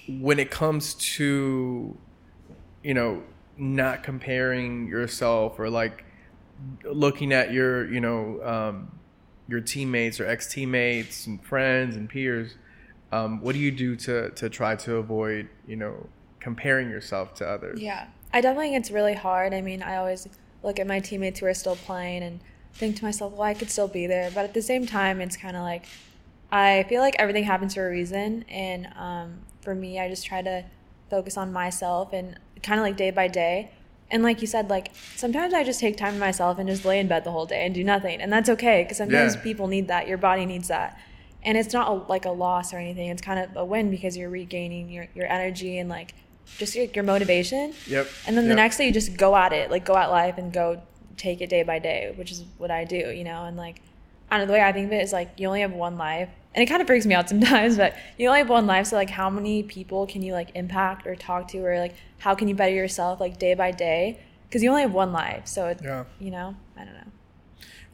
when 0.08 0.38
it 0.38 0.50
comes 0.50 0.94
to 0.94 1.96
you 2.82 2.94
know 2.94 3.22
not 3.56 4.02
comparing 4.02 4.86
yourself 4.88 5.58
or 5.58 5.70
like 5.70 6.04
looking 6.84 7.32
at 7.32 7.52
your 7.52 7.90
you 7.90 8.00
know 8.00 8.40
um, 8.42 8.95
your 9.48 9.60
teammates 9.60 10.20
or 10.20 10.26
ex 10.26 10.52
teammates 10.52 11.26
and 11.26 11.42
friends 11.44 11.96
and 11.96 12.08
peers? 12.08 12.54
Um, 13.12 13.40
what 13.40 13.52
do 13.52 13.58
you 13.58 13.70
do 13.70 13.96
to 13.96 14.30
to 14.30 14.48
try 14.48 14.76
to 14.76 14.96
avoid 14.96 15.48
you 15.66 15.76
know 15.76 16.08
comparing 16.40 16.90
yourself 16.90 17.34
to 17.36 17.48
others? 17.48 17.80
Yeah. 17.80 18.06
I 18.32 18.40
definitely 18.40 18.70
think 18.70 18.80
it's 18.80 18.90
really 18.90 19.14
hard. 19.14 19.54
I 19.54 19.62
mean, 19.62 19.82
I 19.82 19.96
always 19.96 20.28
look 20.62 20.78
at 20.78 20.86
my 20.86 21.00
teammates 21.00 21.40
who 21.40 21.46
are 21.46 21.54
still 21.54 21.76
playing 21.76 22.22
and 22.22 22.40
think 22.74 22.96
to 22.96 23.04
myself, 23.04 23.32
well, 23.32 23.42
I 23.42 23.54
could 23.54 23.70
still 23.70 23.88
be 23.88 24.06
there. 24.06 24.30
But 24.34 24.44
at 24.44 24.54
the 24.54 24.60
same 24.62 24.84
time, 24.84 25.20
it's 25.20 25.36
kind 25.36 25.56
of 25.56 25.62
like 25.62 25.86
I 26.50 26.84
feel 26.88 27.00
like 27.00 27.16
everything 27.18 27.44
happens 27.44 27.74
for 27.74 27.86
a 27.86 27.90
reason. 27.90 28.44
And 28.48 28.88
um, 28.96 29.38
for 29.60 29.74
me, 29.74 29.98
I 29.98 30.08
just 30.08 30.26
try 30.26 30.42
to 30.42 30.64
focus 31.10 31.36
on 31.36 31.52
myself 31.52 32.12
and 32.12 32.38
kind 32.62 32.78
of 32.78 32.84
like 32.84 32.96
day 32.96 33.10
by 33.10 33.28
day. 33.28 33.70
And 34.10 34.22
like 34.22 34.40
you 34.40 34.46
said, 34.46 34.70
like 34.70 34.92
sometimes 35.16 35.52
I 35.52 35.64
just 35.64 35.80
take 35.80 35.96
time 35.96 36.14
to 36.14 36.18
myself 36.20 36.58
and 36.58 36.68
just 36.68 36.84
lay 36.84 37.00
in 37.00 37.08
bed 37.08 37.24
the 37.24 37.32
whole 37.32 37.46
day 37.46 37.64
and 37.66 37.74
do 37.74 37.82
nothing. 37.82 38.20
And 38.20 38.32
that's 38.32 38.48
okay 38.50 38.82
because 38.84 38.98
sometimes 38.98 39.34
Yeah. 39.34 39.42
people 39.42 39.66
need 39.66 39.88
that. 39.88 40.06
Your 40.06 40.18
body 40.18 40.46
needs 40.46 40.68
that. 40.68 40.98
And 41.42 41.56
it's 41.58 41.72
not 41.72 41.88
a, 41.88 41.92
like 42.10 42.24
a 42.24 42.30
loss 42.30 42.72
or 42.72 42.78
anything. 42.78 43.08
It's 43.08 43.22
kind 43.22 43.38
of 43.40 43.56
a 43.56 43.64
win 43.64 43.90
because 43.90 44.16
you're 44.16 44.30
regaining 44.30 44.90
your, 44.90 45.08
your 45.14 45.26
energy 45.26 45.78
and 45.78 45.88
like 45.88 46.14
just 46.58 46.74
your, 46.76 46.84
your 46.86 47.04
motivation. 47.04 47.74
Yep. 47.88 48.08
And 48.26 48.36
then 48.36 48.48
the 48.48 48.54
next 48.54 48.76
day 48.78 48.86
you 48.86 48.92
just 48.92 49.16
go 49.16 49.34
at 49.36 49.52
it, 49.52 49.70
like 49.70 49.84
go 49.84 49.96
at 49.96 50.10
life 50.10 50.38
and 50.38 50.52
go 50.52 50.80
take 51.16 51.40
it 51.40 51.48
day 51.48 51.62
by 51.64 51.78
day, 51.78 52.12
which 52.16 52.30
is 52.30 52.44
what 52.58 52.70
I 52.70 52.84
do, 52.84 53.10
you 53.10 53.24
know. 53.24 53.44
And 53.44 53.56
like, 53.56 53.80
I 54.30 54.38
don't 54.38 54.46
know 54.46 54.52
the 54.54 54.58
way 54.58 54.64
I 54.64 54.72
think 54.72 54.86
of 54.86 54.92
it 54.92 55.02
is 55.02 55.12
like 55.12 55.30
you 55.36 55.46
only 55.48 55.60
have 55.62 55.72
one 55.72 55.96
life, 55.98 56.28
and 56.56 56.62
it 56.62 56.66
kind 56.66 56.80
of 56.80 56.88
freaks 56.88 57.06
me 57.06 57.14
out 57.14 57.28
sometimes. 57.34 57.76
But 57.76 57.94
you 58.18 58.26
only 58.28 58.40
have 58.40 58.48
one 58.48 58.66
life, 58.66 58.86
so 58.88 58.96
like, 58.96 59.10
how 59.10 59.30
many 59.30 59.62
people 59.62 60.06
can 60.06 60.22
you 60.22 60.32
like 60.32 60.50
impact 60.56 61.06
or 61.06 61.14
talk 61.14 61.46
to, 61.48 61.58
or 61.58 61.78
like, 61.78 61.94
how 62.18 62.34
can 62.34 62.48
you 62.48 62.54
better 62.56 62.72
yourself 62.74 63.20
like 63.20 63.38
day 63.38 63.54
by 63.54 63.70
day? 63.70 64.18
Because 64.48 64.62
you 64.62 64.70
only 64.70 64.82
have 64.82 64.92
one 64.94 65.12
life, 65.12 65.46
so 65.46 65.66
it, 65.68 65.80
Yeah. 65.84 66.04
you 66.18 66.30
know, 66.30 66.56
I 66.76 66.84
don't 66.84 66.94
know. 66.94 67.10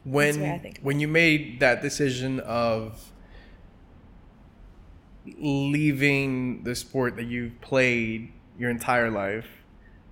when 0.05 0.35
the 0.37 0.43
way 0.43 0.51
I 0.51 0.59
think 0.59 0.77
of 0.79 0.83
when 0.83 0.99
you 0.99 1.07
made 1.07 1.59
that 1.59 1.81
decision 1.81 2.39
of 2.41 3.11
leaving 5.25 6.63
the 6.63 6.75
sport 6.75 7.15
that 7.15 7.25
you've 7.25 7.59
played 7.61 8.31
your 8.57 8.69
entire 8.69 9.09
life 9.09 9.47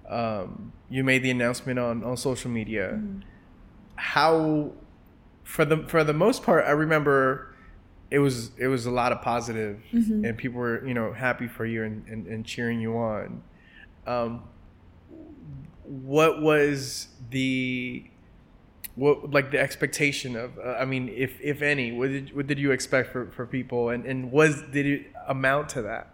um, 0.10 0.72
you 0.90 1.04
made 1.04 1.24
the 1.24 1.30
announcement 1.32 1.78
on, 1.80 2.04
on 2.04 2.16
social 2.18 2.50
media 2.50 2.92
Mm-hmm. 2.94 3.20
how 3.96 4.72
for 5.44 5.66
the 5.66 5.78
for 5.88 6.04
the 6.04 6.14
most 6.14 6.44
part 6.44 6.66
i 6.66 6.72
remember 6.72 7.51
it 8.12 8.20
was 8.20 8.52
it 8.58 8.68
was 8.68 8.86
a 8.86 8.92
lot 8.92 9.12
of 9.12 9.22
positive 9.22 9.82
Mm-hmm. 9.94 10.26
and 10.26 10.38
people 10.38 10.60
were 10.60 10.86
you 10.86 10.94
know 10.94 11.14
happy 11.14 11.48
for 11.48 11.66
you 11.66 11.84
and, 11.84 12.06
and, 12.08 12.28
and 12.28 12.46
cheering 12.46 12.80
you 12.82 12.96
on 12.98 13.42
um, 14.06 14.44
what 15.84 16.42
was 16.42 17.08
the 17.30 18.06
what 18.96 19.32
like 19.32 19.52
the 19.52 19.60
expectation 19.60 20.36
of 20.36 20.58
uh, 20.60 20.74
i 20.80 20.86
mean 20.86 21.10
if 21.10 21.40
if 21.42 21.62
any 21.62 21.92
what 21.92 22.10
did, 22.10 22.36
what 22.36 22.48
did 22.48 22.60
you 22.60 22.72
expect 22.72 23.12
for, 23.12 23.28
for 23.32 23.46
people 23.46 23.90
and 23.90 24.06
and 24.06 24.32
was 24.32 24.62
did 24.72 24.86
it 24.86 25.12
amount 25.28 25.70
to 25.70 25.82
that 25.82 26.08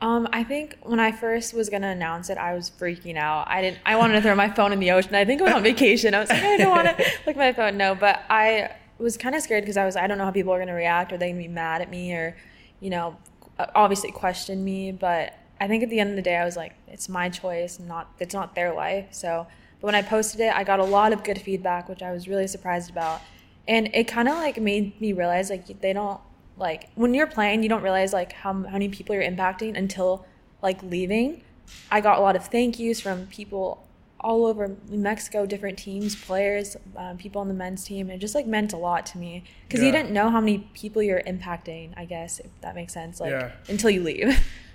Um, 0.00 0.28
I 0.32 0.44
think 0.44 0.76
when 0.82 1.00
I 1.00 1.12
first 1.12 1.54
was 1.54 1.70
gonna 1.70 1.88
announce 1.98 2.28
it, 2.28 2.36
I 2.36 2.52
was 2.54 2.68
freaking 2.68 3.16
out. 3.16 3.46
I 3.48 3.62
didn't. 3.62 3.78
I 3.86 3.94
wanted 3.96 4.14
to 4.18 4.22
throw 4.22 4.34
my 4.34 4.50
phone 4.50 4.72
in 4.72 4.80
the 4.80 4.90
ocean. 4.90 5.14
I 5.14 5.24
think 5.24 5.40
I 5.40 5.44
was 5.44 5.54
on 5.54 5.62
vacation. 5.62 6.12
I 6.14 6.20
was 6.20 6.28
like, 6.28 6.42
I 6.42 6.56
don't 6.58 6.74
want 6.78 6.88
to 6.88 6.94
look 7.26 7.36
at 7.38 7.42
my 7.48 7.52
phone. 7.54 7.78
No, 7.78 7.94
but 7.94 8.16
I 8.28 8.68
was 9.02 9.16
kind 9.16 9.34
of 9.34 9.42
scared 9.42 9.64
because 9.64 9.76
I 9.76 9.84
was. 9.84 9.96
I 9.96 10.06
don't 10.06 10.18
know 10.18 10.24
how 10.24 10.30
people 10.30 10.52
are 10.52 10.58
gonna 10.58 10.74
react. 10.74 11.12
Are 11.12 11.18
they 11.18 11.30
gonna 11.30 11.42
be 11.42 11.48
mad 11.48 11.82
at 11.82 11.90
me 11.90 12.12
or, 12.12 12.36
you 12.80 12.90
know, 12.90 13.16
uh, 13.58 13.66
obviously 13.74 14.10
question 14.12 14.64
me? 14.64 14.92
But 14.92 15.38
I 15.60 15.68
think 15.68 15.82
at 15.82 15.90
the 15.90 16.00
end 16.00 16.10
of 16.10 16.16
the 16.16 16.22
day, 16.22 16.36
I 16.36 16.44
was 16.44 16.56
like, 16.56 16.74
it's 16.88 17.08
my 17.08 17.28
choice. 17.28 17.78
Not 17.78 18.12
it's 18.18 18.34
not 18.34 18.54
their 18.54 18.72
life. 18.72 19.08
So, 19.10 19.46
but 19.80 19.86
when 19.86 19.94
I 19.94 20.02
posted 20.02 20.40
it, 20.40 20.54
I 20.54 20.64
got 20.64 20.80
a 20.80 20.84
lot 20.84 21.12
of 21.12 21.24
good 21.24 21.40
feedback, 21.40 21.88
which 21.88 22.02
I 22.02 22.12
was 22.12 22.28
really 22.28 22.46
surprised 22.46 22.90
about, 22.90 23.20
and 23.66 23.90
it 23.94 24.04
kind 24.04 24.28
of 24.28 24.36
like 24.36 24.60
made 24.60 25.00
me 25.00 25.12
realize 25.12 25.50
like 25.50 25.80
they 25.80 25.92
don't 25.92 26.20
like 26.56 26.88
when 26.94 27.14
you're 27.14 27.26
playing 27.26 27.62
you 27.62 27.68
don't 27.68 27.82
realize 27.82 28.12
like 28.12 28.32
how, 28.32 28.52
how 28.52 28.72
many 28.72 28.88
people 28.88 29.14
you're 29.14 29.24
impacting 29.24 29.76
until 29.76 30.24
like 30.62 30.82
leaving 30.82 31.42
i 31.90 32.00
got 32.00 32.18
a 32.18 32.20
lot 32.20 32.36
of 32.36 32.46
thank 32.46 32.78
yous 32.78 33.00
from 33.00 33.26
people 33.26 33.86
all 34.24 34.46
over 34.46 34.74
mexico 34.88 35.44
different 35.46 35.76
teams 35.78 36.16
players 36.16 36.76
um, 36.96 37.16
people 37.18 37.40
on 37.40 37.48
the 37.48 37.54
men's 37.54 37.84
team. 37.84 38.08
It 38.10 38.18
just 38.18 38.34
like 38.34 38.46
meant 38.46 38.72
a 38.72 38.76
lot 38.78 39.04
to 39.12 39.18
me. 39.18 39.44
Because 39.68 39.82
you 39.84 39.92
didn't 39.92 40.12
know 40.12 40.30
how 40.30 40.40
many 40.40 40.58
people 40.74 41.02
you're 41.02 41.22
impacting 41.34 41.92
i 41.96 42.04
guess 42.04 42.40
if 42.40 42.50
that 42.62 42.74
makes 42.74 42.92
sense 42.94 43.20
like 43.20 43.30
Yeah. 43.30 43.52
until 43.68 43.90
you 43.90 44.02
leave. 44.02 44.28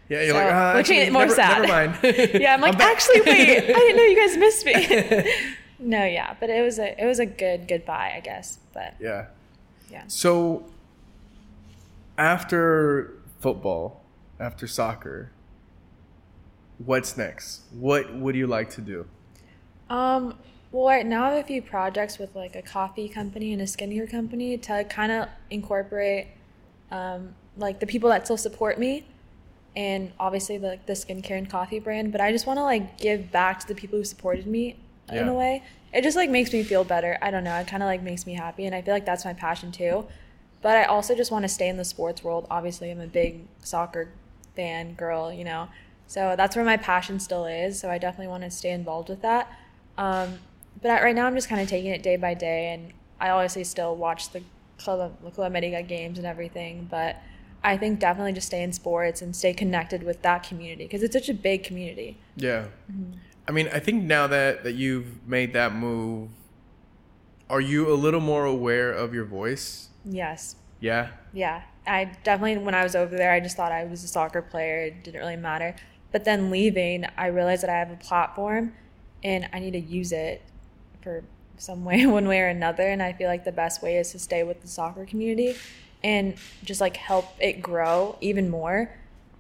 Yeah 0.08 0.22
you're 0.24 0.34
So, 0.34 0.34
like 0.44 0.54
ah, 0.54 0.74
which 0.76 0.90
ain't 0.92 1.12
more 1.12 1.24
never, 1.24 1.36
sad. 1.36 1.62
never 1.64 1.68
mind. 1.78 1.94
Yeah 2.44 2.54
i'm 2.54 2.62
like 2.62 2.78
back. 2.84 2.92
actually 2.96 3.22
wait 3.22 3.58
i 3.64 3.80
didn't 3.84 3.98
know 3.98 4.04
you 4.04 4.18
guys 4.28 4.38
missed 4.38 4.66
me. 4.66 4.76
No 5.82 6.04
yeah 6.06 6.36
but 6.40 6.50
it 6.50 6.62
was 6.62 6.78
a 6.78 7.02
it 7.02 7.06
was 7.08 7.20
a 7.20 7.26
good 7.26 7.68
goodbye 7.68 8.14
i 8.16 8.20
guess 8.20 8.60
but 8.74 8.96
yeah. 9.00 9.26
Yeah. 9.90 10.04
So 10.08 10.66
after 12.18 13.14
football 13.40 14.02
after 14.40 14.68
soccer 14.68 15.32
what's 16.78 17.18
next? 17.18 17.62
What 17.74 18.14
would 18.16 18.36
you 18.36 18.48
like 18.48 18.70
to 18.72 18.82
do 18.82 19.06
Um, 19.90 20.36
well, 20.72 20.88
right 20.88 21.06
now 21.06 21.26
I 21.26 21.32
have 21.32 21.44
a 21.44 21.48
few 21.48 21.62
projects 21.62 22.20
with 22.20 22.36
like 22.36 22.56
a 22.56 22.62
coffee 22.62 23.10
company 23.10 23.54
and 23.54 23.62
a 23.62 23.66
skincare 23.66 24.10
company 24.10 24.58
to 24.58 24.84
kind 24.84 25.12
of 25.12 25.30
incorporate 25.50 26.28
um, 26.92 27.34
like 27.58 27.80
the 27.80 27.88
people 27.88 28.10
that 28.10 28.26
still 28.26 28.38
support 28.38 28.80
me 28.80 29.06
and 29.76 30.12
obviously 30.20 30.58
the, 30.58 30.68
like 30.68 30.86
the 30.86 30.94
skincare 30.94 31.38
and 31.38 31.50
coffee 31.50 31.80
brand. 31.80 32.12
But 32.12 32.22
I 32.22 32.32
just 32.32 32.46
want 32.46 32.58
to 32.58 32.64
like 32.64 32.98
give 33.00 33.32
back 33.32 33.60
to 33.62 33.68
the 33.68 33.76
people 33.76 33.98
who 33.98 34.06
supported 34.06 34.46
me 34.46 34.78
in 35.12 35.28
a 35.28 35.34
way. 35.34 35.64
It 35.92 36.04
just 36.04 36.16
like 36.16 36.30
makes 36.30 36.54
me 36.54 36.64
feel 36.64 36.84
better. 36.84 37.18
I 37.22 37.32
don't 37.32 37.44
know. 37.44 37.56
It 37.56 37.68
kind 37.68 37.82
of 37.82 37.88
like 37.88 38.04
makes 38.04 38.28
me 38.28 38.34
happy, 38.34 38.66
and 38.66 38.76
I 38.76 38.82
feel 38.82 38.94
like 38.94 39.06
that's 39.06 39.26
my 39.26 39.34
passion 39.34 39.72
too. 39.72 40.06
But 40.62 40.78
I 40.78 40.84
also 40.84 41.16
just 41.16 41.32
want 41.32 41.44
to 41.44 41.50
stay 41.50 41.68
in 41.68 41.78
the 41.78 41.86
sports 41.86 42.24
world. 42.24 42.46
Obviously, 42.52 42.92
I'm 42.92 43.00
a 43.00 43.08
big 43.08 43.48
soccer 43.64 44.10
fan 44.56 44.94
girl, 44.94 45.34
you 45.34 45.44
know. 45.44 45.70
So 46.06 46.36
that's 46.36 46.56
where 46.56 46.66
my 46.66 46.78
passion 46.78 47.20
still 47.20 47.46
is. 47.46 47.80
So 47.80 47.90
I 47.90 47.98
definitely 47.98 48.28
want 48.28 48.44
to 48.44 48.52
stay 48.52 48.72
involved 48.72 49.10
with 49.10 49.22
that. 49.22 49.52
Um, 50.00 50.40
but 50.82 50.90
I, 50.90 51.04
right 51.04 51.16
now, 51.16 51.28
I'm 51.28 51.36
just 51.36 51.50
kind 51.50 51.62
of 51.62 51.68
taking 51.68 51.92
it 51.92 52.02
day 52.02 52.16
by 52.16 52.34
day, 52.34 52.74
and 52.74 52.94
I 53.20 53.30
obviously 53.30 53.66
still 53.66 53.96
watch 53.96 54.32
the 54.32 54.42
Club, 54.78 55.14
Club 55.36 55.54
games 55.88 56.18
and 56.18 56.26
everything. 56.26 56.88
But 56.90 57.18
I 57.64 57.78
think 57.78 58.00
definitely 58.00 58.34
just 58.34 58.48
stay 58.48 58.64
in 58.64 58.72
sports 58.72 59.22
and 59.22 59.36
stay 59.36 59.54
connected 59.54 60.04
with 60.04 60.22
that 60.22 60.44
community 60.44 60.86
because 60.86 61.04
it's 61.04 61.14
such 61.14 61.30
a 61.30 61.34
big 61.34 61.64
community. 61.64 62.18
Yeah. 62.38 62.66
I 63.48 63.52
mean, 63.52 63.68
I 63.74 63.80
think 63.80 64.04
now 64.04 64.28
that 64.28 64.64
that 64.64 64.74
you've 64.74 65.28
made 65.28 65.54
that 65.54 65.74
move, 65.76 66.30
are 67.50 67.62
you 67.62 67.92
a 67.92 67.96
little 67.96 68.22
more 68.22 68.46
aware 68.46 68.92
of 68.92 69.14
your 69.14 69.26
voice? 69.26 69.90
Yes. 70.06 70.56
Yeah. 70.80 71.10
Yeah, 71.34 71.64
I 71.86 72.06
definitely 72.24 72.64
when 72.64 72.74
I 72.74 72.84
was 72.84 72.96
over 72.96 73.18
there, 73.18 73.32
I 73.32 73.40
just 73.40 73.58
thought 73.58 73.72
I 73.72 73.84
was 73.84 74.04
a 74.04 74.08
soccer 74.08 74.42
player. 74.42 74.84
It 74.84 75.04
didn't 75.04 75.20
really 75.20 75.36
matter. 75.36 75.76
But 76.12 76.24
then 76.24 76.50
leaving, 76.50 77.06
I 77.18 77.28
realized 77.28 77.64
that 77.64 77.70
I 77.70 77.78
have 77.78 77.92
a 77.92 77.98
platform, 77.98 78.74
and 79.24 79.50
I 79.54 79.60
need 79.60 79.72
to 79.72 79.80
use 79.80 80.12
it 80.12 80.42
for 81.02 81.24
some 81.58 81.86
way, 81.86 82.06
one 82.08 82.28
way 82.28 82.40
or 82.40 82.48
another. 82.48 82.88
And 82.88 83.02
I 83.02 83.14
feel 83.14 83.28
like 83.28 83.46
the 83.46 83.52
best 83.52 83.82
way 83.82 83.98
is 83.98 84.12
to 84.12 84.20
stay 84.20 84.44
with 84.44 84.62
the 84.62 84.68
soccer 84.68 85.06
community, 85.06 85.56
and 86.04 86.36
just 86.64 86.82
like 86.82 86.98
help 86.98 87.26
it 87.40 87.62
grow 87.62 88.18
even 88.22 88.50
more. 88.50 88.92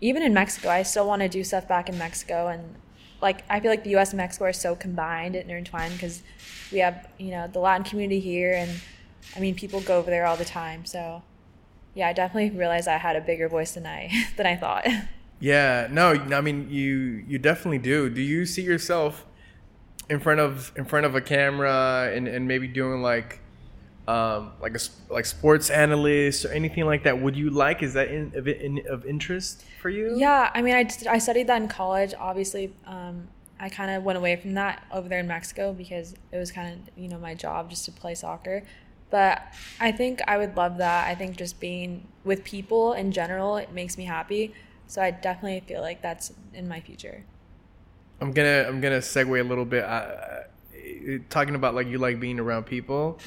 Even 0.01 0.23
in 0.23 0.33
Mexico, 0.33 0.69
I 0.69 0.83
still 0.83 1.07
want 1.07 1.21
to 1.21 1.29
do 1.29 1.43
stuff 1.43 1.67
back 1.67 1.89
in 1.89 1.97
Mexico, 1.97 2.47
and 2.47 2.75
like 3.21 3.43
I 3.49 3.59
feel 3.59 3.71
like 3.71 3.83
the 3.83 3.91
U.S. 3.91 4.11
and 4.11 4.17
Mexico 4.17 4.45
are 4.45 4.53
so 4.53 4.75
combined 4.75 5.35
and 5.35 5.49
intertwined 5.49 5.93
because 5.93 6.21
we 6.71 6.79
have 6.79 7.07
you 7.17 7.31
know 7.31 7.47
the 7.47 7.59
Latin 7.59 7.83
community 7.83 8.19
here, 8.19 8.53
and 8.53 8.71
I 9.35 9.39
mean 9.39 9.55
people 9.55 9.81
go 9.81 9.97
over 9.97 10.09
there 10.09 10.25
all 10.25 10.37
the 10.37 10.45
time. 10.45 10.85
So 10.85 11.23
yeah, 11.93 12.07
I 12.07 12.13
definitely 12.13 12.57
realized 12.57 12.87
I 12.87 12.97
had 12.97 13.15
a 13.15 13.21
bigger 13.21 13.49
voice 13.49 13.73
than 13.73 13.85
I 13.85 14.09
than 14.37 14.45
I 14.45 14.55
thought. 14.55 14.87
Yeah. 15.39 15.87
No. 15.89 16.11
I 16.11 16.41
mean, 16.41 16.69
you 16.69 17.23
you 17.27 17.39
definitely 17.39 17.79
do. 17.79 18.09
Do 18.09 18.21
you 18.21 18.45
see 18.45 18.61
yourself 18.61 19.25
in 20.09 20.19
front 20.19 20.39
of 20.39 20.71
in 20.75 20.85
front 20.85 21.05
of 21.05 21.15
a 21.15 21.21
camera 21.21 22.11
and, 22.13 22.27
and 22.27 22.47
maybe 22.47 22.67
doing 22.67 23.01
like 23.01 23.41
um, 24.07 24.53
like 24.59 24.75
a 24.75 24.79
like 25.13 25.25
sports 25.25 25.69
analyst 25.69 26.43
or 26.43 26.51
anything 26.51 26.85
like 26.85 27.03
that 27.03 27.21
would 27.21 27.35
you 27.35 27.51
like 27.51 27.83
is 27.83 27.93
that 27.93 28.07
in, 28.07 28.31
of, 28.35 28.47
in, 28.47 28.81
of 28.89 29.05
interest 29.05 29.63
for 29.79 29.89
you 29.89 30.17
Yeah, 30.17 30.49
I 30.51 30.63
mean, 30.63 30.73
I, 30.73 30.89
I 31.07 31.19
studied 31.19 31.45
that 31.45 31.61
in 31.61 31.67
college. 31.67 32.15
Obviously, 32.17 32.73
um, 32.87 33.27
I 33.59 33.69
kind 33.69 33.91
of 33.91 34.03
went 34.03 34.17
away 34.17 34.35
from 34.35 34.55
that 34.55 34.83
over 34.91 35.07
there 35.07 35.19
in 35.19 35.27
Mexico 35.27 35.73
because 35.73 36.15
it 36.31 36.37
was 36.37 36.51
kind 36.51 36.73
of, 36.73 36.79
you 36.97 37.07
know, 37.07 37.19
my 37.19 37.35
job 37.35 37.69
just 37.69 37.85
to 37.85 37.91
play 37.91 38.15
soccer. 38.15 38.63
But 39.11 39.43
I 39.79 39.91
think 39.91 40.21
I 40.27 40.37
would 40.37 40.57
love 40.57 40.77
that. 40.77 41.07
I 41.07 41.13
think 41.13 41.37
just 41.37 41.59
being 41.59 42.07
with 42.23 42.43
people 42.43 42.93
in 42.93 43.11
general, 43.11 43.57
it 43.57 43.71
makes 43.73 43.95
me 43.95 44.05
happy. 44.05 44.53
So 44.87 45.03
I 45.03 45.11
definitely 45.11 45.59
feel 45.67 45.81
like 45.81 46.01
that's 46.01 46.33
in 46.53 46.67
my 46.67 46.79
future. 46.79 47.25
I'm 48.21 48.31
gonna 48.31 48.65
i'm 48.67 48.81
gonna 48.81 48.97
segue 48.99 49.39
a 49.39 49.43
little 49.43 49.65
bit 49.65 49.83
uh, 49.83 49.87
uh, 49.87 50.43
talking 51.29 51.55
about 51.55 51.75
like 51.75 51.87
you 51.87 51.97
like 51.97 52.19
being 52.19 52.39
around 52.39 52.63
people 52.65 53.17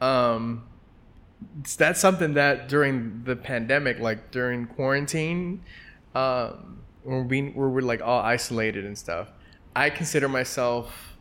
um 0.00 0.62
that's 1.78 2.00
something 2.00 2.34
that 2.34 2.68
during 2.68 3.22
the 3.24 3.36
pandemic 3.36 3.98
like 3.98 4.30
during 4.30 4.66
quarantine 4.66 5.62
um 6.14 6.78
when 7.02 7.16
we're 7.18 7.24
being 7.24 7.54
where 7.54 7.68
we're 7.68 7.80
like 7.80 8.02
all 8.02 8.20
isolated 8.20 8.84
and 8.84 8.96
stuff 8.96 9.28
i 9.74 9.88
consider 9.90 10.28
myself 10.28 11.14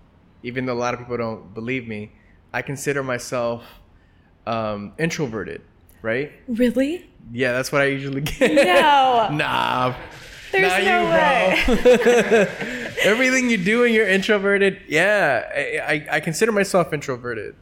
even 0.44 0.66
though 0.66 0.74
a 0.74 0.80
lot 0.80 0.94
of 0.94 1.00
people 1.00 1.18
don't 1.18 1.54
believe 1.54 1.88
me 1.88 2.12
i 2.54 2.62
consider 2.62 3.02
myself 3.04 3.64
um 4.46 4.92
introverted 4.98 5.62
right 6.02 6.32
Really? 6.48 7.10
yeah 7.32 7.52
that's 7.54 7.72
what 7.72 7.82
i 7.82 7.86
usually 7.86 8.22
get 8.40 8.54
No. 8.54 9.30
nah 9.32 9.96
There's 10.52 10.84
no 10.84 11.02
you 11.04 11.10
way. 11.12 12.76
everything 13.04 13.50
you 13.50 13.58
do 13.58 13.84
and 13.84 13.94
you're 13.94 14.08
introverted 14.08 14.82
yeah 14.88 15.48
I, 15.54 15.94
I, 15.94 16.08
I 16.16 16.20
consider 16.20 16.52
myself 16.52 16.94
introverted. 16.94 17.56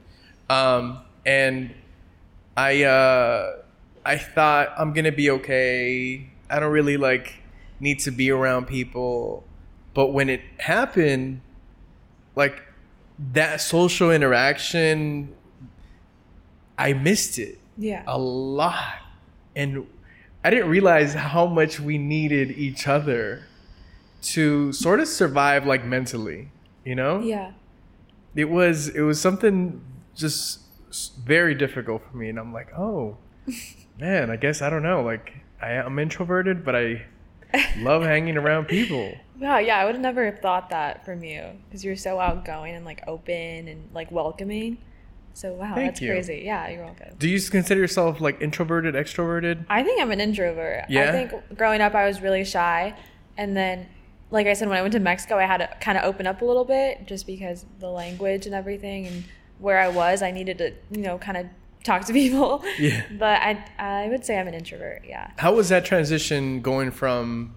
Um 0.49 0.99
and 1.25 1.73
i 2.55 2.83
uh 2.83 3.57
i 4.05 4.17
thought 4.17 4.69
i'm 4.77 4.93
gonna 4.93 5.11
be 5.11 5.29
okay. 5.31 6.29
I 6.49 6.59
don't 6.59 6.71
really 6.71 6.97
like 6.97 7.35
need 7.79 7.99
to 7.99 8.11
be 8.11 8.31
around 8.31 8.65
people. 8.67 9.43
But 9.93 10.07
when 10.13 10.29
it 10.29 10.41
happened 10.59 11.41
like 12.35 12.61
that 13.33 13.59
social 13.61 14.11
interaction 14.11 15.33
i 16.77 16.93
missed 16.93 17.39
it 17.39 17.59
Yeah. 17.77 18.03
a 18.07 18.17
lot. 18.17 18.95
And 19.55 19.87
i 20.43 20.49
didn't 20.51 20.69
realize 20.69 21.13
how 21.15 21.45
much 21.47 21.79
we 21.79 21.97
needed 21.97 22.51
each 22.51 22.87
other 22.87 23.43
to 24.21 24.71
sort 24.73 24.99
of 24.99 25.07
survive 25.07 25.65
like 25.65 25.85
mentally 25.85 26.49
you 26.83 26.95
know 26.95 27.19
Yeah. 27.19 27.51
it 28.35 28.49
was 28.49 28.87
it 28.89 29.01
was 29.01 29.19
something 29.21 29.81
just 30.15 30.61
very 31.23 31.53
difficult 31.53 32.01
for 32.09 32.17
me 32.17 32.29
and 32.29 32.39
i'm 32.39 32.51
like 32.53 32.73
oh 32.77 33.17
man 33.99 34.29
i 34.31 34.35
guess 34.35 34.61
i 34.61 34.69
don't 34.69 34.83
know 34.83 35.03
like 35.03 35.33
I, 35.61 35.73
i'm 35.73 35.99
introverted 35.99 36.65
but 36.65 36.75
i 36.75 37.05
love 37.77 38.03
hanging 38.03 38.37
around 38.37 38.65
people 38.67 39.13
Wow, 39.39 39.59
yeah, 39.59 39.77
I 39.77 39.85
would 39.85 39.93
have 39.93 40.01
never 40.01 40.25
have 40.25 40.39
thought 40.39 40.71
that 40.71 41.05
from 41.05 41.23
you 41.23 41.43
because 41.69 41.85
you're 41.85 41.95
so 41.95 42.19
outgoing 42.19 42.73
and 42.73 42.83
like 42.83 43.03
open 43.05 43.67
and 43.67 43.87
like 43.93 44.09
welcoming. 44.11 44.79
So 45.35 45.53
wow, 45.53 45.75
Thank 45.75 45.89
that's 45.91 46.01
you. 46.01 46.09
crazy. 46.09 46.41
Yeah, 46.43 46.67
you're 46.69 46.83
welcome. 46.83 47.09
do 47.19 47.29
you 47.29 47.39
consider 47.39 47.79
yourself 47.79 48.19
like 48.19 48.41
introverted 48.41 48.95
extroverted 48.95 49.63
I 49.69 49.83
think 49.83 50.01
I'm 50.01 50.09
an 50.09 50.19
introvert. 50.21 50.85
Yeah? 50.89 51.09
I 51.09 51.11
think 51.11 51.55
growing 51.55 51.81
up 51.81 51.93
I 51.93 52.07
was 52.07 52.19
really 52.19 52.43
shy 52.45 52.95
and 53.37 53.55
then 53.55 53.85
like 54.31 54.47
I 54.47 54.53
said 54.53 54.67
when 54.67 54.77
I 54.77 54.81
went 54.81 54.93
to 54.93 54.99
Mexico 54.99 55.37
I 55.37 55.45
had 55.45 55.57
to 55.57 55.69
kind 55.79 55.97
of 55.97 56.03
open 56.03 56.27
up 56.27 56.41
a 56.41 56.45
little 56.45 56.65
bit 56.65 57.05
just 57.05 57.25
because 57.27 57.65
the 57.79 57.89
language 57.89 58.45
and 58.45 58.53
everything 58.55 59.07
and 59.07 59.23
where 59.59 59.79
I 59.79 59.87
was 59.87 60.21
I 60.21 60.31
needed 60.31 60.57
to, 60.59 60.73
you 60.91 61.01
know, 61.01 61.17
kind 61.17 61.37
of 61.37 61.45
talk 61.83 62.05
to 62.05 62.13
people. 62.21 62.63
Yeah. 62.77 63.03
But 63.17 63.41
I 63.41 63.65
I 63.79 64.07
would 64.09 64.25
say 64.25 64.37
I'm 64.39 64.47
an 64.47 64.53
introvert. 64.53 65.03
Yeah. 65.07 65.31
how 65.37 65.53
was 65.53 65.69
that 65.69 65.85
transition 65.85 66.61
going 66.61 66.91
from 66.91 67.55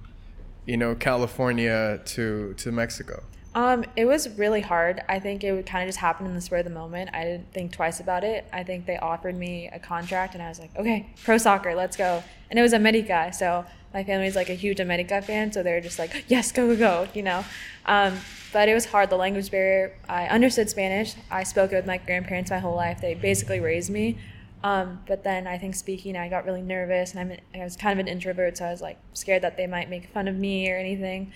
you 0.66 0.76
know 0.76 0.94
california 0.94 2.00
to 2.04 2.54
to 2.58 2.70
mexico 2.70 3.22
Um, 3.54 3.84
it 3.96 4.04
was 4.04 4.28
really 4.38 4.60
hard. 4.60 5.02
I 5.08 5.18
think 5.18 5.42
it 5.42 5.50
would 5.52 5.66
kind 5.66 5.82
of 5.82 5.88
just 5.88 5.98
happen 5.98 6.24
in 6.26 6.34
the 6.34 6.40
spur 6.40 6.58
of 6.58 6.64
the 6.64 6.70
moment. 6.70 7.10
I 7.12 7.24
didn't 7.24 7.52
think 7.52 7.72
twice 7.72 7.98
about 7.98 8.22
it. 8.22 8.46
I 8.52 8.62
think 8.62 8.86
they 8.86 8.96
offered 8.96 9.36
me 9.36 9.68
a 9.72 9.80
contract, 9.80 10.34
and 10.34 10.42
I 10.42 10.48
was 10.48 10.60
like, 10.60 10.70
okay, 10.76 10.98
pro 11.24 11.36
soccer, 11.36 11.74
let's 11.74 11.96
go. 11.96 12.22
And 12.48 12.58
it 12.60 12.62
was 12.62 12.72
America, 12.72 13.32
so 13.32 13.64
my 13.92 14.04
family's 14.04 14.36
like 14.36 14.48
a 14.48 14.54
huge 14.54 14.80
America 14.80 15.20
fan, 15.22 15.52
so 15.52 15.62
they're 15.62 15.80
just 15.80 15.98
like, 15.98 16.24
yes, 16.28 16.52
go, 16.52 16.66
go, 16.68 16.76
go, 16.76 17.08
you 17.14 17.22
know. 17.22 17.44
Um, 17.86 18.18
but 18.52 18.68
it 18.68 18.74
was 18.74 18.86
hard. 18.86 19.10
The 19.10 19.16
language 19.16 19.50
barrier. 19.50 19.96
I 20.08 20.26
understood 20.26 20.68
Spanish. 20.68 21.14
I 21.30 21.44
spoke 21.44 21.72
it 21.72 21.76
with 21.76 21.86
my 21.86 21.98
grandparents 21.98 22.50
my 22.50 22.58
whole 22.58 22.76
life. 22.76 23.00
They 23.00 23.14
basically 23.14 23.60
raised 23.60 23.90
me. 23.90 24.18
Um, 24.62 25.00
but 25.06 25.24
then 25.24 25.46
I 25.46 25.56
think 25.56 25.74
speaking, 25.74 26.16
I 26.16 26.28
got 26.28 26.44
really 26.44 26.62
nervous, 26.62 27.14
and 27.14 27.20
I'm, 27.20 27.38
I 27.60 27.64
was 27.64 27.76
kind 27.76 27.98
of 27.98 28.04
an 28.04 28.12
introvert, 28.12 28.58
so 28.58 28.66
I 28.66 28.70
was 28.70 28.82
like 28.82 28.98
scared 29.14 29.42
that 29.42 29.56
they 29.56 29.66
might 29.66 29.88
make 29.88 30.06
fun 30.06 30.28
of 30.28 30.36
me 30.36 30.70
or 30.70 30.76
anything 30.76 31.32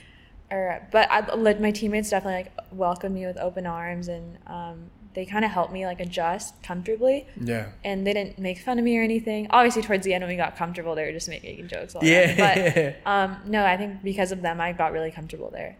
or 0.50 0.86
but 0.90 1.08
I 1.10 1.22
my 1.54 1.70
teammates 1.70 2.10
definitely 2.10 2.44
like 2.44 2.52
welcome 2.72 3.14
me 3.14 3.26
with 3.26 3.38
open 3.38 3.66
arms 3.66 4.08
and 4.08 4.38
um, 4.46 4.90
they 5.14 5.24
kind 5.24 5.44
of 5.44 5.50
helped 5.52 5.72
me 5.72 5.86
like 5.86 6.00
adjust 6.00 6.60
comfortably. 6.62 7.26
Yeah. 7.40 7.68
And 7.84 8.06
they 8.06 8.12
didn't 8.12 8.38
make 8.38 8.58
fun 8.58 8.78
of 8.78 8.84
me 8.84 8.98
or 8.98 9.02
anything. 9.02 9.46
Obviously 9.50 9.82
towards 9.82 10.04
the 10.04 10.12
end 10.14 10.22
when 10.22 10.28
we 10.30 10.36
got 10.36 10.56
comfortable 10.56 10.94
they 10.94 11.04
were 11.04 11.12
just 11.12 11.28
making 11.28 11.66
jokes 11.68 11.94
a 11.94 11.98
lot 11.98 12.04
Yeah. 12.06 12.96
but 13.04 13.06
um, 13.10 13.36
no 13.46 13.64
i 13.64 13.76
think 13.76 14.02
because 14.02 14.32
of 14.32 14.42
them 14.42 14.60
i 14.60 14.72
got 14.72 14.92
really 14.92 15.10
comfortable 15.10 15.50
there. 15.50 15.76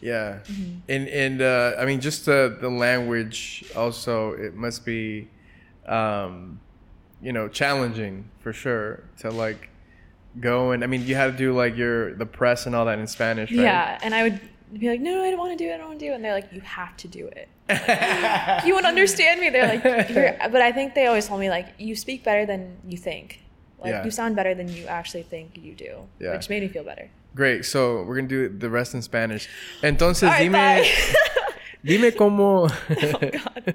Yeah, 0.00 0.40
Mm-hmm. 0.46 0.78
and 0.88 1.08
and 1.08 1.42
uh, 1.42 1.72
I 1.78 1.84
mean 1.86 2.00
just 2.00 2.26
the 2.26 2.56
the 2.60 2.68
language 2.70 3.64
also 3.74 4.32
it 4.32 4.54
must 4.54 4.84
be, 4.84 5.28
um, 5.86 6.60
you 7.22 7.32
know, 7.32 7.48
challenging 7.48 8.30
for 8.40 8.52
sure 8.52 9.02
to 9.20 9.30
like 9.30 9.70
go 10.38 10.70
and 10.72 10.84
I 10.84 10.86
mean 10.86 11.06
you 11.06 11.14
had 11.14 11.32
to 11.32 11.36
do 11.38 11.54
like 11.54 11.76
your 11.76 12.14
the 12.14 12.26
press 12.26 12.66
and 12.66 12.76
all 12.76 12.84
that 12.84 12.98
in 12.98 13.06
Spanish, 13.06 13.50
right? 13.50 13.60
yeah. 13.60 13.98
And 14.02 14.14
i 14.14 14.22
would 14.22 14.38
be 14.72 14.88
like 14.88 15.00
no, 15.00 15.14
no 15.14 15.22
i 15.24 15.30
don't 15.30 15.38
want 15.38 15.56
to 15.56 15.64
do 15.64 15.70
it 15.70 15.74
i 15.74 15.78
don't 15.78 15.88
want 15.88 15.98
to 16.00 16.04
do 16.06 16.12
it. 16.12 16.14
And 16.16 16.24
they're 16.24 16.34
like 16.34 16.52
you 16.52 16.60
have 16.60 16.96
to 16.98 17.08
do 17.08 17.26
it 17.28 17.48
you 18.64 18.72
won't 18.74 18.86
understand 18.86 19.40
me 19.40 19.50
they're 19.50 19.66
like 19.66 19.82
but 20.52 20.62
i 20.62 20.70
think 20.72 20.94
they 20.94 21.06
always 21.06 21.26
told 21.26 21.40
me 21.40 21.48
like 21.50 21.66
you 21.78 21.96
speak 21.96 22.22
better 22.22 22.46
than 22.46 22.76
you 22.86 22.96
think 22.96 23.40
like 23.82 23.90
Yeah. 23.90 24.04
you 24.04 24.10
sound 24.10 24.36
better 24.36 24.54
than 24.54 24.68
you 24.68 24.86
actually 24.86 25.24
think 25.24 25.58
you 25.58 25.74
do 25.74 26.06
Yeah. 26.20 26.32
which 26.36 26.48
made 26.48 26.62
me 26.62 26.68
feel 26.68 26.84
better 26.84 27.08
Great. 27.34 27.66
So 27.66 28.02
we're 28.04 28.16
gonna 28.16 28.28
do 28.28 28.48
the 28.48 28.70
rest 28.70 28.94
in 28.94 29.02
Spanish. 29.02 29.46
Entonces 29.82 30.22
right, 30.26 30.50
dime, 30.50 30.86
dime 31.84 32.10
cómo. 32.16 32.72
Oh, 32.90 33.28
God. 33.28 33.74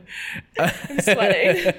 I'm 0.58 0.99
sweating. 0.99 1.71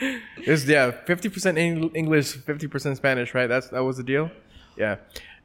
It's 0.38 0.64
yeah, 0.64 0.92
fifty 1.04 1.28
percent 1.28 1.58
English, 1.58 2.32
fifty 2.48 2.66
percent 2.66 2.96
Spanish, 2.96 3.34
right? 3.34 3.46
That's 3.46 3.68
that 3.68 3.84
was 3.84 3.98
the 3.98 4.04
deal. 4.04 4.30
Yeah. 4.76 4.96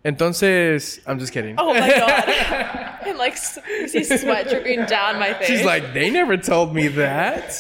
Entonces, 0.03 0.99
I'm 1.05 1.19
just 1.19 1.31
kidding. 1.31 1.55
Oh 1.57 1.73
my 1.73 1.89
god. 1.97 2.87
And 3.05 3.17
like 3.17 3.35
you 3.67 3.87
see 3.87 4.03
sweat 4.03 4.47
dripping 4.47 4.85
down 4.85 5.19
my 5.19 5.33
face. 5.33 5.47
She's 5.47 5.65
like, 5.65 5.91
they 5.93 6.11
never 6.11 6.37
told 6.37 6.73
me 6.73 6.87
that. 6.89 7.51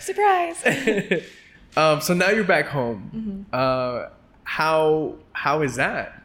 surprise. 0.00 0.64
um, 1.76 2.00
so 2.00 2.14
now 2.14 2.30
you're 2.30 2.44
back 2.44 2.66
home. 2.66 3.10
Mm-hmm. 3.14 3.42
Uh, 3.52 4.08
how 4.44 5.16
how 5.32 5.60
is 5.60 5.76
that? 5.76 6.22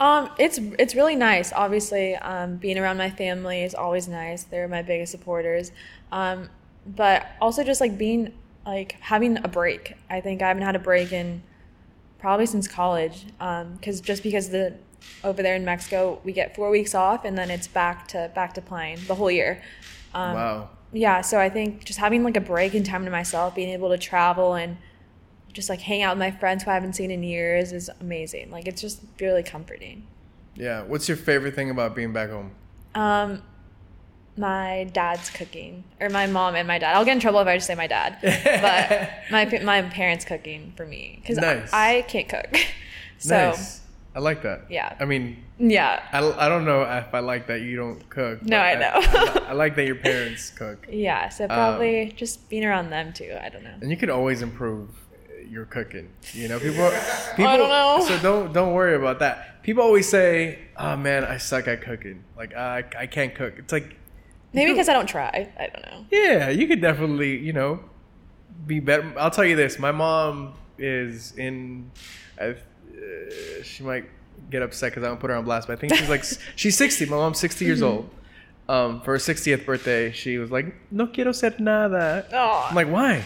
Um, 0.00 0.30
it's 0.36 0.58
it's 0.80 0.96
really 0.96 1.14
nice. 1.14 1.52
Obviously, 1.52 2.16
um, 2.16 2.56
being 2.56 2.76
around 2.76 2.96
my 2.96 3.08
family 3.08 3.62
is 3.62 3.72
always 3.72 4.08
nice. 4.08 4.42
They're 4.44 4.66
my 4.66 4.82
biggest 4.82 5.12
supporters. 5.12 5.70
Um, 6.10 6.50
but 6.84 7.24
also 7.40 7.62
just 7.62 7.80
like 7.80 7.96
being 7.96 8.34
like 8.66 8.96
having 9.00 9.38
a 9.44 9.48
break. 9.48 9.94
I 10.10 10.20
think 10.20 10.42
I 10.42 10.48
haven't 10.48 10.64
had 10.64 10.74
a 10.74 10.80
break 10.80 11.12
in 11.12 11.42
probably 12.18 12.46
since 12.46 12.66
college. 12.66 13.26
Because 13.38 14.00
just 14.00 14.24
because 14.24 14.50
the 14.50 14.74
over 15.24 15.42
there 15.42 15.54
in 15.54 15.64
Mexico 15.64 16.20
we 16.24 16.32
get 16.32 16.54
four 16.56 16.70
weeks 16.70 16.94
off 16.94 17.24
and 17.24 17.36
then 17.38 17.50
it's 17.50 17.68
back 17.68 18.08
to 18.08 18.30
back 18.34 18.54
to 18.54 18.60
playing 18.60 18.98
the 19.06 19.14
whole 19.14 19.30
year. 19.30 19.62
Um, 20.14 20.34
wow. 20.34 20.68
yeah 20.92 21.22
so 21.22 21.40
i 21.40 21.48
think 21.48 21.84
just 21.86 21.98
having 21.98 22.22
like 22.22 22.36
a 22.36 22.40
break 22.40 22.74
and 22.74 22.84
time 22.84 23.06
to 23.06 23.10
myself 23.10 23.54
being 23.54 23.70
able 23.70 23.88
to 23.88 23.96
travel 23.96 24.52
and 24.52 24.76
just 25.54 25.70
like 25.70 25.80
hang 25.80 26.02
out 26.02 26.16
with 26.16 26.18
my 26.18 26.30
friends 26.30 26.64
who 26.64 26.70
i 26.70 26.74
haven't 26.74 26.92
seen 26.94 27.10
in 27.10 27.22
years 27.22 27.72
is 27.72 27.88
amazing 28.00 28.50
like 28.50 28.66
it's 28.68 28.82
just 28.82 29.00
really 29.20 29.42
comforting 29.42 30.06
Yeah. 30.54 30.82
What's 30.82 31.08
your 31.08 31.16
favorite 31.16 31.54
thing 31.54 31.70
about 31.70 31.94
being 31.94 32.12
back 32.12 32.28
home? 32.28 32.50
um 32.94 33.42
my 34.36 34.88
dad's 34.92 35.28
cooking 35.30 35.84
or 36.00 36.08
my 36.10 36.26
mom 36.26 36.54
and 36.54 36.66
my 36.66 36.78
dad 36.78 36.94
i'll 36.96 37.04
get 37.04 37.12
in 37.12 37.20
trouble 37.20 37.40
if 37.40 37.46
i 37.46 37.56
just 37.56 37.66
say 37.66 37.74
my 37.74 37.86
dad 37.86 38.18
but 38.22 39.10
my 39.30 39.44
my 39.62 39.82
parents 39.90 40.24
cooking 40.26 40.72
for 40.76 40.86
me 40.86 41.18
because 41.22 41.38
Nice. 41.38 41.72
I, 41.72 41.98
I 41.98 42.02
can't 42.02 42.28
cook 42.28 42.54
so 43.18 43.50
nice. 43.50 43.80
I 44.14 44.18
like 44.18 44.42
that. 44.42 44.66
Yeah. 44.68 44.94
I 45.00 45.04
mean, 45.06 45.42
yeah 45.58 46.02
I, 46.12 46.18
I 46.46 46.48
don't 46.48 46.64
know 46.64 46.82
if 46.82 47.14
I 47.14 47.20
like 47.20 47.46
that 47.46 47.60
you 47.62 47.76
don't 47.76 48.08
cook. 48.10 48.42
No, 48.42 48.58
I 48.58 48.74
know. 48.74 48.92
I, 48.94 49.44
I 49.48 49.52
like 49.52 49.76
that 49.76 49.86
your 49.86 49.94
parents 49.96 50.50
cook. 50.50 50.86
yeah 50.90 51.28
so 51.28 51.46
probably 51.46 52.10
um, 52.10 52.12
just 52.16 52.48
being 52.50 52.64
around 52.64 52.90
them 52.90 53.12
too 53.12 53.36
i 53.40 53.48
don't 53.48 53.62
know 53.62 53.76
And 53.80 53.90
you 53.90 53.96
could 53.96 54.10
always 54.10 54.42
improve 54.42 54.88
your 55.48 55.66
cooking. 55.66 56.08
You 56.32 56.48
know, 56.48 56.58
people. 56.58 56.90
people 57.36 57.46
I 57.52 57.56
don't 57.58 57.68
know. 57.68 58.04
So 58.06 58.18
don't 58.20 58.52
don't 58.54 58.72
worry 58.72 58.96
about 58.96 59.18
that. 59.18 59.62
People 59.62 59.82
always 59.82 60.08
say, 60.08 60.58
"Oh 60.78 60.96
man, 60.96 61.24
I 61.24 61.36
suck 61.36 61.68
at 61.68 61.82
cooking. 61.82 62.24
Like 62.36 62.54
I 62.54 62.84
I 62.98 63.06
can't 63.06 63.34
cook." 63.34 63.54
It's 63.58 63.72
like 63.72 63.96
Maybe 64.54 64.72
because 64.72 64.88
I 64.88 64.94
don't 64.94 65.06
try. 65.06 65.50
I 65.58 65.66
don't 65.68 65.84
know. 65.84 66.06
Yeah, 66.10 66.48
you 66.48 66.66
could 66.66 66.80
definitely, 66.80 67.36
you 67.38 67.52
know, 67.52 67.80
be 68.66 68.80
better. 68.80 69.12
I'll 69.18 69.30
tell 69.30 69.44
you 69.44 69.56
this: 69.56 69.78
my 69.78 69.92
mom 69.92 70.54
is 70.78 71.32
in. 71.36 71.90
I, 72.40 72.56
uh, 72.94 73.62
she 73.62 73.82
might 73.82 74.04
get 74.50 74.62
upset 74.62 74.90
because 74.92 75.04
I 75.04 75.08
don't 75.08 75.20
put 75.20 75.30
her 75.30 75.36
on 75.36 75.44
blast, 75.44 75.66
but 75.68 75.74
I 75.74 75.76
think 75.80 75.94
she's 75.94 76.08
like 76.08 76.24
she's 76.56 76.76
sixty. 76.76 77.06
My 77.06 77.16
mom's 77.16 77.38
sixty 77.38 77.64
years 77.64 77.82
old. 77.82 78.08
Um, 78.68 79.00
for 79.00 79.12
her 79.12 79.18
sixtieth 79.18 79.66
birthday, 79.66 80.12
she 80.12 80.38
was 80.38 80.50
like, 80.50 80.66
"No 80.90 81.06
quiero 81.06 81.32
ser 81.32 81.54
nada." 81.58 82.26
Aw. 82.32 82.68
I'm 82.70 82.74
like, 82.76 82.88
"Why?" 82.88 83.24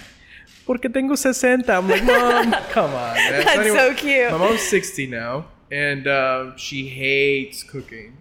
Porque 0.66 0.88
tengo 0.92 1.14
60. 1.14 1.46
I'm 1.70 1.88
like, 1.88 2.02
Mom, 2.02 2.50
come 2.70 2.90
on. 2.90 3.14
Man. 3.14 3.44
That's 3.44 3.68
so 3.72 3.94
cute. 3.94 4.33
My 4.33 4.38
mom's 4.38 4.62
60 4.62 5.07
now, 5.07 5.46
and 5.70 6.09
um, 6.09 6.57
she 6.57 6.88
hates 6.88 7.62
cooking. 7.62 8.16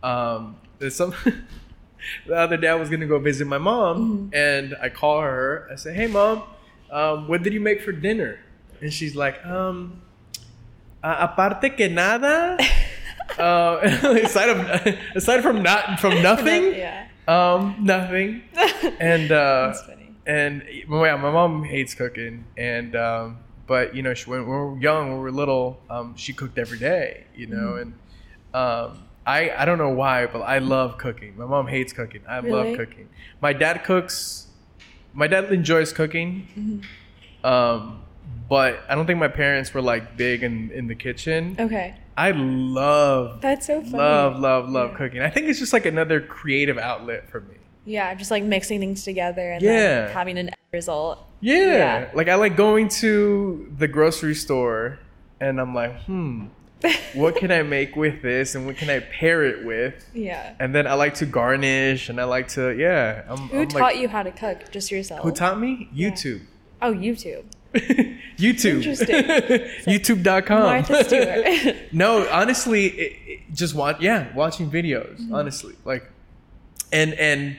Um, 0.00 0.54
there's 0.78 0.94
some. 0.94 1.12
the 2.26 2.36
other 2.36 2.56
day 2.56 2.68
I 2.68 2.74
was 2.74 2.88
gonna 2.88 3.06
go 3.06 3.18
visit 3.18 3.46
my 3.46 3.58
mom, 3.58 4.28
Mm-hmm. 4.30 4.34
and 4.34 4.76
I 4.80 4.90
call 4.90 5.20
her. 5.22 5.68
I 5.72 5.76
say, 5.76 5.92
"Hey, 5.94 6.06
mom, 6.06 6.44
um, 6.90 7.26
what 7.28 7.42
did 7.42 7.52
you 7.52 7.60
make 7.60 7.80
for 7.82 7.90
dinner?" 7.92 8.38
And 8.80 8.92
she's 8.92 9.14
like, 9.16 9.44
um, 9.46 10.02
"A- 11.02 11.24
"Aparte 11.28 11.70
que 11.76 11.88
nada." 11.88 12.56
uh, 13.38 13.78
aside 14.24 14.50
of 14.50 14.58
aside 15.16 15.42
from 15.42 15.62
not 15.62 16.00
from 16.00 16.22
nothing, 16.28 16.74
yeah. 16.74 17.08
um, 17.28 17.76
nothing. 17.80 18.42
And 19.00 19.30
uh, 19.32 19.66
That's 19.68 19.82
funny. 19.82 20.14
and 20.26 20.62
well, 20.88 21.04
yeah, 21.06 21.16
my 21.16 21.30
mom 21.30 21.64
hates 21.64 21.94
cooking, 21.94 22.44
and 22.56 22.94
um, 22.96 23.38
but 23.66 23.94
you 23.94 24.02
know, 24.02 24.14
she, 24.14 24.28
when 24.30 24.40
we 24.42 24.46
were 24.48 24.76
young, 24.78 25.08
when 25.08 25.16
we 25.18 25.22
were 25.24 25.32
little, 25.32 25.80
um, 25.88 26.14
she 26.16 26.32
cooked 26.32 26.58
every 26.58 26.78
day, 26.78 27.24
you 27.34 27.46
know, 27.46 27.76
Mm-hmm. 27.78 27.80
and 27.82 27.94
um, 28.54 28.98
I 29.26 29.50
I 29.56 29.64
don't 29.64 29.78
know 29.78 29.90
why, 29.94 30.26
but 30.26 30.40
I 30.42 30.58
love 30.58 30.98
cooking. 30.98 31.36
My 31.38 31.46
mom 31.46 31.66
hates 31.68 31.92
cooking. 31.92 32.22
I 32.28 32.38
Really? 32.38 32.50
love 32.52 32.76
cooking. 32.76 33.08
My 33.40 33.52
dad 33.52 33.84
cooks. 33.84 34.48
My 35.14 35.26
dad 35.26 35.52
enjoys 35.52 35.92
cooking, 35.92 36.48
Mm-hmm. 36.58 37.46
um, 37.46 38.02
but 38.48 38.80
I 38.88 38.94
don't 38.94 39.06
think 39.06 39.18
my 39.18 39.28
parents 39.28 39.72
were 39.74 39.82
like 39.82 40.16
big 40.16 40.42
in 40.42 40.70
in 40.72 40.86
the 40.86 40.94
kitchen. 40.94 41.56
Okay. 41.58 41.94
I 42.16 42.32
love 42.32 43.40
That's 43.40 43.66
so 43.66 43.80
funny. 43.80 43.96
love 43.96 44.38
love 44.38 44.68
love 44.68 44.90
Yeah. 44.92 44.96
cooking. 44.98 45.22
I 45.22 45.30
think 45.30 45.46
it's 45.48 45.58
just 45.58 45.72
like 45.72 45.86
another 45.86 46.20
creative 46.20 46.78
outlet 46.78 47.28
for 47.30 47.40
me. 47.40 47.56
Yeah, 47.84 48.14
just 48.14 48.30
like 48.30 48.44
mixing 48.44 48.80
things 48.80 49.02
together 49.04 49.52
and 49.52 49.62
Yeah. 49.62 49.70
then 50.06 50.10
having 50.12 50.38
an 50.38 50.48
end 50.48 50.56
result. 50.72 51.24
Yeah. 51.40 51.56
Yeah. 51.56 52.10
Like 52.14 52.28
I 52.28 52.34
like 52.36 52.56
going 52.56 52.88
to 53.00 53.72
the 53.78 53.88
grocery 53.88 54.34
store 54.34 54.98
and 55.40 55.60
I'm 55.60 55.74
like, 55.74 56.02
hmm, 56.02 56.46
what 57.14 57.36
can 57.36 57.50
I 57.50 57.62
make 57.78 57.96
with 57.96 58.22
this 58.22 58.54
and 58.54 58.66
what 58.66 58.76
can 58.76 58.88
I 58.90 59.00
pair 59.00 59.42
it 59.44 59.64
with? 59.64 60.08
Yeah. 60.14 60.54
And 60.60 60.74
then 60.74 60.86
I 60.86 60.94
like 60.94 61.14
to 61.14 61.26
garnish 61.26 62.08
and 62.08 62.20
I 62.20 62.24
like 62.24 62.48
to 62.48 62.70
yeah. 62.76 63.24
I'm, 63.28 63.48
Who 63.48 63.62
I'm 63.62 63.68
taught 63.68 63.80
like, 63.80 63.96
you 63.98 64.08
how 64.08 64.22
to 64.22 64.30
cook? 64.30 64.70
Just 64.70 64.92
yourself? 64.92 65.22
Who 65.22 65.32
taught 65.32 65.58
me? 65.58 65.88
YouTube. 65.96 66.42
oh, 66.82 66.92
YouTube. 66.92 67.44
YouTube. 68.36 68.76
Interesting. 68.76 69.16
YouTube.com. 69.86 70.62
Martha 70.62 71.04
Stewart. 71.04 71.76
no, 71.92 72.28
honestly, 72.28 72.86
it, 72.86 73.18
it, 73.26 73.40
just 73.54 73.74
watch. 73.74 74.00
Yeah, 74.00 74.32
watching 74.34 74.70
videos. 74.70 75.20
Mm-hmm. 75.20 75.34
Honestly, 75.34 75.74
like, 75.84 76.10
and 76.92 77.14
and 77.14 77.56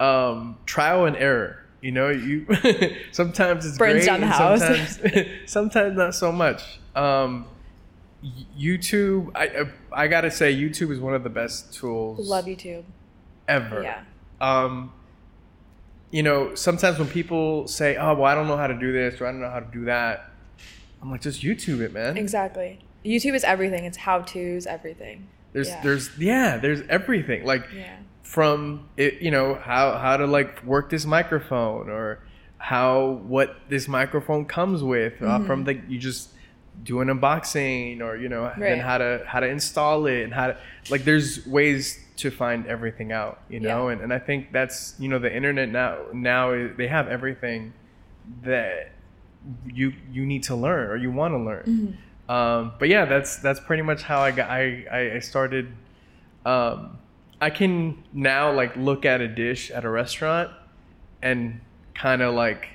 um, 0.00 0.58
trial 0.66 1.06
and 1.06 1.16
error. 1.16 1.60
You 1.80 1.92
know, 1.92 2.08
you 2.10 2.46
sometimes 3.12 3.66
it's 3.66 3.78
Burns 3.78 4.04
great, 4.04 4.06
down 4.06 4.20
the 4.20 4.26
house. 4.26 4.60
Sometimes, 4.60 5.50
sometimes 5.50 5.96
not 5.96 6.14
so 6.14 6.32
much. 6.32 6.80
Um, 6.94 7.46
YouTube, 8.58 9.30
I, 9.34 9.44
I 9.92 10.04
I 10.04 10.08
gotta 10.08 10.30
say, 10.30 10.54
YouTube 10.54 10.90
is 10.90 10.98
one 11.00 11.14
of 11.14 11.22
the 11.22 11.30
best 11.30 11.74
tools 11.74 12.26
Love 12.26 12.46
YouTube. 12.46 12.84
ever. 13.48 13.82
Yeah. 13.82 14.02
Um, 14.40 14.92
you 16.16 16.22
know, 16.22 16.54
sometimes 16.54 16.98
when 17.00 17.08
people 17.08 17.66
say, 17.66 17.96
"Oh, 17.96 18.14
well, 18.14 18.24
I 18.26 18.34
don't 18.36 18.46
know 18.46 18.56
how 18.56 18.68
to 18.68 18.78
do 18.86 18.92
this," 18.92 19.20
or 19.20 19.26
"I 19.26 19.32
don't 19.32 19.40
know 19.40 19.50
how 19.50 19.60
to 19.60 19.70
do 19.72 19.84
that," 19.86 20.30
I'm 21.02 21.10
like, 21.10 21.20
just 21.22 21.42
YouTube 21.42 21.80
it, 21.80 21.92
man. 21.92 22.16
Exactly. 22.16 22.78
YouTube 23.04 23.34
is 23.34 23.44
everything. 23.44 23.84
It's 23.84 23.96
how 23.98 24.20
to's, 24.20 24.64
everything. 24.66 25.26
There's 25.52 25.68
Yeah. 25.68 25.80
there's 25.82 26.10
yeah, 26.18 26.56
there's 26.58 26.82
everything. 26.88 27.44
Like 27.44 27.64
Yeah. 27.76 27.96
from 28.22 28.88
it, 28.96 29.20
you 29.20 29.30
know, 29.32 29.54
how 29.56 29.98
how 29.98 30.16
to 30.16 30.26
like 30.26 30.62
work 30.64 30.88
this 30.88 31.04
microphone 31.04 31.90
or 31.90 32.20
how 32.58 33.20
what 33.26 33.56
this 33.68 33.88
microphone 33.88 34.44
comes 34.44 34.82
with 34.82 35.14
uh, 35.20 35.26
Mm-hmm. 35.26 35.46
from 35.46 35.64
the 35.64 35.74
you 35.88 35.98
just 35.98 36.30
do 36.84 37.00
an 37.00 37.08
unboxing 37.08 38.00
or 38.00 38.16
you 38.16 38.28
know 38.28 38.50
Right. 38.56 38.78
how 38.80 38.98
to 38.98 39.22
how 39.26 39.40
to 39.40 39.46
install 39.48 40.06
it 40.06 40.22
and 40.22 40.32
how 40.32 40.46
to 40.48 40.56
like 40.90 41.04
there's 41.04 41.44
ways 41.46 41.98
to 42.16 42.30
find 42.30 42.66
everything 42.66 43.10
out 43.12 43.40
you 43.48 43.58
know 43.60 43.88
Yeah. 43.88 43.92
and, 43.94 44.02
and 44.02 44.12
i 44.12 44.18
think 44.18 44.52
that's 44.52 44.94
you 44.98 45.08
know 45.08 45.18
the 45.18 45.34
internet 45.34 45.68
now 45.68 45.98
now 46.12 46.68
they 46.76 46.86
have 46.86 47.08
everything 47.08 47.72
that 48.42 48.92
you 49.66 49.92
you 50.12 50.24
need 50.24 50.42
to 50.44 50.54
learn 50.54 50.90
or 50.90 50.96
you 50.96 51.10
want 51.10 51.34
to 51.34 51.38
learn 51.38 51.64
Mm-hmm. 51.66 52.30
um, 52.30 52.72
but 52.78 52.88
yeah 52.88 53.04
that's 53.04 53.36
that's 53.38 53.60
pretty 53.60 53.82
much 53.82 54.02
how 54.02 54.20
i 54.20 54.30
got 54.30 54.48
i 54.50 55.12
i, 55.16 55.18
started 55.18 55.72
um, 56.46 56.98
i 57.40 57.50
can 57.50 58.02
now 58.12 58.52
like 58.52 58.76
look 58.76 59.04
at 59.04 59.20
a 59.20 59.28
dish 59.28 59.70
at 59.70 59.84
a 59.84 59.90
restaurant 59.90 60.50
and 61.22 61.60
kind 61.94 62.22
of 62.22 62.34
like 62.34 62.68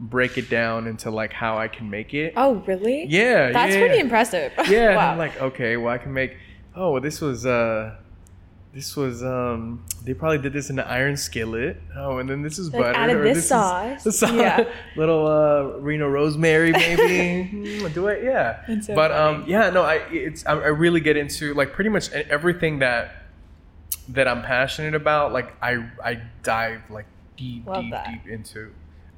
break 0.00 0.36
it 0.38 0.48
down 0.50 0.86
into 0.88 1.10
like 1.10 1.32
how 1.32 1.56
i 1.58 1.68
can 1.68 1.88
make 1.90 2.12
it 2.14 2.32
Oh, 2.36 2.54
really? 2.66 3.04
yeah 3.08 3.52
That's 3.52 3.74
yeah. 3.74 3.80
pretty 3.80 3.98
impressive. 4.00 4.52
yeah 4.68 4.96
wow. 4.96 5.12
i'm 5.12 5.18
like 5.18 5.40
okay 5.40 5.76
well 5.76 5.92
i 5.92 5.98
can 5.98 6.12
make 6.12 6.36
oh 6.74 6.92
well, 6.92 7.00
this 7.02 7.20
was 7.20 7.44
uh 7.46 7.96
this 8.72 8.96
was 8.96 9.22
um 9.22 9.84
they 10.04 10.14
probably 10.14 10.38
did 10.38 10.52
this 10.54 10.70
in 10.70 10.78
an 10.78 10.86
iron 10.86 11.16
skillet. 11.16 11.80
Oh 11.94 12.18
and 12.18 12.28
then 12.28 12.40
this 12.42 12.58
is 12.58 12.72
Like, 12.72 12.82
butter 12.82 12.98
added 12.98 13.16
or 13.18 13.22
this 13.24 13.38
is 13.38 13.48
sauce. 13.48 14.04
the 14.08 14.12
sauce. 14.12 14.32
Yeah. 14.32 14.64
little 14.96 15.26
uh 15.26 15.78
reno 15.78 16.08
rosemary 16.08 16.72
maybe. 16.72 17.42
Hmm, 17.52 17.92
do 17.92 18.06
it 18.08 18.24
yeah. 18.24 18.80
So 18.80 18.94
but 18.94 19.12
um 19.12 19.44
yeah 19.46 19.68
no 19.70 19.82
i 19.82 19.96
it's 20.10 20.46
I, 20.46 20.52
I 20.52 20.68
really 20.68 21.00
get 21.00 21.16
into 21.16 21.52
like 21.54 21.72
pretty 21.74 21.90
much 21.90 22.10
everything 22.12 22.78
that 22.78 23.24
that 24.08 24.26
i'm 24.26 24.42
passionate 24.42 24.94
about. 24.94 25.32
Like 25.32 25.52
i 25.62 25.84
i 26.02 26.20
dive 26.42 26.80
like 26.90 27.06
deep 27.36 27.66
Love 27.66 27.82
deep 27.82 27.90
that. 27.92 28.06
deep 28.24 28.26
into 28.32 28.72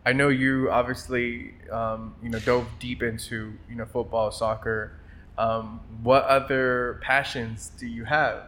i 0.04 0.12
know 0.12 0.28
you 0.28 0.68
obviously 0.70 1.54
um 1.70 2.14
you 2.22 2.28
know 2.28 2.38
dove 2.40 2.66
deep 2.80 3.02
into 3.02 3.52
you 3.68 3.76
know 3.76 3.84
football 3.86 4.30
soccer. 4.32 4.98
Um 5.38 5.80
what 6.02 6.24
other 6.24 7.00
passions 7.02 7.70
do 7.78 7.86
you 7.86 8.04
have 8.04 8.42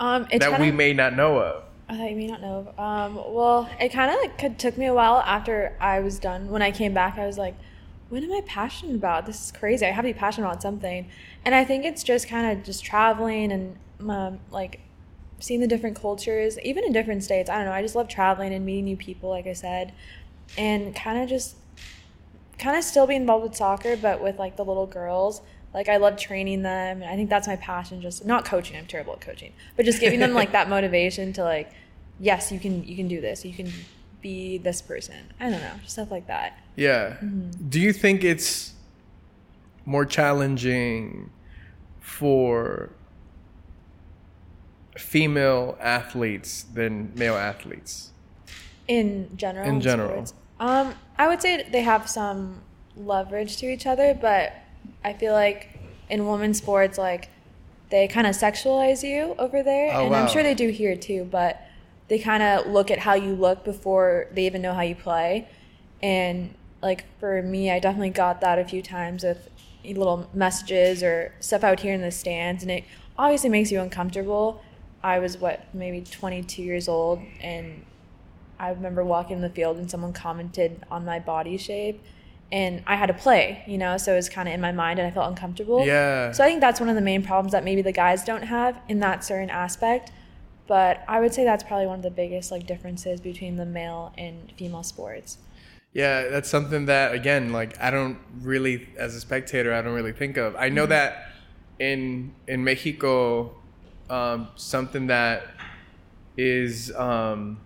um, 0.00 0.26
it's 0.30 0.44
that 0.44 0.50
kinda, 0.52 0.64
we 0.64 0.72
may 0.72 0.92
not 0.92 1.14
know 1.16 1.38
of 1.38 1.62
I 1.88 2.08
you 2.08 2.16
may 2.16 2.26
not 2.26 2.40
know. 2.40 2.66
of. 2.76 2.78
Um, 2.78 3.14
well, 3.32 3.68
it 3.80 3.90
kind 3.90 4.10
of 4.10 4.18
like 4.20 4.38
could- 4.38 4.58
took 4.58 4.76
me 4.76 4.86
a 4.86 4.94
while 4.94 5.18
after 5.18 5.76
I 5.80 6.00
was 6.00 6.18
done. 6.18 6.50
When 6.50 6.60
I 6.62 6.72
came 6.72 6.92
back, 6.92 7.16
I 7.16 7.26
was 7.26 7.38
like, 7.38 7.54
"What 8.08 8.22
am 8.24 8.32
I 8.32 8.40
passionate 8.44 8.96
about? 8.96 9.24
This 9.24 9.40
is 9.46 9.52
crazy. 9.52 9.86
I 9.86 9.90
have 9.92 10.04
to 10.04 10.12
be 10.12 10.18
passionate 10.18 10.48
about 10.48 10.62
something." 10.62 11.06
And 11.44 11.54
I 11.54 11.64
think 11.64 11.84
it's 11.84 12.02
just 12.02 12.28
kind 12.28 12.58
of 12.58 12.64
just 12.64 12.84
traveling 12.84 13.52
and 13.52 13.76
um, 14.10 14.40
like 14.50 14.80
seeing 15.38 15.60
the 15.60 15.66
different 15.68 16.00
cultures, 16.00 16.58
even 16.60 16.82
in 16.82 16.92
different 16.92 17.22
states. 17.22 17.48
I 17.48 17.56
don't 17.56 17.66
know. 17.66 17.72
I 17.72 17.82
just 17.82 17.94
love 17.94 18.08
traveling 18.08 18.52
and 18.52 18.66
meeting 18.66 18.84
new 18.86 18.96
people, 18.96 19.30
like 19.30 19.46
I 19.46 19.52
said, 19.52 19.92
and 20.58 20.94
kind 20.94 21.22
of 21.22 21.28
just 21.28 21.54
kind 22.58 22.76
of 22.76 22.82
still 22.84 23.06
be 23.06 23.14
involved 23.14 23.44
with 23.44 23.54
soccer, 23.54 23.96
but 23.96 24.20
with 24.20 24.38
like 24.38 24.56
the 24.56 24.64
little 24.64 24.86
girls. 24.86 25.40
Like 25.74 25.88
I 25.88 25.98
love 25.98 26.16
training 26.16 26.62
them, 26.62 27.02
and 27.02 27.10
I 27.10 27.16
think 27.16 27.28
that's 27.28 27.46
my 27.46 27.56
passion. 27.56 28.00
Just 28.00 28.24
not 28.24 28.44
coaching. 28.44 28.76
I'm 28.76 28.86
terrible 28.86 29.12
at 29.14 29.20
coaching, 29.20 29.52
but 29.76 29.84
just 29.84 30.00
giving 30.00 30.20
them 30.20 30.32
like 30.32 30.52
that 30.52 30.68
motivation 30.68 31.32
to 31.34 31.42
like, 31.42 31.70
yes, 32.18 32.50
you 32.50 32.58
can 32.58 32.84
you 32.84 32.96
can 32.96 33.08
do 33.08 33.20
this. 33.20 33.44
You 33.44 33.52
can 33.52 33.70
be 34.22 34.58
this 34.58 34.80
person. 34.80 35.32
I 35.38 35.50
don't 35.50 35.60
know, 35.60 35.74
stuff 35.86 36.10
like 36.10 36.26
that. 36.28 36.58
Yeah. 36.76 37.16
Mm-hmm. 37.22 37.68
Do 37.68 37.80
you 37.80 37.92
think 37.92 38.24
it's 38.24 38.72
more 39.84 40.04
challenging 40.04 41.30
for 42.00 42.90
female 44.96 45.76
athletes 45.80 46.64
than 46.74 47.12
male 47.14 47.36
athletes? 47.36 48.12
In 48.88 49.36
general. 49.36 49.68
In 49.68 49.80
general. 49.80 50.26
sports. 50.26 50.34
Um, 50.58 50.94
I 51.18 51.28
would 51.28 51.42
say 51.42 51.68
they 51.70 51.82
have 51.82 52.08
some 52.08 52.62
leverage 52.96 53.58
to 53.58 53.66
each 53.66 53.86
other, 53.86 54.14
but 54.14 54.52
I 55.04 55.12
feel 55.12 55.32
like 55.32 55.78
in 56.08 56.26
women's 56.26 56.58
sports, 56.58 56.98
like 56.98 57.28
they 57.90 58.08
kind 58.08 58.26
of 58.26 58.34
sexualize 58.34 59.02
you 59.02 59.34
over 59.38 59.62
there, 59.62 59.92
Oh, 59.94 60.02
and 60.02 60.10
wow. 60.10 60.22
I'm 60.22 60.28
sure 60.28 60.42
they 60.42 60.54
do 60.54 60.68
here 60.68 60.96
too. 60.96 61.24
But 61.30 61.60
they 62.08 62.18
kind 62.18 62.42
of 62.42 62.66
look 62.66 62.90
at 62.90 62.98
how 63.00 63.14
you 63.14 63.34
look 63.34 63.64
before 63.64 64.28
they 64.32 64.46
even 64.46 64.62
know 64.62 64.74
how 64.74 64.82
you 64.82 64.94
play, 64.94 65.48
and 66.02 66.54
like 66.82 67.04
for 67.18 67.42
me, 67.42 67.70
I 67.70 67.78
definitely 67.78 68.10
got 68.10 68.40
that 68.42 68.58
a 68.58 68.64
few 68.64 68.82
times 68.82 69.24
with 69.24 69.48
little 69.84 70.28
messages 70.34 71.02
or 71.02 71.32
stuff 71.40 71.62
out 71.64 71.80
here 71.80 71.94
in 71.94 72.00
the 72.00 72.10
stands, 72.10 72.62
and 72.62 72.70
it 72.70 72.84
obviously 73.18 73.48
makes 73.50 73.70
you 73.72 73.80
uncomfortable. 73.80 74.62
I 75.02 75.20
was 75.20 75.38
what 75.38 75.72
maybe 75.72 76.00
22 76.02 76.62
years 76.62 76.88
old, 76.88 77.20
and 77.40 77.84
I 78.58 78.70
remember 78.70 79.04
walking 79.04 79.36
in 79.36 79.42
the 79.42 79.50
field 79.50 79.76
and 79.76 79.90
someone 79.90 80.12
commented 80.12 80.82
on 80.90 81.04
my 81.04 81.18
body 81.18 81.56
shape 81.56 82.02
and 82.52 82.82
I 82.86 82.94
had 82.94 83.06
to 83.06 83.14
play, 83.14 83.64
you 83.66 83.76
know, 83.76 83.96
so 83.96 84.12
it 84.12 84.16
was 84.16 84.28
kind 84.28 84.48
of 84.48 84.54
in 84.54 84.60
my 84.60 84.72
mind 84.72 84.98
and 84.98 85.08
I 85.08 85.10
felt 85.10 85.28
uncomfortable. 85.28 85.84
Yeah. 85.84 86.32
So 86.32 86.44
I 86.44 86.46
think 86.46 86.60
that's 86.60 86.78
one 86.78 86.88
of 86.88 86.94
the 86.94 87.00
main 87.00 87.22
problems 87.22 87.52
that 87.52 87.64
maybe 87.64 87.82
the 87.82 87.92
guys 87.92 88.24
don't 88.24 88.44
have 88.44 88.80
in 88.88 89.00
that 89.00 89.24
certain 89.24 89.50
aspect. 89.50 90.12
but 90.66 91.04
I 91.08 91.20
would 91.20 91.32
say 91.32 91.44
that's 91.44 91.62
probably 91.62 91.86
one 91.86 91.98
of 92.00 92.02
the 92.02 92.10
biggest 92.10 92.50
like 92.50 92.66
differences 92.66 93.20
between 93.20 93.56
the 93.56 93.66
male 93.66 94.12
and 94.18 94.52
female 94.56 94.82
sports. 94.82 95.38
Yeah, 95.92 96.28
that's 96.28 96.48
something 96.48 96.86
that 96.86 97.14
again, 97.14 97.52
like 97.52 97.80
I 97.80 97.90
don't 97.90 98.18
really, 98.40 98.88
as 98.98 99.14
a 99.14 99.20
spectator, 99.20 99.72
I 99.72 99.80
don't 99.80 99.94
really 99.94 100.12
think 100.12 100.36
of. 100.36 100.54
I 100.56 100.68
know 100.68 100.82
mm-hmm. 100.82 100.90
that 100.90 101.28
in 101.78 102.34
in 102.46 102.64
Mexico, 102.64 103.54
um, 104.10 104.48
something 104.56 105.06
that 105.06 105.46
is 106.36 106.94
um, 106.96 107.60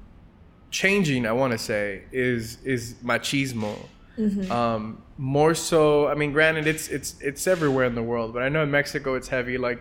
changing. 0.71 1.27
I 1.27 1.33
want 1.33 1.53
to 1.53 1.59
say 1.59 2.03
is 2.13 2.59
is 2.65 2.95
machismo. 3.03 3.77
Mm-hmm. 4.21 4.53
Um, 4.53 5.03
more 5.17 5.55
so, 5.55 6.09
I 6.09 6.15
mean, 6.15 6.33
granted, 6.33 6.67
it's 6.67 6.89
it's 6.89 7.17
it's 7.21 7.47
everywhere 7.47 7.87
in 7.87 7.95
the 7.95 8.03
world, 8.03 8.35
but 8.35 8.43
I 8.43 8.49
know 8.49 8.63
in 8.63 8.71
Mexico 8.71 9.15
it's 9.15 9.29
heavy. 9.29 9.57
Like, 9.57 9.81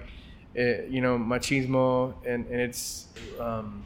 it, 0.56 0.90
you 0.90 1.02
know, 1.02 1.18
machismo, 1.18 2.14
and 2.26 2.46
and 2.48 2.62
it's 2.62 3.08
um, 3.40 3.84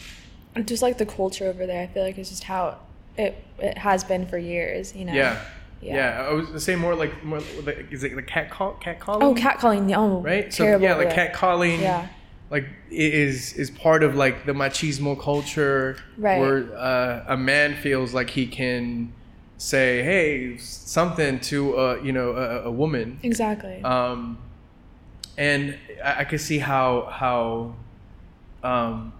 just 0.65 0.83
like 0.83 0.97
the 0.97 1.05
culture 1.05 1.45
over 1.45 1.65
there. 1.65 1.81
I 1.81 1.87
feel 1.87 2.03
like 2.03 2.17
it's 2.17 2.29
just 2.29 2.43
how 2.43 2.77
it 3.17 3.43
it 3.57 3.77
has 3.77 4.03
been 4.03 4.27
for 4.27 4.37
years. 4.37 4.95
You 4.95 5.05
know. 5.05 5.13
Yeah. 5.13 5.43
Yeah. 5.81 5.95
yeah, 5.95 6.27
I 6.29 6.31
was 6.31 6.49
to 6.51 6.61
say 6.61 6.77
more 6.77 6.95
like 6.95 7.25
more 7.25 7.41
like 7.65 7.91
is 7.91 8.05
it 8.05 8.15
the 8.15 8.21
cat 8.21 8.49
call 8.49 8.75
cat 8.75 9.01
calling? 9.01 9.23
Oh, 9.23 9.35
cat 9.35 9.59
calling. 9.59 9.93
Oh, 9.93 10.21
right. 10.21 10.53
So 10.53 10.77
yeah, 10.77 10.95
like 10.95 11.09
cat 11.09 11.33
calling. 11.33 11.81
Yeah. 11.81 12.07
Like 12.49 12.69
is 12.89 13.51
is 13.53 13.69
part 13.69 14.01
of 14.01 14.15
like 14.15 14.45
the 14.45 14.53
machismo 14.53 15.19
culture, 15.19 15.97
right? 16.17 16.39
Where 16.39 16.73
uh, 16.73 17.25
a 17.27 17.35
man 17.35 17.75
feels 17.75 18.13
like 18.13 18.29
he 18.29 18.47
can 18.47 19.11
say, 19.57 20.03
"Hey, 20.03 20.57
something" 20.57 21.39
to 21.41 21.75
a 21.75 22.03
you 22.03 22.11
know 22.11 22.31
a, 22.31 22.63
a 22.63 22.71
woman. 22.71 23.19
Exactly. 23.23 23.83
Um, 23.83 24.37
and 25.37 25.77
I, 26.03 26.21
I 26.21 26.23
could 26.23 26.41
see 26.41 26.59
how 26.59 27.07
how 27.11 27.75
um 28.63 29.13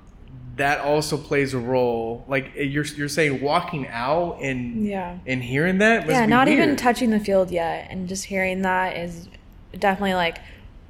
that 0.55 0.81
also 0.81 1.17
plays 1.17 1.53
a 1.53 1.59
role. 1.59 2.23
Like 2.27 2.51
eh, 2.55 2.63
you're 2.63 2.85
you're 2.85 3.09
saying, 3.09 3.41
walking 3.41 3.87
out 3.87 4.39
and 4.41 4.85
yeah, 4.85 5.17
and 5.25 5.41
hearing 5.43 5.79
that. 5.79 6.07
yeah, 6.07 6.25
not 6.25 6.47
weird. 6.47 6.59
even 6.59 6.75
touching 6.75 7.09
the 7.09 7.19
field 7.19 7.51
yet, 7.51 7.87
and 7.89 8.07
just 8.07 8.25
hearing 8.25 8.61
that 8.61 8.97
is 8.97 9.27
definitely 9.77 10.13
like 10.13 10.37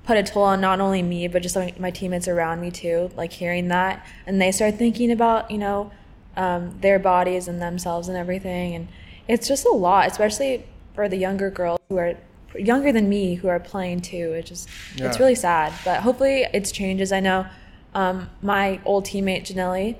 put 0.03 0.17
a 0.17 0.23
toll 0.23 0.43
on 0.43 0.59
not 0.59 0.81
only 0.81 1.01
me 1.01 1.29
but 1.29 1.41
just 1.41 1.55
like 1.55 1.79
my 1.79 1.89
teammates 1.89 2.27
around 2.27 2.59
me 2.59 2.71
too. 2.71 3.09
Like 3.15 3.31
hearing 3.31 3.69
that, 3.69 4.05
and 4.27 4.41
they 4.41 4.51
start 4.51 4.75
thinking 4.75 5.11
about 5.11 5.49
you 5.49 5.57
know 5.57 5.91
um, 6.35 6.77
their 6.81 6.99
bodies 6.99 7.47
and 7.47 7.61
themselves 7.61 8.09
and 8.09 8.17
everything, 8.17 8.75
and 8.75 8.87
it's 9.28 9.47
just 9.47 9.65
a 9.65 9.71
lot, 9.71 10.07
especially 10.07 10.65
for 10.95 11.09
the 11.09 11.17
younger 11.17 11.49
girls 11.49 11.80
who 11.89 11.97
are 11.97 12.15
younger 12.55 12.91
than 12.91 13.09
me 13.09 13.36
who 13.36 13.47
are 13.47 13.59
playing 13.59 14.01
too. 14.01 14.34
It 14.34 14.45
just 14.45 14.69
yeah. 14.95 15.07
it's 15.07 15.19
really 15.19 15.36
sad, 15.36 15.74
but 15.84 16.01
hopefully 16.01 16.45
it's 16.53 16.71
changes. 16.71 17.11
I 17.11 17.19
know 17.19 17.45
um, 17.93 18.30
my 18.41 18.80
old 18.86 19.05
teammate 19.05 19.43
Janelle, 19.43 19.95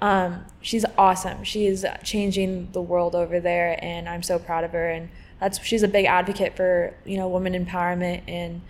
um, 0.00 0.44
she's 0.60 0.84
awesome. 0.96 1.44
She's 1.44 1.84
changing 2.04 2.70
the 2.72 2.82
world 2.82 3.14
over 3.14 3.40
there, 3.40 3.78
and 3.82 4.08
I'm 4.08 4.22
so 4.22 4.38
proud 4.38 4.64
of 4.64 4.72
her. 4.72 4.90
And 4.90 5.10
that's 5.40 5.62
she's 5.64 5.82
a 5.82 5.88
big 5.88 6.06
advocate 6.06 6.56
for 6.56 6.94
you 7.04 7.16
know 7.16 7.28
women 7.28 7.52
empowerment 7.52 8.22
and 8.28 8.60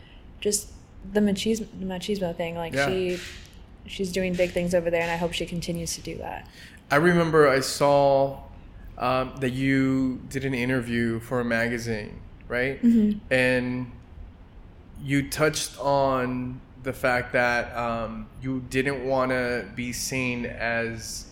just 0.40 0.70
the 1.12 1.20
machismo, 1.20 1.66
the 1.78 1.86
machismo 1.86 2.34
thing. 2.34 2.54
Like 2.56 2.74
yeah. 2.74 2.88
she 2.88 3.18
she's 3.86 4.12
doing 4.12 4.34
big 4.34 4.52
things 4.52 4.74
over 4.74 4.90
there, 4.90 5.02
and 5.02 5.10
I 5.10 5.16
hope 5.16 5.32
she 5.32 5.46
continues 5.46 5.94
to 5.94 6.00
do 6.00 6.16
that. 6.18 6.48
I 6.90 6.96
remember 6.96 7.48
I 7.48 7.60
saw 7.60 8.38
um, 8.98 9.34
that 9.40 9.50
you 9.50 10.20
did 10.28 10.44
an 10.44 10.54
interview 10.54 11.20
for 11.20 11.40
a 11.40 11.44
magazine, 11.44 12.20
right? 12.48 12.82
Mm-hmm. 12.82 13.18
And 13.32 13.92
you 15.00 15.28
touched 15.28 15.78
on 15.78 16.60
the 16.82 16.92
fact 16.92 17.32
that 17.32 17.74
um, 17.76 18.28
you 18.42 18.64
didn't 18.70 19.06
want 19.06 19.30
to 19.30 19.66
be 19.74 19.92
seen 19.92 20.46
as 20.46 21.26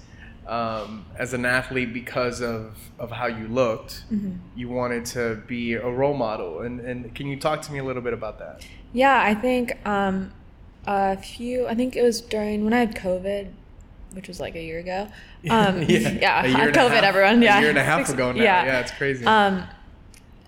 um, 0.46 1.04
as 1.18 1.34
an 1.34 1.44
athlete 1.44 1.92
because 1.92 2.40
of, 2.40 2.76
of 3.00 3.10
how 3.10 3.26
you 3.26 3.48
looked. 3.48 4.04
Mm-hmm. 4.12 4.36
You 4.54 4.68
wanted 4.68 5.04
to 5.06 5.42
be 5.48 5.74
a 5.74 5.88
role 5.88 6.14
model, 6.14 6.60
and 6.60 6.80
and 6.80 7.12
can 7.14 7.26
you 7.26 7.36
talk 7.38 7.62
to 7.62 7.72
me 7.72 7.80
a 7.80 7.84
little 7.84 8.02
bit 8.02 8.12
about 8.12 8.38
that? 8.38 8.64
Yeah, 8.92 9.20
I 9.20 9.34
think 9.34 9.84
um, 9.86 10.32
a 10.86 11.16
few. 11.16 11.66
I 11.66 11.74
think 11.74 11.96
it 11.96 12.02
was 12.02 12.20
during 12.20 12.64
when 12.64 12.72
I 12.72 12.78
had 12.78 12.94
COVID, 12.94 13.50
which 14.16 14.26
was 14.26 14.40
like 14.40 14.56
a 14.56 14.62
year 14.62 14.80
ago. 14.80 15.08
Um, 15.48 15.82
yeah, 15.82 16.42
yeah 16.42 16.70
COVID, 16.70 16.90
half, 16.90 17.04
everyone. 17.04 17.40
Yeah, 17.40 17.58
a 17.58 17.60
year 17.60 17.68
and 17.70 17.78
a 17.78 17.84
half 17.84 18.08
ago 18.08 18.32
now. 18.32 18.42
Yeah, 18.42 18.64
yeah 18.64 18.80
it's 18.80 18.90
crazy. 18.90 19.24
Um, 19.24 19.62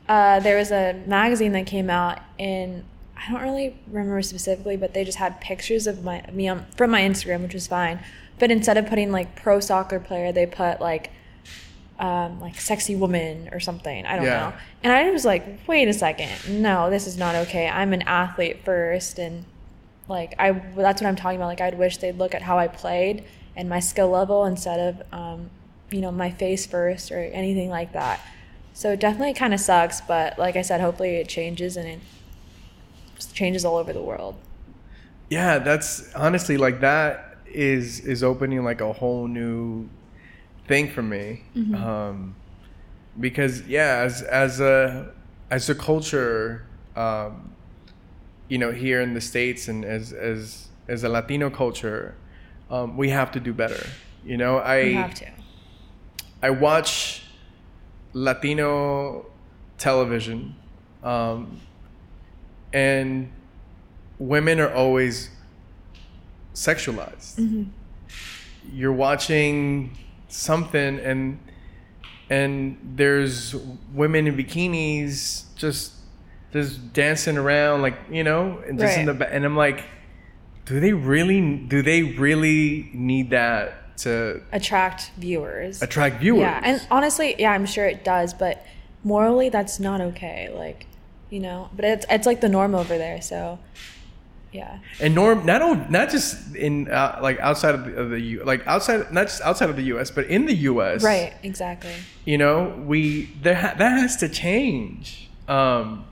uh, 0.09 0.41
there 0.41 0.57
was 0.57 0.73
a 0.73 1.01
magazine 1.07 1.53
that 1.53 1.67
came 1.67 1.89
out 1.89 2.19
in 2.37 2.85
I 3.17 3.31
don't 3.31 3.43
really 3.43 3.77
remember 3.89 4.23
specifically, 4.23 4.77
but 4.77 4.95
they 4.95 5.05
just 5.05 5.19
had 5.19 5.41
pictures 5.41 5.87
of 5.87 6.05
my 6.05 6.25
me 6.33 6.49
on, 6.49 6.67
from 6.77 6.91
my 6.91 7.03
Instagram, 7.03 7.43
which 7.43 7.55
was 7.55 7.67
fine. 7.67 8.01
But 8.39 8.51
instead 8.51 8.77
of 8.77 8.87
putting 8.87 9.11
like 9.11 9.37
pro 9.37 9.61
soccer 9.61 9.99
player, 9.99 10.33
they 10.33 10.47
put 10.47 10.81
like 10.81 11.11
um, 11.99 12.41
like 12.41 12.61
sexy 12.61 12.95
woman 12.95 13.49
or 13.53 13.61
something. 13.61 14.07
I 14.07 14.17
don't 14.17 14.25
yeah. 14.25 14.51
know. 14.51 14.57
And 14.85 14.93
I 14.93 15.11
was 15.11 15.25
like, 15.25 15.45
wait 15.67 15.89
a 15.89 15.93
second, 15.93 16.63
no, 16.63 16.91
this 16.91 17.07
is 17.07 17.17
not 17.17 17.35
okay. 17.35 17.69
I'm 17.69 17.93
an 17.93 18.03
athlete 18.03 18.65
first, 18.65 19.19
and 19.19 19.45
like 20.09 20.35
I 20.39 20.53
that's 20.53 21.03
what 21.03 21.09
I'm 21.09 21.17
talking 21.17 21.39
about. 21.39 21.49
Like 21.49 21.61
I'd 21.61 21.79
wish 21.79 21.97
they'd 21.99 22.17
look 22.17 22.35
at 22.35 22.43
how 22.43 22.59
I 22.59 22.69
played 22.69 23.25
and 23.59 23.69
my 23.69 23.81
skill 23.81 24.09
level 24.09 24.47
instead 24.47 24.81
of 24.81 25.13
um, 25.13 25.51
you 25.91 26.01
know 26.01 26.13
my 26.13 26.31
face 26.31 26.65
first 26.65 27.11
or 27.11 27.19
anything 27.19 27.69
like 27.69 27.93
that. 27.93 28.21
So 28.73 28.93
it 28.93 29.01
definitely 29.01 29.35
kind 29.35 29.53
of 29.53 29.59
sucks, 29.59 30.01
but 30.01 30.39
like 30.39 30.55
I 30.55 30.63
said, 30.63 30.81
hopefully 30.81 31.17
it 31.17 31.29
changes 31.29 31.77
and 31.77 31.89
it 31.89 32.01
changes 33.35 33.65
all 33.65 33.77
over 33.77 33.93
the 33.93 34.03
world. 34.03 34.37
Yeah, 35.29 35.59
that's 35.59 36.15
honestly 36.15 36.57
like 36.57 36.81
that 36.81 37.37
is 37.47 38.01
is 38.01 38.23
opening 38.23 38.63
like 38.63 38.81
a 38.81 38.93
whole 38.93 39.27
new 39.27 39.89
thing 40.69 40.89
for 40.89 41.03
me. 41.03 41.43
Mm-hmm. 41.57 41.75
Um, 41.75 42.37
because 43.19 43.67
yeah, 43.67 44.03
as 44.05 44.23
as 44.23 44.61
a 44.61 45.13
as 45.51 45.69
a 45.69 45.75
culture, 45.75 46.65
um, 46.95 47.53
you 48.49 48.59
know, 48.59 48.71
here 48.71 49.01
in 49.01 49.15
the 49.15 49.21
states 49.21 49.67
and 49.67 49.85
as 49.85 50.13
as 50.13 50.69
as 50.87 51.03
a 51.03 51.09
Latino 51.09 51.51
culture, 51.51 52.15
um, 52.71 52.97
we 52.97 53.11
have 53.11 53.33
to 53.33 53.41
do 53.41 53.53
better. 53.53 53.85
You 54.25 54.37
know, 54.37 54.59
I 54.59 54.85
we 54.85 54.95
have 54.95 55.15
to. 55.15 55.31
I 56.43 56.51
watch 56.51 57.23
Latino 58.13 59.27
television. 59.79 60.55
Um, 61.03 61.61
and 62.73 63.33
women 64.19 64.61
are 64.61 64.73
always 64.73 65.31
sexualized. 66.55 67.37
Mm-hmm. 67.37 67.65
You're 68.73 68.93
watching 68.93 69.97
something 70.29 70.99
and 70.99 71.39
and 72.29 72.79
there's 72.97 73.55
women 73.95 74.27
in 74.27 74.37
bikinis 74.37 75.45
just 75.57 75.95
just 76.53 76.93
dancing 76.93 77.39
around 77.39 77.81
like 77.81 77.99
you 78.11 78.23
know 78.23 78.63
and 78.67 78.79
just 78.79 78.97
right. 78.97 79.09
in 79.09 79.19
the 79.19 79.33
and 79.33 79.45
I'm 79.47 79.57
like 79.57 79.85
do 80.69 80.81
they 80.81 80.93
really 80.93 81.57
do 81.57 81.83
they 81.83 82.03
really 82.03 82.91
need 82.93 83.31
that 83.31 83.97
to 83.97 84.41
attract 84.53 85.11
viewers 85.17 85.83
attract 85.83 86.21
viewers 86.21 86.41
yeah 86.41 86.61
and 86.63 86.87
honestly 86.91 87.35
yeah 87.39 87.53
i'm 87.53 87.67
sure 87.67 87.85
it 87.85 88.05
does 88.05 88.33
but 88.33 88.65
morally 89.03 89.49
that's 89.49 89.81
not 89.81 90.01
okay 90.01 90.51
like 90.55 90.87
you 91.31 91.41
know. 91.41 91.69
But 91.75 91.85
it's 91.85 92.07
it's 92.11 92.27
like 92.27 92.41
the 92.41 92.49
norm 92.49 92.75
over 92.75 92.99
there, 92.99 93.21
so 93.21 93.59
yeah. 94.53 94.79
And 95.01 95.15
norm 95.15 95.45
not 95.45 95.63
only, 95.63 95.87
not 95.89 96.11
just 96.11 96.55
in 96.55 96.91
uh, 96.91 97.19
like 97.23 97.39
outside 97.41 97.75
of 97.75 97.85
the, 97.85 97.95
of 97.95 98.11
the 98.11 98.21
U 98.21 98.45
like 98.45 98.67
outside 98.67 99.13
not 99.13 99.27
just 99.27 99.43
outside 99.43 99.71
of 99.71 99.77
the 99.77 99.85
U.S. 99.85 100.11
but 100.11 100.27
in 100.27 100.47
the 100.47 100.55
U.S. 100.55 101.03
Right. 101.03 101.35
Exactly. 101.43 101.95
You 102.25 102.39
know, 102.39 102.83
we 102.87 103.27
there 103.43 103.55
ha- 103.55 103.75
that 103.79 103.99
has 103.99 104.17
to 104.19 104.29
change. 104.29 105.31
Um, 105.47 106.05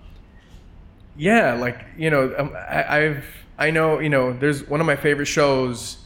yeah, 1.16 1.54
like 1.54 1.84
you 1.96 2.10
know, 2.10 2.34
um, 2.36 2.54
I, 2.54 2.98
I've 2.98 3.24
I 3.58 3.70
know 3.70 3.98
you 4.00 4.08
know. 4.08 4.32
There's 4.32 4.68
one 4.68 4.80
of 4.80 4.86
my 4.86 4.96
favorite 4.96 5.26
shows. 5.26 5.98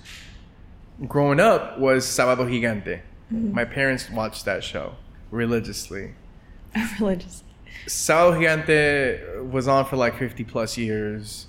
Growing 1.09 1.41
up 1.41 1.79
was 1.79 2.05
Sábado 2.05 2.47
Gigante. 2.47 3.01
Mm-hmm. 3.33 3.55
My 3.55 3.65
parents 3.65 4.11
watched 4.11 4.45
that 4.45 4.63
show 4.63 4.97
religiously. 5.31 6.15
religiously. 7.01 7.47
Sábado 7.87 8.39
Gigante 8.39 9.51
was 9.51 9.69
on 9.69 9.85
for 9.87 9.97
like 9.97 10.19
50 10.19 10.45
plus 10.45 10.77
years. 10.77 11.47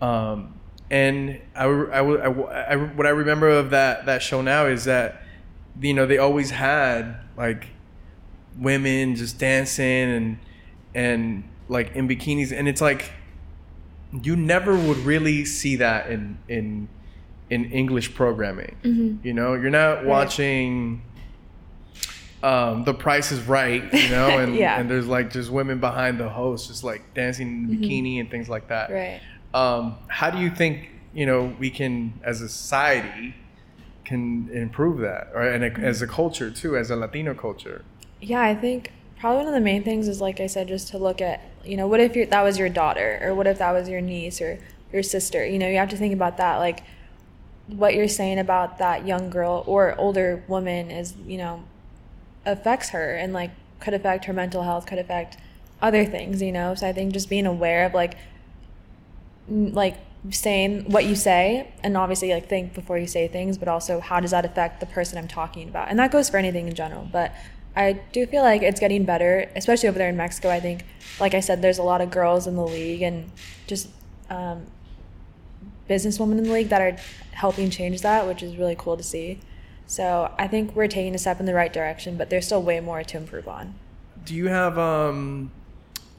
Um, 0.00 0.58
and 0.90 1.40
I, 1.54 1.64
I, 1.64 2.00
I, 2.00 2.72
I, 2.72 2.76
what 2.76 3.06
I 3.06 3.10
remember 3.10 3.48
of 3.48 3.70
that, 3.70 4.06
that 4.06 4.22
show 4.22 4.42
now 4.42 4.66
is 4.66 4.84
that, 4.84 5.22
you 5.80 5.94
know, 5.94 6.06
they 6.06 6.18
always 6.18 6.50
had 6.50 7.16
like 7.36 7.68
women 8.58 9.14
just 9.16 9.38
dancing 9.38 9.86
and, 9.86 10.38
and 10.94 11.48
like 11.68 11.94
in 11.96 12.08
bikinis. 12.08 12.52
And 12.52 12.68
it's 12.68 12.80
like, 12.80 13.10
you 14.22 14.36
never 14.36 14.76
would 14.76 14.98
really 14.98 15.44
see 15.44 15.76
that 15.76 16.10
in, 16.10 16.38
in, 16.48 16.88
in 17.50 17.70
English 17.72 18.14
programming. 18.14 18.76
Mm-hmm. 18.82 19.26
You 19.26 19.32
know, 19.32 19.54
you're 19.54 19.70
not 19.70 20.04
watching 20.04 21.02
um, 22.42 22.84
the 22.84 22.94
price 22.94 23.30
is 23.30 23.40
right, 23.42 23.82
you 23.92 24.08
know, 24.08 24.28
and, 24.38 24.54
yeah. 24.54 24.78
and 24.78 24.90
there's 24.90 25.06
like 25.06 25.30
just 25.30 25.50
women 25.50 25.80
behind 25.80 26.18
the 26.18 26.28
host, 26.28 26.68
just 26.68 26.84
like 26.84 27.14
dancing 27.14 27.48
in 27.48 27.68
mm-hmm. 27.68 27.84
bikini 27.84 28.20
and 28.20 28.30
things 28.30 28.48
like 28.48 28.68
that. 28.68 28.90
Right. 28.90 29.20
Um, 29.54 29.96
how 30.08 30.30
do 30.30 30.38
you 30.38 30.50
think, 30.50 30.90
you 31.14 31.26
know, 31.26 31.54
we 31.58 31.70
can, 31.70 32.18
as 32.22 32.40
a 32.40 32.48
society, 32.48 33.34
can 34.04 34.48
improve 34.52 34.98
that, 34.98 35.34
right? 35.34 35.52
And 35.52 35.78
as 35.84 36.02
a 36.02 36.06
culture 36.06 36.50
too, 36.50 36.76
as 36.76 36.90
a 36.90 36.96
Latino 36.96 37.34
culture. 37.34 37.84
Yeah, 38.20 38.40
I 38.40 38.54
think 38.54 38.92
probably 39.18 39.38
one 39.38 39.48
of 39.48 39.54
the 39.54 39.60
main 39.60 39.84
things 39.84 40.08
is 40.08 40.20
like 40.20 40.40
I 40.40 40.46
said, 40.46 40.68
just 40.68 40.88
to 40.88 40.98
look 40.98 41.20
at 41.20 41.40
you 41.64 41.76
know 41.76 41.86
what 41.86 42.00
if 42.00 42.16
your, 42.16 42.26
that 42.26 42.42
was 42.42 42.58
your 42.58 42.68
daughter 42.68 43.18
or 43.22 43.34
what 43.34 43.46
if 43.46 43.58
that 43.58 43.72
was 43.72 43.88
your 43.88 44.00
niece 44.00 44.40
or 44.40 44.58
your 44.92 45.02
sister. 45.02 45.44
You 45.44 45.58
know, 45.58 45.68
you 45.68 45.78
have 45.78 45.88
to 45.90 45.96
think 45.96 46.14
about 46.14 46.36
that 46.36 46.56
like 46.56 46.82
what 47.68 47.94
you're 47.94 48.08
saying 48.08 48.38
about 48.38 48.78
that 48.78 49.06
young 49.06 49.30
girl 49.30 49.64
or 49.66 49.96
older 49.98 50.42
woman 50.48 50.90
is 50.90 51.14
you 51.24 51.38
know 51.38 51.64
affects 52.44 52.90
her 52.90 53.14
and 53.14 53.32
like 53.32 53.50
could 53.80 53.94
affect 53.94 54.26
her 54.26 54.32
mental 54.32 54.62
health, 54.62 54.86
could 54.86 54.98
affect 54.98 55.36
other 55.80 56.04
things. 56.04 56.42
You 56.42 56.52
know, 56.52 56.74
so 56.74 56.88
I 56.88 56.92
think 56.92 57.12
just 57.12 57.28
being 57.28 57.46
aware 57.46 57.86
of 57.86 57.94
like 57.94 58.16
like 59.48 59.96
saying 60.30 60.90
what 60.90 61.04
you 61.04 61.16
say 61.16 61.72
and 61.82 61.96
obviously 61.96 62.32
like 62.32 62.48
think 62.48 62.74
before 62.74 62.96
you 62.96 63.08
say 63.08 63.26
things 63.26 63.58
but 63.58 63.66
also 63.66 63.98
how 63.98 64.20
does 64.20 64.30
that 64.30 64.44
affect 64.44 64.78
the 64.78 64.86
person 64.86 65.18
i'm 65.18 65.26
talking 65.26 65.68
about 65.68 65.88
and 65.88 65.98
that 65.98 66.12
goes 66.12 66.30
for 66.30 66.36
anything 66.36 66.68
in 66.68 66.74
general 66.74 67.08
but 67.10 67.32
i 67.76 67.92
do 68.12 68.26
feel 68.26 68.42
like 68.42 68.62
it's 68.62 68.80
getting 68.80 69.04
better 69.04 69.50
especially 69.56 69.88
over 69.88 69.98
there 69.98 70.08
in 70.08 70.16
mexico 70.16 70.50
i 70.50 70.60
think 70.60 70.84
like 71.20 71.34
i 71.34 71.40
said 71.40 71.62
there's 71.62 71.78
a 71.78 71.82
lot 71.82 72.00
of 72.00 72.10
girls 72.10 72.46
in 72.46 72.56
the 72.56 72.64
league 72.64 73.02
and 73.02 73.30
just 73.66 73.88
um, 74.30 74.66
businesswomen 75.88 76.38
in 76.38 76.44
the 76.44 76.52
league 76.52 76.68
that 76.68 76.80
are 76.80 76.96
helping 77.32 77.70
change 77.70 78.00
that 78.02 78.26
which 78.26 78.42
is 78.42 78.56
really 78.56 78.76
cool 78.76 78.96
to 78.96 79.02
see 79.02 79.38
so 79.86 80.32
i 80.38 80.46
think 80.46 80.74
we're 80.74 80.88
taking 80.88 81.14
a 81.14 81.18
step 81.18 81.40
in 81.40 81.46
the 81.46 81.54
right 81.54 81.72
direction 81.72 82.16
but 82.16 82.30
there's 82.30 82.46
still 82.46 82.62
way 82.62 82.80
more 82.80 83.02
to 83.02 83.16
improve 83.16 83.48
on 83.48 83.74
do 84.24 84.34
you 84.34 84.48
have 84.48 84.78
um 84.78 85.50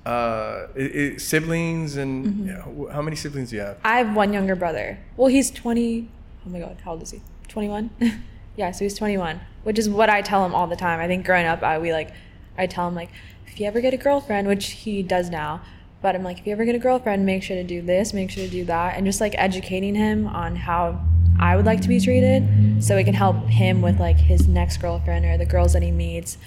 uh, 0.05 0.67
it, 0.75 0.95
it, 0.95 1.21
siblings 1.21 1.95
and 1.95 2.25
mm-hmm. 2.25 2.91
how 2.91 3.01
many 3.01 3.15
siblings 3.15 3.51
do 3.51 3.55
you 3.55 3.61
have? 3.61 3.77
I 3.83 3.99
have 3.99 4.15
one 4.15 4.33
younger 4.33 4.55
brother. 4.55 4.99
Well, 5.15 5.27
he's 5.27 5.49
20. 5.49 6.09
Oh 6.45 6.49
my 6.49 6.59
God, 6.59 6.77
how 6.83 6.91
old 6.91 7.03
is 7.03 7.11
he? 7.11 7.21
21? 7.47 7.89
yeah, 8.55 8.71
so 8.71 8.85
he's 8.85 8.95
21, 8.95 9.39
which 9.63 9.79
is 9.79 9.89
what 9.89 10.09
I 10.09 10.21
tell 10.21 10.45
him 10.45 10.53
all 10.53 10.67
the 10.67 10.75
time. 10.75 10.99
I 10.99 11.07
think 11.07 11.25
growing 11.25 11.45
up, 11.45 11.63
I, 11.63 11.79
we 11.79 11.91
like, 11.91 12.11
I 12.57 12.67
tell 12.67 12.87
him 12.87 12.95
like, 12.95 13.09
if 13.47 13.59
you 13.59 13.65
ever 13.65 13.81
get 13.81 13.93
a 13.93 13.97
girlfriend, 13.97 14.47
which 14.47 14.71
he 14.71 15.03
does 15.03 15.29
now, 15.29 15.61
but 16.01 16.15
I'm 16.15 16.23
like, 16.23 16.39
if 16.39 16.45
you 16.45 16.51
ever 16.51 16.65
get 16.65 16.75
a 16.75 16.79
girlfriend, 16.79 17.25
make 17.25 17.43
sure 17.43 17.55
to 17.55 17.63
do 17.63 17.81
this, 17.81 18.13
make 18.13 18.29
sure 18.29 18.43
to 18.43 18.49
do 18.49 18.65
that, 18.65 18.97
and 18.97 19.05
just 19.05 19.21
like 19.21 19.33
educating 19.37 19.95
him 19.95 20.27
on 20.27 20.55
how 20.55 21.01
I 21.39 21.55
would 21.55 21.65
like 21.65 21.81
to 21.81 21.87
be 21.87 21.99
treated, 21.99 22.83
so 22.83 22.97
it 22.97 23.05
can 23.05 23.13
help 23.13 23.37
him 23.47 23.81
with 23.81 23.99
like 23.99 24.17
his 24.17 24.47
next 24.47 24.77
girlfriend 24.77 25.25
or 25.25 25.37
the 25.37 25.45
girls 25.45 25.73
that 25.73 25.81
he 25.81 25.91
meets. 25.91 26.37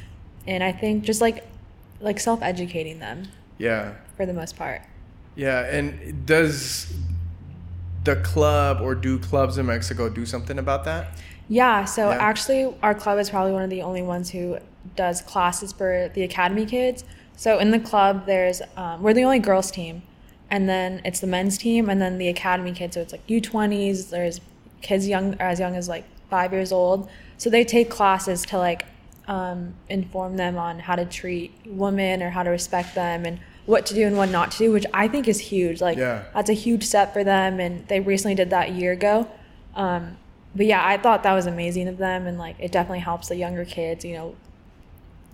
And 0.47 0.63
I 0.63 0.73
think 0.73 1.05
just 1.05 1.21
like, 1.21 1.45
like 2.01 2.21
self 2.21 2.43
educating 2.43 2.99
them. 2.99 3.29
Yeah. 3.59 3.95
For 4.17 4.27
the 4.27 4.35
most 4.35 4.57
part. 4.57 4.83
Yeah, 5.35 5.61
and 5.65 6.25
does 6.27 6.95
the 8.05 8.17
club 8.17 8.81
or 8.81 8.95
do 8.95 9.19
clubs 9.19 9.59
in 9.59 9.67
Mexico 9.67 10.09
do 10.09 10.25
something 10.25 10.59
about 10.59 10.85
that? 10.85 11.19
Yeah, 11.49 11.85
so 11.85 12.11
yeah. 12.11 12.17
actually, 12.17 12.75
our 12.83 12.95
club 12.95 13.19
is 13.19 13.31
probably 13.31 13.53
one 13.53 13.63
of 13.63 13.71
the 13.71 13.83
only 13.83 14.03
ones 14.03 14.31
who 14.31 14.59
does 14.97 15.23
classes 15.23 15.73
for 15.73 16.11
the 16.15 16.23
academy 16.23 16.67
kids. 16.67 17.05
So 17.37 17.59
in 17.59 17.71
the 17.71 17.79
club, 17.79 18.27
there's 18.27 18.63
um, 18.77 19.03
we're 19.03 19.15
the 19.15 19.25
only 19.25 19.39
girls 19.39 19.71
team, 19.71 20.03
and 20.51 20.69
then 20.69 21.03
it's 21.05 21.21
the 21.21 21.27
men's 21.27 21.59
team, 21.59 21.89
and 21.89 22.01
then 22.01 22.19
the 22.19 22.29
academy 22.29 22.73
kids. 22.73 22.95
So 22.95 23.03
it's 23.03 23.13
like 23.13 23.27
U20s. 23.27 24.11
There's 24.11 24.41
kids 24.83 25.07
young 25.07 25.35
as 25.35 25.61
young 25.61 25.77
as 25.77 25.89
like 25.89 26.05
five 26.31 26.53
years 26.53 26.73
old. 26.73 27.09
So 27.39 27.51
they 27.51 27.65
take 27.65 27.91
classes 27.91 28.45
to 28.47 28.59
like 28.59 28.87
um, 29.29 29.75
inform 29.89 30.37
them 30.37 30.57
on 30.57 30.79
how 30.79 30.97
to 30.97 31.05
treat 31.05 31.53
women 31.67 32.23
or 32.23 32.31
how 32.31 32.43
to 32.43 32.51
respect 32.51 32.95
them 32.95 33.25
and 33.25 33.39
what 33.67 33.85
to 33.87 33.95
do 33.95 34.07
and 34.07 34.17
what 34.17 34.31
not 34.31 34.53
to 34.53 34.59
do, 34.59 34.73
which 34.73 34.87
I 34.95 35.09
think 35.09 35.29
is 35.29 35.39
huge. 35.39 35.81
Like 35.81 35.99
yeah. 35.99 36.25
that's 36.33 36.51
a 36.51 36.55
huge 36.55 36.85
step 36.85 37.13
for 37.13 37.23
them, 37.23 37.61
and 37.61 37.87
they 37.89 38.01
recently 38.01 38.35
did 38.35 38.51
that 38.51 38.71
a 38.71 38.73
year 38.73 38.93
ago. 38.93 39.29
Um, 39.75 40.17
but 40.57 40.67
yeah, 40.67 40.87
I 40.87 40.97
thought 40.97 41.23
that 41.23 41.35
was 41.35 41.47
amazing 41.47 41.89
of 41.89 41.99
them, 41.99 42.27
and 42.27 42.39
like 42.39 42.57
it 42.59 42.73
definitely 42.73 43.01
helps 43.01 43.29
the 43.29 43.37
younger 43.37 43.65
kids, 43.65 44.05
you 44.05 44.15
know, 44.15 44.37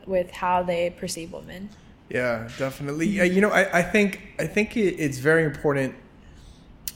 with 0.06 0.30
how 0.30 0.62
they 0.62 0.90
perceive 0.90 1.32
women. 1.32 1.70
Yeah, 2.08 2.48
definitely. 2.58 3.06
Yeah, 3.06 3.24
you 3.24 3.40
know, 3.40 3.50
I, 3.50 3.78
I 3.78 3.82
think 3.82 4.20
I 4.38 4.46
think 4.46 4.76
it, 4.76 4.96
it's 4.98 5.18
very 5.18 5.44
important. 5.44 5.94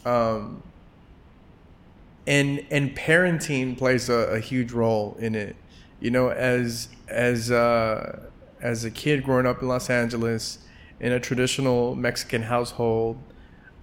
Um, 0.04 0.62
and 2.26 2.64
and 2.70 2.94
parenting 2.96 3.78
plays 3.78 4.08
a, 4.08 4.14
a 4.14 4.40
huge 4.40 4.72
role 4.72 5.16
in 5.18 5.34
it 5.34 5.56
you 6.00 6.10
know, 6.10 6.30
as 6.30 6.88
as 7.08 7.50
uh, 7.50 8.28
as 8.60 8.84
a 8.84 8.90
kid 8.90 9.24
growing 9.24 9.46
up 9.46 9.62
in 9.62 9.68
Los 9.68 9.90
Angeles 9.90 10.58
in 11.00 11.12
a 11.12 11.20
traditional 11.20 11.94
Mexican 11.94 12.42
household, 12.42 13.18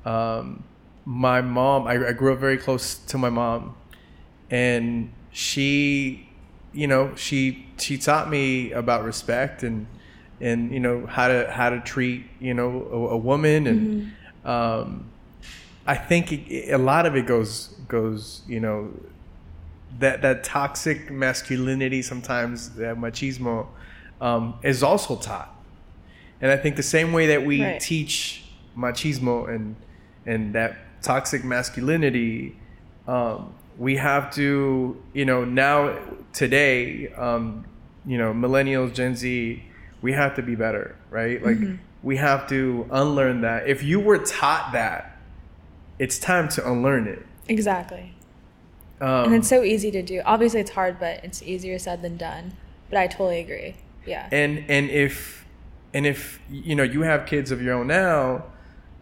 um, 0.06 0.64
my 1.06 1.42
mom, 1.42 1.88
I, 1.88 2.08
I 2.08 2.12
grew 2.14 2.34
up 2.34 2.40
very 2.40 2.58
close 2.58 2.96
to 2.96 3.18
my 3.18 3.30
mom, 3.30 3.76
and 4.54 5.12
she, 5.32 6.30
you 6.74 6.86
know, 6.86 7.16
she 7.16 7.66
she 7.80 7.98
taught 7.98 8.30
me 8.30 8.72
about 8.72 9.04
respect 9.04 9.64
and 9.64 9.88
and 10.40 10.72
you 10.72 10.80
know 10.80 11.08
how 11.08 11.28
to 11.28 11.50
how 11.52 11.72
to 11.72 11.80
treat 11.80 12.26
you 12.40 12.54
know 12.54 12.88
a, 12.92 12.96
a 13.14 13.18
woman 13.18 13.66
and 13.66 14.14
mm-hmm. 14.46 14.48
um, 14.48 15.06
I 15.88 15.96
think 15.96 16.32
it, 16.32 16.72
a 16.72 16.78
lot 16.78 17.08
of 17.08 17.16
it 17.16 17.26
goes 17.26 17.70
goes 17.88 18.44
you 18.48 18.60
know 18.60 18.92
that 19.98 20.22
that 20.22 20.44
toxic 20.44 21.10
masculinity 21.10 22.04
sometimes 22.04 22.76
that 22.76 22.96
machismo 22.98 23.68
um, 24.22 24.54
is 24.62 24.84
also 24.84 25.16
taught 25.16 25.54
and 26.42 26.52
i 26.52 26.58
think 26.58 26.76
the 26.76 26.82
same 26.98 27.14
way 27.14 27.28
that 27.28 27.46
we 27.46 27.64
right. 27.64 27.80
teach 27.80 28.44
machismo 28.76 29.48
and 29.54 29.76
and 30.26 30.56
that 30.56 30.78
toxic 31.04 31.44
masculinity 31.44 32.58
um, 33.08 33.54
we 33.78 33.96
have 33.96 34.34
to 34.34 35.02
you 35.14 35.26
know 35.26 35.44
now 35.44 35.98
today 36.34 37.12
um, 37.14 37.66
you 38.06 38.18
know 38.18 38.34
millennials 38.34 38.94
gen 38.94 39.16
z 39.16 39.64
we 40.02 40.12
have 40.12 40.36
to 40.36 40.42
be 40.42 40.56
better 40.56 40.96
right 41.10 41.44
like 41.44 41.58
mm-hmm. 41.58 41.76
we 42.02 42.18
have 42.18 42.48
to 42.48 42.88
unlearn 42.92 43.42
that 43.42 43.68
if 43.68 43.84
you 43.84 44.00
were 44.00 44.18
taught 44.18 44.72
that 44.74 45.18
it's 46.00 46.18
time 46.20 46.48
to 46.50 46.70
unlearn 46.70 47.08
it 47.08 47.26
exactly 47.48 48.14
um, 49.04 49.26
and 49.26 49.36
it's 49.36 49.50
so 49.50 49.64
easy 49.64 49.92
to 49.92 50.02
do. 50.02 50.22
Obviously, 50.26 50.62
it's 50.62 50.72
hard, 50.72 50.98
but 50.98 51.26
it's 51.26 51.44
easier 51.44 51.78
said 51.78 52.02
than 52.02 52.16
done. 52.16 52.54
But 52.90 53.00
I 53.00 53.08
totally 53.08 53.42
agree. 53.42 53.76
Yeah. 54.06 54.30
And 54.32 54.64
and 54.70 54.90
if 54.90 55.46
and 55.94 56.06
if 56.06 56.40
you 56.50 56.74
know 56.74 56.84
you 56.84 57.02
have 57.02 57.26
kids 57.26 57.52
of 57.52 57.62
your 57.62 57.74
own 57.74 57.88
now, 57.88 58.46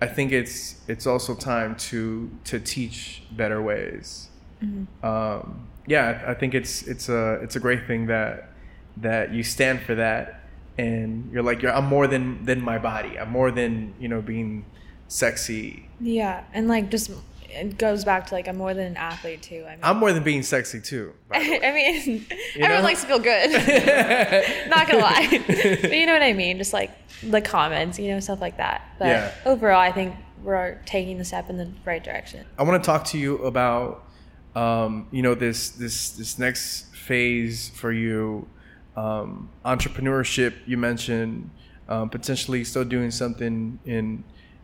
I 0.02 0.08
think 0.08 0.32
it's 0.32 0.82
it's 0.88 1.06
also 1.06 1.36
time 1.36 1.76
to 1.76 2.32
to 2.46 2.60
teach 2.60 3.22
better 3.32 3.62
ways. 3.62 4.30
Mm-hmm. 4.64 5.06
Um, 5.06 5.68
yeah, 5.88 6.24
I 6.28 6.34
think 6.34 6.54
it's 6.54 6.84
it's 6.84 7.10
a 7.10 7.34
it's 7.42 7.56
a 7.56 7.60
great 7.60 7.88
thing 7.88 8.08
that 8.08 8.50
that 8.98 9.34
you 9.34 9.44
stand 9.44 9.82
for 9.82 9.96
that, 9.96 10.44
and 10.78 11.32
you're 11.32 11.44
like 11.44 11.62
you're 11.62 11.74
I'm 11.74 11.86
more 11.86 12.08
than 12.08 12.46
than 12.46 12.62
my 12.62 12.78
body. 12.78 13.18
I'm 13.18 13.30
more 13.32 13.52
than 13.52 13.94
you 14.00 14.08
know 14.08 14.22
being 14.22 14.66
sexy. 15.08 15.90
Yeah, 16.00 16.44
and 16.54 16.68
like 16.68 16.90
just 16.90 17.12
it 17.50 17.78
goes 17.78 18.06
back 18.06 18.28
to 18.28 18.34
like 18.34 18.48
I'm 18.48 18.58
more 18.58 18.74
than 18.74 18.88
an 18.88 18.98
athlete 18.98 19.42
too. 19.42 19.66
I 19.68 19.72
mean, 19.72 19.80
I'm 19.84 19.98
more 19.98 20.14
than 20.14 20.24
being 20.24 20.44
sexy 20.44 20.80
too. 20.80 21.14
I 21.32 21.72
mean, 21.72 22.26
you 22.30 22.38
everyone 22.56 22.78
know? 22.78 22.82
likes 22.84 23.02
to 23.02 23.08
feel 23.08 23.20
good. 23.20 23.50
Not 24.70 24.88
gonna 24.88 25.00
lie, 25.00 25.44
but 25.48 25.92
you 25.92 26.06
know 26.06 26.14
what 26.14 26.24
I 26.24 26.34
mean. 26.34 26.58
Just 26.58 26.74
like 26.74 26.92
the 27.24 27.42
comments, 27.42 28.00
you 28.00 28.10
know, 28.10 28.20
stuff 28.20 28.42
like 28.42 28.58
that. 28.58 28.96
But 29.00 29.08
yeah. 29.08 29.34
overall, 29.46 29.80
I 29.80 29.92
think 29.92 30.16
we're 30.44 30.82
taking 30.86 31.18
the 31.18 31.26
step 31.26 31.50
in 31.50 31.58
the 31.58 31.72
right 31.86 32.04
direction. 32.04 32.46
I 32.58 32.64
want 32.64 32.82
to 32.82 32.86
talk 32.86 33.06
to 33.06 33.18
you 33.18 33.38
about, 33.40 34.08
um, 34.56 35.08
you 35.12 35.22
know, 35.22 35.36
this 35.36 35.70
this 35.70 36.12
this 36.12 36.38
next 36.38 36.94
phase 36.96 37.70
for 37.70 37.92
you, 37.92 38.48
um, 38.96 39.50
entrepreneurship. 39.66 40.56
You 40.66 40.78
mentioned 40.78 41.50
um, 41.88 42.10
potentially 42.10 42.64
still 42.64 42.86
doing 42.86 43.12
something 43.12 43.80
in 43.86 44.24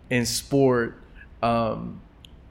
in 0.10 0.26
sport. 0.26 1.02
Um, 1.42 2.02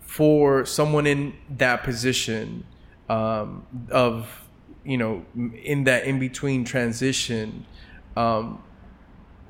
for 0.06 0.64
someone 0.64 1.06
in 1.06 1.34
that 1.50 1.82
position 1.82 2.64
um, 3.10 3.66
of 3.90 4.48
you 4.82 4.96
know 4.96 5.26
in 5.62 5.84
that 5.84 6.04
in 6.04 6.18
between 6.18 6.64
transition 6.64 7.66
um, 8.16 8.62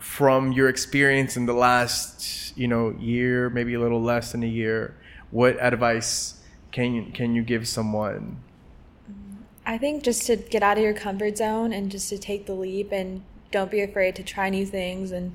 from 0.01 0.51
your 0.51 0.69
experience 0.69 1.37
in 1.37 1.47
the 1.47 1.53
last 1.53 2.57
you 2.57 2.67
know 2.67 2.91
year 2.99 3.49
maybe 3.51 3.75
a 3.75 3.81
little 3.81 4.03
less 4.03 4.33
than 4.33 4.43
a 4.43 4.49
year 4.49 4.97
what 5.31 5.57
advice 5.61 6.36
can 6.77 6.93
you 6.93 7.07
can 7.11 7.35
you 7.35 7.43
give 7.43 7.67
someone? 7.67 8.37
I 9.65 9.79
think 9.79 10.05
just 10.05 10.27
to 10.27 10.37
get 10.37 10.63
out 10.63 10.77
of 10.77 10.85
your 10.85 10.93
comfort 10.93 11.39
zone 11.39 11.73
and 11.73 11.91
just 11.91 12.11
to 12.11 12.19
take 12.19 12.45
the 12.45 12.53
leap 12.53 12.93
and 12.93 13.23
don't 13.51 13.71
be 13.71 13.81
afraid 13.81 14.15
to 14.17 14.23
try 14.23 14.51
new 14.51 14.67
things 14.67 15.11
and 15.11 15.35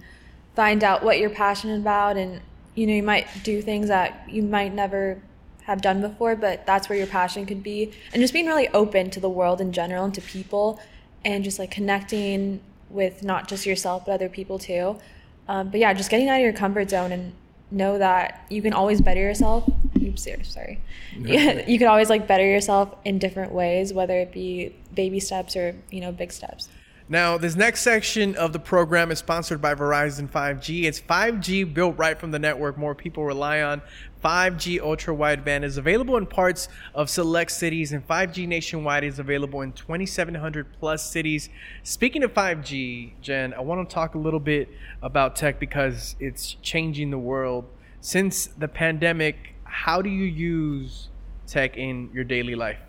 find 0.55 0.83
out 0.83 1.03
what 1.03 1.17
you're 1.17 1.31
passionate 1.31 1.79
about. 1.79 2.15
And 2.15 2.41
you 2.75 2.85
know 2.85 2.93
you 2.93 3.01
might 3.01 3.27
do 3.43 3.59
things 3.63 3.87
that 3.87 4.29
you 4.29 4.43
might 4.43 4.71
never 4.71 5.19
have 5.63 5.81
done 5.81 6.01
before 6.01 6.35
but 6.35 6.65
that's 6.65 6.89
where 6.89 6.97
your 6.97 7.07
passion 7.07 7.47
could 7.47 7.63
be. 7.63 7.91
And 8.13 8.21
just 8.21 8.33
being 8.33 8.45
really 8.45 8.67
open 8.67 9.09
to 9.09 9.19
the 9.19 9.29
world 9.29 9.61
in 9.61 9.73
general 9.73 10.05
and 10.05 10.13
to 10.13 10.21
people 10.21 10.79
and 11.25 11.43
just 11.43 11.57
like 11.57 11.71
connecting 11.71 12.61
with 12.91 13.23
not 13.23 13.47
just 13.47 13.65
yourself 13.65 14.05
but 14.05 14.11
other 14.11 14.29
people 14.29 14.59
too. 14.59 14.99
Um, 15.47 15.69
but 15.71 15.79
yeah 15.79 15.91
just 15.95 16.11
getting 16.11 16.29
out 16.29 16.35
of 16.35 16.43
your 16.43 16.53
comfort 16.53 16.91
zone 16.91 17.11
and 17.11 17.33
know 17.71 17.97
that 17.97 18.45
you 18.51 18.61
can 18.61 18.73
always 18.73 19.01
better 19.01 19.21
yourself 19.21 19.67
oops 20.01 20.23
sorry, 20.23 20.43
sorry 20.43 20.81
yeah, 21.19 21.65
you 21.67 21.77
could 21.77 21.87
always 21.87 22.09
like 22.09 22.27
better 22.27 22.45
yourself 22.45 22.95
in 23.05 23.19
different 23.19 23.51
ways 23.51 23.93
whether 23.93 24.15
it 24.15 24.31
be 24.31 24.75
baby 24.93 25.19
steps 25.19 25.55
or 25.55 25.75
you 25.89 26.01
know 26.01 26.11
big 26.11 26.31
steps 26.31 26.69
Now, 27.09 27.37
this 27.37 27.57
next 27.57 27.81
section 27.81 28.37
of 28.37 28.53
the 28.53 28.59
program 28.59 29.11
is 29.11 29.19
sponsored 29.19 29.61
by 29.61 29.75
Verizon 29.75 30.29
5G. 30.29 30.85
It's 30.85 31.01
5G 31.01 31.73
built 31.73 31.97
right 31.97 32.17
from 32.17 32.31
the 32.31 32.39
network 32.39 32.77
more 32.77 32.95
people 32.95 33.25
rely 33.25 33.61
on. 33.61 33.81
5G 34.23 34.79
ultra 34.79 35.13
wideband 35.13 35.63
is 35.63 35.77
available 35.77 36.15
in 36.15 36.25
parts 36.25 36.69
of 36.93 37.09
select 37.09 37.51
cities, 37.51 37.91
and 37.91 38.07
5G 38.07 38.47
nationwide 38.47 39.03
is 39.03 39.19
available 39.19 39.59
in 39.61 39.73
2,700 39.73 40.67
plus 40.79 41.09
cities. 41.11 41.49
Speaking 41.83 42.23
of 42.23 42.33
5G, 42.33 43.13
Jen, 43.21 43.53
I 43.55 43.59
want 43.59 43.89
to 43.89 43.93
talk 43.93 44.15
a 44.15 44.19
little 44.19 44.39
bit 44.39 44.69
about 45.01 45.35
tech 45.35 45.59
because 45.59 46.15
it's 46.19 46.55
changing 46.61 47.09
the 47.11 47.19
world. 47.19 47.65
Since 47.99 48.47
the 48.47 48.67
pandemic, 48.67 49.50
how 49.71 50.01
do 50.01 50.09
you 50.09 50.25
use 50.25 51.09
tech 51.47 51.77
in 51.77 52.09
your 52.13 52.23
daily 52.23 52.55
life? 52.55 52.79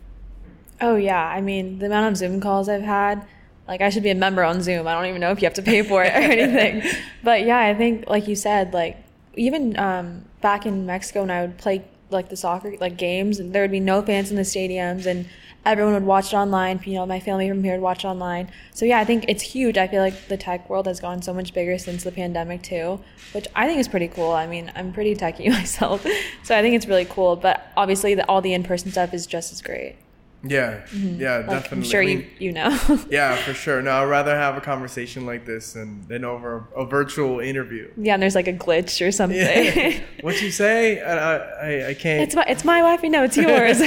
Oh 0.81 0.97
yeah, 0.97 1.25
I 1.25 1.41
mean 1.41 1.79
the 1.79 1.87
amount 1.87 2.13
of 2.13 2.17
Zoom 2.17 2.41
calls 2.41 2.69
I've 2.69 2.83
had, 2.83 3.27
like 3.69 3.81
I 3.81 3.91
should 3.91 4.03
be 4.03 4.11
a 4.11 4.15
member 4.15 4.43
on 4.43 4.63
Zoom. 4.63 4.87
I 4.87 4.95
don't 4.95 5.07
even 5.07 5.21
know 5.21 5.31
if 5.31 5.41
you 5.41 5.47
have 5.47 5.55
to 5.55 5.63
pay 5.63 5.83
for 5.83 6.03
it 6.03 6.13
or 6.13 6.17
anything. 6.17 6.83
But 7.23 7.45
yeah, 7.45 7.61
I 7.61 7.75
think 7.75 8.09
like 8.09 8.27
you 8.29 8.37
said, 8.37 8.75
like 8.75 8.97
even 9.35 9.79
um, 9.79 10.25
back 10.41 10.67
in 10.67 10.85
Mexico 10.85 11.21
when 11.21 11.31
I 11.31 11.43
would 11.43 11.57
play 11.57 11.85
like 12.11 12.29
the 12.29 12.37
soccer 12.37 12.75
like 12.81 12.97
games, 12.97 13.39
and 13.39 13.55
there 13.55 13.63
would 13.63 13.71
be 13.71 13.81
no 13.81 14.03
fans 14.03 14.31
in 14.31 14.37
the 14.37 14.43
stadiums, 14.43 15.07
and 15.07 15.29
everyone 15.65 15.95
would 15.95 16.05
watch 16.05 16.33
it 16.33 16.37
online. 16.37 16.81
You 16.85 16.95
know, 16.95 17.07
my 17.07 17.21
family 17.21 17.49
from 17.49 17.63
here 17.63 17.75
would 17.75 17.83
watch 17.83 18.05
it 18.05 18.09
online. 18.09 18.51
So 18.75 18.85
yeah, 18.85 18.99
I 18.99 19.05
think 19.05 19.25
it's 19.29 19.43
huge. 19.43 19.79
I 19.79 19.87
feel 19.89 20.01
like 20.01 20.29
the 20.29 20.37
tech 20.37 20.69
world 20.69 20.87
has 20.87 21.01
gone 21.01 21.23
so 21.23 21.33
much 21.33 21.55
bigger 21.55 21.79
since 21.79 22.05
the 22.05 22.13
pandemic 22.13 22.63
too, 22.63 23.01
which 23.33 23.47
I 23.55 23.67
think 23.67 23.79
is 23.79 23.89
pretty 23.89 24.09
cool. 24.09 24.33
I 24.33 24.47
mean, 24.47 24.73
I'm 24.75 24.93
pretty 24.93 25.15
techy 25.15 25.49
myself, 25.61 26.07
so 26.43 26.57
I 26.57 26.63
think 26.63 26.75
it's 26.75 26.87
really 26.87 27.07
cool. 27.07 27.37
But 27.37 27.67
obviously, 27.77 28.15
the, 28.15 28.29
all 28.29 28.41
the 28.41 28.55
in-person 28.55 28.93
stuff 28.93 29.15
is 29.15 29.27
just 29.27 29.53
as 29.53 29.63
great. 29.63 29.97
Yeah, 30.45 30.81
mm-hmm. 30.91 31.21
yeah, 31.21 31.37
Like, 31.37 31.47
definitely. 31.47 31.79
I'm 31.79 31.85
sure 31.85 32.01
I 32.01 32.05
you 32.05 32.19
mean, 32.19 32.31
you 32.41 32.53
know. 32.53 32.99
Yeah, 33.11 33.37
for 33.37 33.55
sure. 33.55 33.81
No, 33.81 33.93
I'd 33.93 34.09
rather 34.09 34.35
have 34.35 34.57
a 34.57 34.61
conversation 34.61 35.25
like 35.25 35.47
this 35.47 35.75
than, 35.75 36.05
than 36.09 36.25
over 36.25 36.67
a 36.75 36.85
virtual 36.85 37.39
interview. 37.39 37.89
yeah, 37.97 38.15
and 38.15 38.23
there's 38.23 38.35
like 38.35 38.49
a 38.49 38.53
glitch 38.53 39.07
or 39.07 39.13
something. 39.13 39.39
Yeah. 39.39 40.01
what 40.21 40.43
you 40.43 40.51
say? 40.51 41.01
I, 41.01 41.37
I, 41.37 41.89
I 41.91 41.95
can't. 41.95 42.23
it's 42.23 42.35
my 42.35 42.45
it's 42.49 42.65
my 42.65 42.79
Wi-Fi. 42.79 43.07
No, 43.07 43.23
it's 43.23 43.37
yours. 43.37 43.81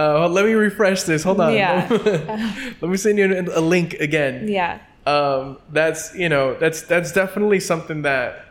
Uh, 0.00 0.28
let 0.28 0.44
me 0.44 0.52
refresh 0.52 1.02
this. 1.02 1.22
Hold 1.22 1.40
on. 1.40 1.54
Yeah. 1.54 1.86
let 2.80 2.90
me 2.90 2.96
send 2.96 3.18
you 3.18 3.32
a, 3.32 3.58
a 3.58 3.62
link 3.62 3.94
again. 3.94 4.48
yeah. 4.48 4.80
Um, 5.06 5.58
that's 5.70 6.14
you 6.14 6.28
know 6.28 6.54
that's 6.54 6.82
that's 6.82 7.10
definitely 7.10 7.58
something 7.58 8.02
that 8.02 8.44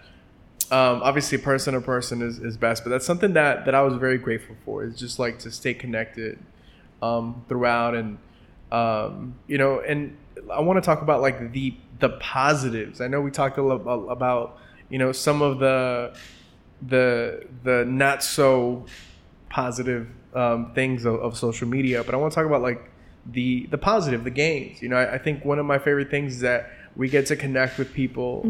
um, 0.71 1.01
obviously 1.03 1.37
person 1.37 1.73
to 1.73 1.81
person 1.81 2.21
is, 2.21 2.39
is 2.39 2.57
best, 2.57 2.83
but 2.83 2.89
that's 2.89 3.05
something 3.05 3.33
that 3.33 3.65
that 3.65 3.75
I 3.75 3.81
was 3.81 3.95
very 3.95 4.17
grateful 4.17 4.55
for. 4.65 4.83
Is 4.83 4.97
just 4.97 5.19
like 5.19 5.39
to 5.39 5.51
stay 5.51 5.73
connected 5.73 6.39
um, 7.01 7.43
throughout, 7.47 7.95
and 7.95 8.17
um, 8.71 9.35
you 9.47 9.57
know, 9.57 9.79
and 9.79 10.17
I 10.51 10.59
want 10.61 10.77
to 10.77 10.85
talk 10.85 11.01
about 11.01 11.21
like 11.21 11.51
the 11.51 11.75
the 11.99 12.09
positives. 12.19 12.99
I 12.99 13.07
know 13.07 13.21
we 13.21 13.31
talked 13.31 13.57
a 13.57 13.63
little 13.63 14.09
about 14.09 14.57
you 14.89 14.97
know 14.97 15.11
some 15.11 15.41
of 15.41 15.59
the 15.59 16.15
the 16.87 17.45
the 17.63 17.85
not 17.85 18.23
so 18.23 18.85
positive 19.49 20.07
um, 20.33 20.71
things 20.73 21.05
of, 21.05 21.15
of 21.15 21.37
social 21.37 21.67
media, 21.67 22.03
but 22.03 22.13
I 22.13 22.17
want 22.17 22.31
to 22.31 22.35
talk 22.35 22.45
about 22.45 22.61
like 22.61 22.91
the 23.25 23.67
the 23.67 23.77
positive, 23.77 24.23
the 24.23 24.29
gains. 24.29 24.81
You 24.81 24.89
know, 24.89 24.97
I, 24.97 25.15
I 25.15 25.17
think 25.17 25.45
one 25.45 25.59
of 25.59 25.65
my 25.65 25.79
favorite 25.79 26.09
things 26.09 26.35
is 26.35 26.41
that 26.41 26.71
we 26.95 27.09
get 27.09 27.25
to 27.27 27.35
connect 27.35 27.77
with 27.77 27.93
people. 27.93 28.41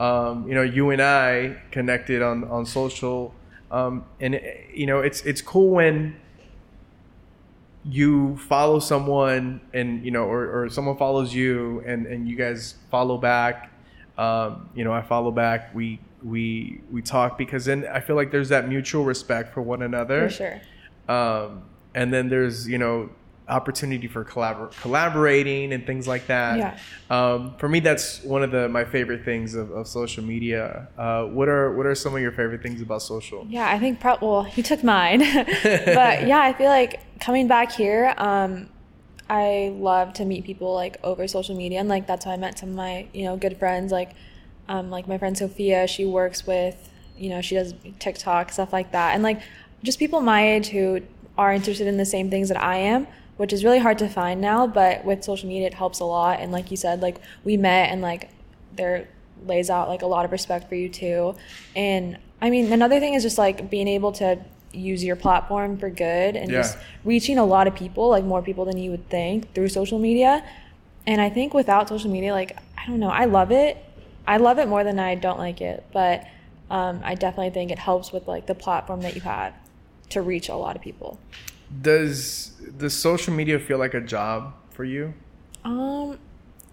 Um, 0.00 0.48
you 0.48 0.54
know, 0.54 0.62
you 0.62 0.90
and 0.90 1.02
I 1.02 1.56
connected 1.70 2.22
on 2.22 2.44
on 2.44 2.66
social, 2.66 3.34
um, 3.70 4.04
and 4.20 4.34
it, 4.34 4.70
you 4.74 4.86
know, 4.86 5.00
it's 5.00 5.22
it's 5.22 5.40
cool 5.40 5.70
when 5.70 6.16
you 7.84 8.36
follow 8.36 8.78
someone 8.78 9.60
and 9.74 10.04
you 10.04 10.10
know 10.10 10.24
or, 10.24 10.64
or 10.64 10.70
someone 10.70 10.96
follows 10.96 11.34
you 11.34 11.82
and 11.84 12.06
and 12.06 12.28
you 12.28 12.36
guys 12.36 12.76
follow 12.90 13.18
back 13.18 13.71
um, 14.18 14.68
you 14.74 14.84
know 14.84 14.92
i 14.92 15.02
follow 15.02 15.30
back 15.30 15.74
we 15.74 15.98
we 16.22 16.80
we 16.90 17.00
talk 17.02 17.36
because 17.38 17.64
then 17.64 17.86
i 17.92 17.98
feel 18.00 18.16
like 18.16 18.30
there's 18.30 18.50
that 18.50 18.68
mutual 18.68 19.04
respect 19.04 19.52
for 19.54 19.62
one 19.62 19.82
another 19.82 20.28
For 20.28 20.34
sure. 20.34 20.60
um, 21.08 21.62
and 21.94 22.12
then 22.12 22.28
there's 22.28 22.68
you 22.68 22.78
know 22.78 23.10
opportunity 23.48 24.06
for 24.06 24.24
collabor- 24.24 24.70
collaborating 24.80 25.72
and 25.72 25.84
things 25.84 26.06
like 26.06 26.26
that 26.28 26.58
Yeah. 26.58 26.78
um, 27.10 27.54
for 27.58 27.68
me 27.68 27.80
that's 27.80 28.22
one 28.22 28.42
of 28.44 28.50
the 28.52 28.68
my 28.68 28.84
favorite 28.84 29.24
things 29.24 29.54
of, 29.54 29.70
of 29.72 29.88
social 29.88 30.22
media 30.22 30.88
uh, 30.96 31.24
what 31.24 31.48
are 31.48 31.74
what 31.76 31.84
are 31.84 31.94
some 31.94 32.14
of 32.14 32.20
your 32.22 32.30
favorite 32.32 32.62
things 32.62 32.80
about 32.80 33.02
social 33.02 33.44
Yeah, 33.50 33.68
I 33.68 33.78
think 33.80 33.98
pro- 33.98 34.16
well, 34.22 34.46
you 34.54 34.62
took 34.62 34.84
mine. 34.84 35.18
but 35.64 36.26
yeah, 36.26 36.40
I 36.40 36.52
feel 36.56 36.68
like 36.68 37.00
coming 37.20 37.48
back 37.48 37.72
here, 37.72 38.14
um, 38.16 38.68
I 39.28 39.72
love 39.76 40.12
to 40.14 40.24
meet 40.24 40.44
people 40.44 40.74
like 40.74 40.98
over 41.02 41.26
social 41.26 41.56
media, 41.56 41.80
and 41.80 41.88
like 41.88 42.06
that's 42.06 42.24
how 42.24 42.32
I 42.32 42.36
met 42.36 42.58
some 42.58 42.70
of 42.70 42.74
my 42.74 43.06
you 43.12 43.24
know 43.24 43.36
good 43.36 43.56
friends. 43.56 43.92
Like, 43.92 44.12
um, 44.68 44.90
like 44.90 45.08
my 45.08 45.18
friend 45.18 45.36
Sophia, 45.36 45.86
she 45.86 46.04
works 46.04 46.46
with 46.46 46.90
you 47.16 47.30
know 47.30 47.40
she 47.40 47.54
does 47.54 47.74
TikTok 47.98 48.52
stuff 48.52 48.72
like 48.72 48.92
that, 48.92 49.14
and 49.14 49.22
like 49.22 49.40
just 49.82 49.98
people 49.98 50.20
my 50.20 50.46
age 50.46 50.68
who 50.68 51.00
are 51.38 51.52
interested 51.52 51.86
in 51.86 51.96
the 51.96 52.04
same 52.04 52.30
things 52.30 52.48
that 52.48 52.60
I 52.60 52.76
am. 52.76 53.06
Which 53.38 53.52
is 53.52 53.64
really 53.64 53.78
hard 53.78 53.98
to 53.98 54.08
find 54.08 54.40
now, 54.40 54.66
but 54.66 55.04
with 55.06 55.24
social 55.24 55.48
media, 55.48 55.66
it 55.66 55.74
helps 55.74 56.00
a 56.00 56.04
lot. 56.04 56.38
And 56.38 56.52
like 56.52 56.70
you 56.70 56.76
said, 56.76 57.00
like 57.00 57.16
we 57.44 57.56
met 57.56 57.90
and 57.90 58.02
like 58.02 58.28
there 58.76 59.08
lays 59.46 59.70
out 59.70 59.88
like 59.88 60.02
a 60.02 60.06
lot 60.06 60.24
of 60.24 60.32
respect 60.32 60.68
for 60.68 60.74
you 60.74 60.88
too. 60.88 61.34
And 61.74 62.18
I 62.40 62.50
mean, 62.50 62.72
another 62.72 63.00
thing 63.00 63.14
is 63.14 63.22
just 63.22 63.38
like 63.38 63.70
being 63.70 63.88
able 63.88 64.12
to 64.12 64.38
use 64.72 65.04
your 65.04 65.16
platform 65.16 65.76
for 65.76 65.90
good 65.90 66.36
and 66.36 66.50
Yeah. 66.50 66.62
just 66.62 66.78
reaching 67.04 67.38
a 67.38 67.44
lot 67.44 67.66
of 67.66 67.74
people, 67.74 68.08
like 68.08 68.24
more 68.24 68.42
people 68.42 68.64
than 68.64 68.78
you 68.78 68.90
would 68.90 69.08
think 69.08 69.54
through 69.54 69.68
social 69.68 69.98
media. 69.98 70.44
And 71.06 71.20
I 71.20 71.28
think 71.30 71.52
without 71.54 71.88
social 71.88 72.10
media, 72.10 72.32
like, 72.32 72.56
I 72.78 72.86
don't 72.86 73.00
know, 73.00 73.10
I 73.10 73.24
love 73.26 73.50
it. 73.52 73.76
I 74.26 74.36
love 74.36 74.58
it 74.58 74.68
more 74.68 74.84
than 74.84 74.98
I 74.98 75.14
don't 75.16 75.38
like 75.38 75.60
it. 75.60 75.84
But 75.92 76.24
um, 76.70 77.00
I 77.04 77.14
definitely 77.14 77.50
think 77.50 77.70
it 77.70 77.78
helps 77.78 78.12
with 78.12 78.26
like 78.28 78.46
the 78.46 78.54
platform 78.54 79.02
that 79.02 79.14
you 79.14 79.20
have 79.22 79.52
to 80.10 80.22
reach 80.22 80.48
a 80.48 80.54
lot 80.54 80.76
of 80.76 80.82
people. 80.82 81.18
does 81.80 82.52
does 82.78 82.94
social 82.94 83.32
media 83.34 83.58
feel 83.58 83.78
like 83.78 83.94
a 83.94 84.00
job 84.00 84.52
for 84.70 84.84
you 84.84 85.14
Um, 85.64 86.18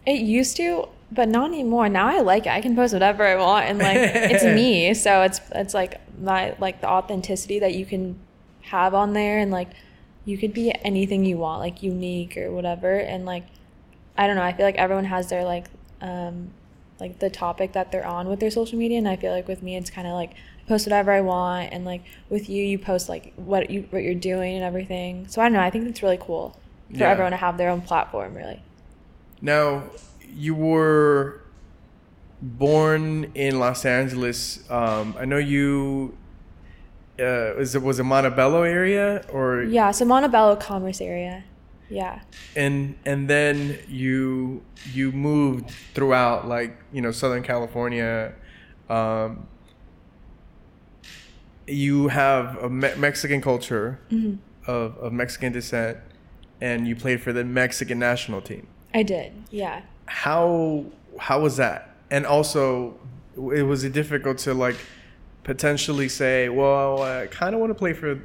it 0.06 0.22
used 0.22 0.58
to, 0.58 0.88
but 1.12 1.28
not 1.30 1.50
anymore. 1.50 1.90
Now 1.90 2.08
I 2.08 2.20
like 2.22 2.46
it. 2.46 2.50
I 2.52 2.62
can 2.62 2.76
post 2.76 2.94
whatever 2.94 3.26
I 3.26 3.36
want, 3.36 3.66
and 3.66 3.80
like 3.80 3.98
it's 3.98 4.44
me. 4.62 4.94
So 4.94 5.22
it's 5.24 5.42
it's 5.54 5.74
like 5.74 6.00
my 6.22 6.56
like 6.60 6.82
the 6.82 6.88
authenticity 6.90 7.60
that 7.60 7.74
you 7.74 7.86
can 7.86 8.20
have 8.64 8.94
on 8.94 9.14
there, 9.14 9.40
and 9.40 9.52
like 9.52 9.70
you 10.26 10.38
could 10.38 10.54
be 10.54 10.74
anything 10.84 11.26
you 11.26 11.38
want, 11.38 11.60
like 11.62 11.82
unique 11.82 12.38
or 12.38 12.52
whatever. 12.52 12.94
And 12.96 13.26
like 13.26 13.46
I 14.18 14.28
don't 14.28 14.36
know. 14.36 14.44
I 14.44 14.54
feel 14.54 14.66
like 14.66 14.76
everyone 14.76 15.06
has 15.06 15.30
their 15.30 15.44
like 15.44 15.66
um 16.02 16.52
like 17.00 17.20
the 17.20 17.30
topic 17.30 17.72
that 17.74 17.92
they're 17.92 18.06
on 18.06 18.28
with 18.28 18.40
their 18.40 18.52
social 18.52 18.78
media, 18.78 18.98
and 18.98 19.08
I 19.08 19.16
feel 19.16 19.32
like 19.32 19.48
with 19.48 19.64
me, 19.64 19.76
it's 19.78 19.90
kind 19.90 20.08
of 20.08 20.14
like 20.14 20.32
post 20.68 20.86
whatever 20.86 21.12
I 21.12 21.22
want, 21.22 21.74
and 21.74 21.86
like 21.86 22.04
with 22.30 22.50
you, 22.50 22.64
you 22.64 22.78
post 22.78 23.10
like 23.10 23.34
what 23.36 23.70
you 23.72 23.88
what 23.90 24.04
you're 24.04 24.14
doing 24.14 24.56
and 24.56 24.64
everything. 24.64 25.28
So 25.28 25.42
I 25.42 25.46
don't 25.46 25.54
know. 25.54 25.62
I 25.62 25.70
think 25.72 25.88
it's 25.88 26.04
really 26.04 26.20
cool 26.22 26.56
for 26.92 26.98
Yeah. 27.00 27.10
everyone 27.10 27.32
to 27.32 27.38
have 27.38 27.58
their 27.58 27.70
own 27.70 27.82
platform, 27.82 28.36
really. 28.36 28.62
Now, 29.42 29.84
you 30.34 30.56
were 30.56 31.42
born 32.42 33.32
in 33.36 33.60
Los 33.60 33.86
Angeles. 33.86 34.70
Um, 34.70 35.16
I 35.20 35.26
know 35.26 35.38
you. 35.38 36.18
Uh, 37.20 37.54
was 37.58 37.76
it 37.76 37.82
was 37.82 38.00
it 38.00 38.04
Montebello 38.04 38.64
area 38.64 39.26
or 39.34 39.64
Yeah, 39.64 39.92
so 39.92 40.06
Montebello 40.06 40.56
Commerce 40.56 41.02
area. 41.02 41.44
Yeah. 41.90 42.22
and 42.56 42.96
and 43.04 43.28
then 43.28 43.78
you 43.90 44.62
you 44.94 45.12
moved 45.12 45.72
throughout 45.96 46.48
like 46.48 46.78
you 46.94 47.02
know 47.02 47.12
Southern 47.12 47.44
California. 47.44 48.34
Um, 48.90 49.48
you 51.68 52.08
have 52.08 52.58
a 52.64 52.70
me- 52.70 52.96
Mexican 52.98 53.42
culture 53.42 54.00
of, 54.66 54.98
of 54.98 55.14
Mexican 55.14 55.52
descent, 55.52 55.98
and 56.62 56.88
you 56.88 56.96
played 56.96 57.22
for 57.22 57.32
the 57.34 57.44
Mexican 57.44 58.00
national 58.00 58.42
team. 58.42 58.68
I 58.94 59.04
did. 59.04 59.34
Yeah. 59.52 59.82
How 60.10 60.86
how 61.20 61.40
was 61.40 61.58
that 61.58 61.96
and 62.12 62.26
also 62.26 63.00
it 63.36 63.64
was 63.64 63.84
it 63.84 63.94
difficult 63.94 64.38
to 64.38 64.54
like 64.54 64.76
potentially 65.44 66.10
say 66.10 66.50
well 66.50 67.02
i 67.02 67.28
kind 67.28 67.54
of 67.54 67.62
want 67.62 67.70
to 67.70 67.76
play 67.76 67.94
for 67.94 68.22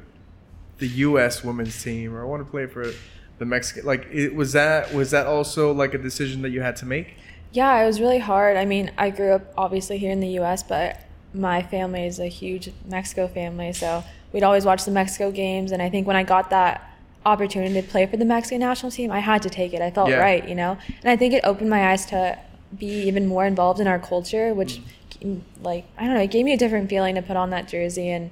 the 0.79 0.87
us 0.87 1.43
women's 1.43 1.81
team 1.81 2.13
or 2.13 2.21
i 2.21 2.25
want 2.25 2.45
to 2.45 2.49
play 2.49 2.65
for 2.65 2.91
the 3.37 3.45
mexican 3.45 3.85
like 3.85 4.05
it 4.11 4.33
was 4.35 4.53
that 4.53 4.93
was 4.93 5.11
that 5.11 5.27
also 5.27 5.71
like 5.71 5.93
a 5.93 5.97
decision 5.97 6.41
that 6.41 6.49
you 6.49 6.61
had 6.61 6.75
to 6.75 6.85
make 6.85 7.15
Yeah, 7.51 7.81
it 7.81 7.85
was 7.85 8.01
really 8.01 8.19
hard. 8.19 8.57
I 8.57 8.65
mean, 8.65 8.91
I 8.97 9.11
grew 9.11 9.31
up 9.31 9.53
obviously 9.57 9.97
here 9.97 10.11
in 10.11 10.19
the 10.19 10.39
US, 10.39 10.61
but 10.61 10.99
my 11.33 11.63
family 11.63 12.05
is 12.05 12.19
a 12.19 12.27
huge 12.27 12.69
Mexico 12.85 13.29
family, 13.29 13.71
so 13.71 14.03
we'd 14.33 14.43
always 14.43 14.65
watch 14.65 14.83
the 14.83 14.91
Mexico 14.91 15.31
games 15.31 15.71
and 15.71 15.81
I 15.81 15.89
think 15.89 16.05
when 16.05 16.17
I 16.17 16.23
got 16.23 16.49
that 16.49 16.91
opportunity 17.25 17.81
to 17.81 17.87
play 17.87 18.05
for 18.05 18.17
the 18.17 18.25
Mexican 18.25 18.59
national 18.59 18.91
team, 18.91 19.11
I 19.11 19.19
had 19.19 19.41
to 19.43 19.49
take 19.49 19.73
it. 19.73 19.81
I 19.81 19.91
felt 19.91 20.09
Yeah. 20.09 20.17
right, 20.17 20.47
you 20.47 20.55
know. 20.55 20.77
And 21.01 21.09
I 21.09 21.15
think 21.15 21.33
it 21.33 21.41
opened 21.43 21.69
my 21.69 21.91
eyes 21.91 22.05
to 22.07 22.37
be 22.77 22.87
even 23.07 23.27
more 23.27 23.45
involved 23.45 23.79
in 23.79 23.87
our 23.87 23.99
culture, 23.99 24.53
which 24.53 24.81
mm. 25.21 25.41
like 25.61 25.85
I 25.97 26.05
don't 26.05 26.15
know, 26.15 26.21
it 26.21 26.31
gave 26.31 26.45
me 26.45 26.53
a 26.53 26.57
different 26.57 26.89
feeling 26.89 27.15
to 27.15 27.21
put 27.21 27.37
on 27.37 27.49
that 27.49 27.67
jersey 27.67 28.09
and 28.09 28.31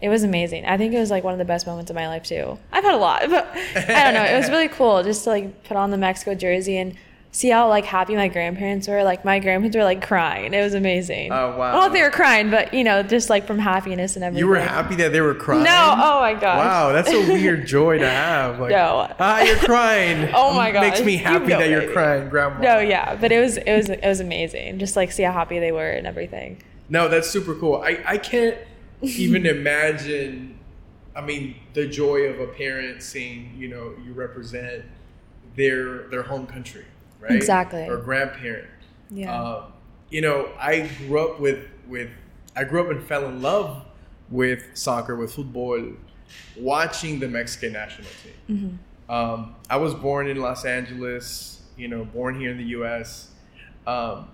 it 0.00 0.08
was 0.08 0.22
amazing. 0.24 0.66
I 0.66 0.76
think 0.76 0.92
it 0.92 0.98
was 0.98 1.10
like 1.10 1.24
one 1.24 1.32
of 1.32 1.38
the 1.38 1.44
best 1.44 1.66
moments 1.66 1.90
of 1.90 1.94
my 1.94 2.06
life 2.08 2.24
too. 2.24 2.58
I've 2.70 2.84
had 2.84 2.94
a 2.94 2.98
lot, 2.98 3.22
but 3.30 3.48
I 3.76 4.04
don't 4.04 4.14
know. 4.14 4.24
It 4.24 4.36
was 4.36 4.50
really 4.50 4.68
cool 4.68 5.02
just 5.02 5.24
to 5.24 5.30
like 5.30 5.64
put 5.64 5.76
on 5.76 5.90
the 5.90 5.96
Mexico 5.98 6.34
jersey 6.34 6.76
and 6.76 6.94
see 7.32 7.50
how 7.50 7.68
like 7.68 7.84
happy 7.84 8.14
my 8.16 8.28
grandparents 8.28 8.88
were. 8.88 9.02
Like 9.02 9.24
my 9.24 9.38
grandparents 9.38 9.76
were 9.76 9.84
like 9.84 10.06
crying. 10.06 10.54
It 10.54 10.62
was 10.62 10.74
amazing. 10.74 11.32
Oh, 11.32 11.56
wow. 11.56 11.68
I 11.68 11.72
don't 11.72 11.80
know 11.80 11.86
if 11.88 11.92
they 11.92 12.02
were 12.02 12.10
crying, 12.10 12.50
but 12.50 12.72
you 12.72 12.82
know, 12.84 13.02
just 13.02 13.28
like 13.30 13.46
from 13.46 13.58
happiness 13.58 14.16
and 14.16 14.24
everything. 14.24 14.38
You 14.40 14.48
were 14.48 14.58
happy 14.58 14.94
that 14.96 15.12
they 15.12 15.20
were 15.20 15.34
crying. 15.34 15.62
No, 15.64 15.94
oh 15.96 16.20
my 16.20 16.32
gosh. 16.34 16.58
Wow, 16.58 16.92
that's 16.92 17.10
a 17.10 17.20
weird 17.32 17.66
joy 17.76 17.98
to 17.98 18.08
have. 18.08 18.58
Like, 18.58 18.70
No. 18.70 19.12
ah, 19.18 19.40
you're 19.42 19.56
crying. 19.56 20.30
Oh 20.34 20.54
my 20.54 20.70
gosh, 20.70 20.82
Makes 20.90 21.02
me 21.02 21.12
you 21.12 21.18
happy 21.18 21.46
know, 21.48 21.58
that 21.58 21.68
you're 21.68 21.92
crying, 21.92 22.28
Grandma. 22.28 22.60
No, 22.60 22.78
yeah, 22.78 23.14
but 23.16 23.32
it 23.32 23.40
was 23.40 23.56
it 23.58 23.76
was 23.76 23.88
it 23.90 24.04
was 24.06 24.20
amazing. 24.20 24.78
Just 24.78 24.96
like 24.96 25.12
see 25.12 25.22
how 25.22 25.32
happy 25.32 25.58
they 25.58 25.72
were 25.72 25.90
and 25.90 26.06
everything. 26.06 26.62
No, 26.88 27.08
that's 27.08 27.28
super 27.28 27.54
cool. 27.54 27.76
I, 27.76 27.98
I 28.06 28.18
can't 28.18 28.56
even 29.02 29.44
imagine. 29.46 30.58
I 31.14 31.20
mean, 31.20 31.56
the 31.74 31.86
joy 31.86 32.22
of 32.24 32.40
a 32.40 32.46
parent 32.46 33.02
seeing 33.02 33.54
you 33.56 33.68
know 33.68 33.94
you 34.04 34.12
represent 34.12 34.84
their 35.56 36.08
their 36.08 36.22
home 36.22 36.46
country, 36.46 36.84
right? 37.20 37.32
Exactly. 37.32 37.88
Or 37.88 37.98
grandparent. 37.98 38.68
Yeah. 39.10 39.42
Um, 39.42 39.72
you 40.10 40.20
know, 40.20 40.48
I 40.58 40.90
grew 41.06 41.30
up 41.30 41.40
with 41.40 41.66
with 41.86 42.10
I 42.54 42.64
grew 42.64 42.82
up 42.82 42.90
and 42.90 43.02
fell 43.02 43.26
in 43.26 43.42
love 43.42 43.84
with 44.30 44.64
soccer, 44.74 45.14
with 45.16 45.34
football, 45.34 45.82
watching 46.56 47.20
the 47.20 47.28
Mexican 47.28 47.72
national 47.72 48.08
team. 48.46 48.78
Um, 49.08 49.54
I 49.70 49.76
was 49.76 49.94
born 49.94 50.26
in 50.28 50.38
Los 50.38 50.64
Angeles, 50.64 51.62
you 51.76 51.86
know, 51.88 52.04
born 52.04 52.38
here 52.40 52.50
in 52.50 52.58
the 52.58 52.64
U.S. 52.64 53.30
Um, 53.86 54.28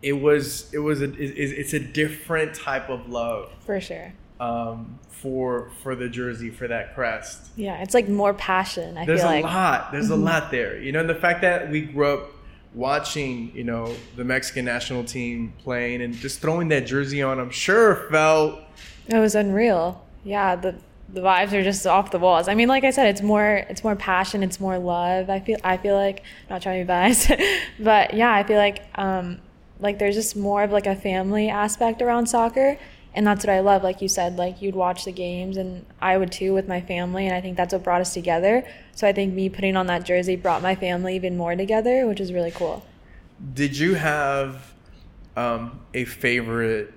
it 0.00 0.12
was 0.14 0.72
it 0.72 0.78
was 0.78 1.00
a 1.00 1.12
it, 1.12 1.18
it's 1.18 1.72
a 1.72 1.80
different 1.80 2.54
type 2.54 2.88
of 2.88 3.08
love 3.08 3.50
For 3.60 3.80
sure. 3.80 4.12
Um, 4.42 4.98
for 5.08 5.70
for 5.82 5.94
the 5.94 6.08
jersey 6.08 6.50
for 6.50 6.66
that 6.66 6.94
crest. 6.94 7.50
Yeah, 7.56 7.80
it's 7.80 7.94
like 7.94 8.08
more 8.08 8.34
passion. 8.34 8.98
I 8.98 9.06
There's 9.06 9.20
feel 9.20 9.28
a 9.28 9.30
like. 9.30 9.44
Mm-hmm. 9.44 9.54
lot. 9.54 9.92
There's 9.92 10.10
a 10.10 10.16
lot 10.16 10.50
there. 10.50 10.78
You 10.78 10.90
know, 10.92 11.00
and 11.00 11.08
the 11.08 11.14
fact 11.14 11.42
that 11.42 11.70
we 11.70 11.82
grew 11.82 12.14
up 12.14 12.30
watching, 12.74 13.52
you 13.54 13.64
know, 13.64 13.94
the 14.16 14.24
Mexican 14.24 14.64
national 14.64 15.04
team 15.04 15.52
playing 15.62 16.02
and 16.02 16.14
just 16.14 16.40
throwing 16.40 16.68
that 16.68 16.86
jersey 16.86 17.22
on, 17.22 17.38
I'm 17.38 17.50
sure 17.50 18.08
felt 18.10 18.60
It 19.06 19.18
was 19.18 19.34
unreal. 19.34 20.04
Yeah, 20.24 20.56
the 20.56 20.74
the 21.08 21.20
vibes 21.20 21.52
are 21.52 21.62
just 21.62 21.86
off 21.86 22.10
the 22.10 22.18
walls. 22.18 22.48
I 22.48 22.54
mean, 22.54 22.68
like 22.68 22.84
I 22.84 22.90
said, 22.90 23.06
it's 23.06 23.22
more 23.22 23.64
it's 23.68 23.84
more 23.84 23.94
passion, 23.94 24.42
it's 24.42 24.58
more 24.58 24.78
love. 24.78 25.30
I 25.30 25.38
feel 25.38 25.58
I 25.62 25.76
feel 25.76 25.94
like 25.94 26.24
not 26.50 26.62
trying 26.62 26.80
to 26.80 26.84
be 26.84 26.88
biased, 26.88 27.30
but 27.78 28.14
yeah, 28.14 28.34
I 28.34 28.42
feel 28.42 28.58
like 28.58 28.82
um 28.96 29.38
like 29.78 29.98
there's 30.00 30.14
just 30.16 30.34
more 30.34 30.64
of 30.64 30.72
like 30.72 30.86
a 30.86 30.96
family 30.96 31.48
aspect 31.48 32.02
around 32.02 32.26
soccer, 32.26 32.78
and 33.14 33.26
that's 33.26 33.44
what 33.44 33.52
I 33.52 33.60
love. 33.60 33.82
Like 33.82 34.00
you 34.02 34.08
said, 34.08 34.36
like 34.36 34.62
you'd 34.62 34.74
watch 34.74 35.04
the 35.04 35.12
games, 35.12 35.56
and 35.56 35.84
I 36.00 36.16
would 36.16 36.32
too 36.32 36.52
with 36.54 36.68
my 36.68 36.80
family, 36.80 37.26
and 37.26 37.34
I 37.34 37.40
think 37.40 37.56
that's 37.56 37.72
what 37.72 37.82
brought 37.82 38.00
us 38.00 38.14
together. 38.14 38.64
So 38.94 39.06
I 39.06 39.12
think 39.12 39.34
me 39.34 39.48
putting 39.48 39.76
on 39.76 39.86
that 39.86 40.04
jersey 40.04 40.36
brought 40.36 40.62
my 40.62 40.74
family 40.74 41.14
even 41.16 41.36
more 41.36 41.54
together, 41.56 42.06
which 42.06 42.20
is 42.20 42.32
really 42.32 42.50
cool. 42.50 42.84
Did 43.54 43.76
you 43.76 43.94
have 43.94 44.72
um, 45.36 45.80
a 45.94 46.04
favorite 46.04 46.92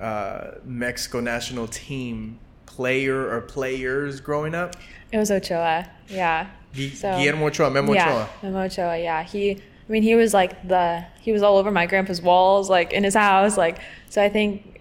uh, 0.00 0.52
Mexico 0.64 1.20
national 1.20 1.68
team 1.68 2.38
player 2.66 3.30
or 3.30 3.40
players 3.42 4.20
growing 4.20 4.54
up? 4.54 4.76
It 5.12 5.18
was 5.18 5.30
Ochoa, 5.30 5.88
yeah. 6.08 6.48
Gu- 6.74 6.88
So- 6.90 7.18
Guillermo 7.18 7.46
Ochoa, 7.48 7.70
Memo 7.70 7.92
yeah, 7.92 8.08
Ochoa. 8.08 8.28
Memo 8.42 8.62
Ochoa. 8.64 8.98
Yeah, 8.98 9.22
he. 9.22 9.50
I 9.88 9.92
mean, 9.92 10.02
he 10.02 10.14
was 10.14 10.32
like 10.32 10.66
the. 10.66 11.04
He 11.20 11.32
was 11.32 11.42
all 11.42 11.58
over 11.58 11.70
my 11.70 11.84
grandpa's 11.86 12.22
walls, 12.22 12.70
like 12.70 12.92
in 12.94 13.04
his 13.04 13.14
house, 13.14 13.58
like. 13.58 13.78
So 14.08 14.22
I 14.22 14.28
think 14.30 14.71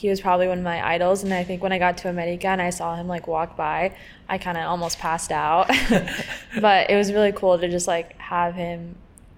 he 0.00 0.08
was 0.08 0.20
probably 0.20 0.48
one 0.48 0.58
of 0.58 0.64
my 0.64 0.84
idols, 0.94 1.22
and 1.24 1.32
I 1.34 1.44
think 1.44 1.62
when 1.62 1.72
I 1.72 1.78
got 1.78 1.98
to 1.98 2.08
America 2.08 2.48
and 2.48 2.62
I 2.62 2.70
saw 2.70 2.96
him 2.96 3.06
like 3.06 3.26
walk 3.26 3.54
by, 3.56 3.94
I 4.30 4.38
kind 4.38 4.56
of 4.56 4.64
almost 4.64 4.98
passed 4.98 5.30
out. 5.30 5.68
but 6.60 6.88
it 6.88 6.96
was 6.96 7.12
really 7.12 7.32
cool 7.32 7.58
to 7.58 7.68
just 7.68 7.86
like 7.86 8.16
have 8.18 8.54
him. 8.54 8.96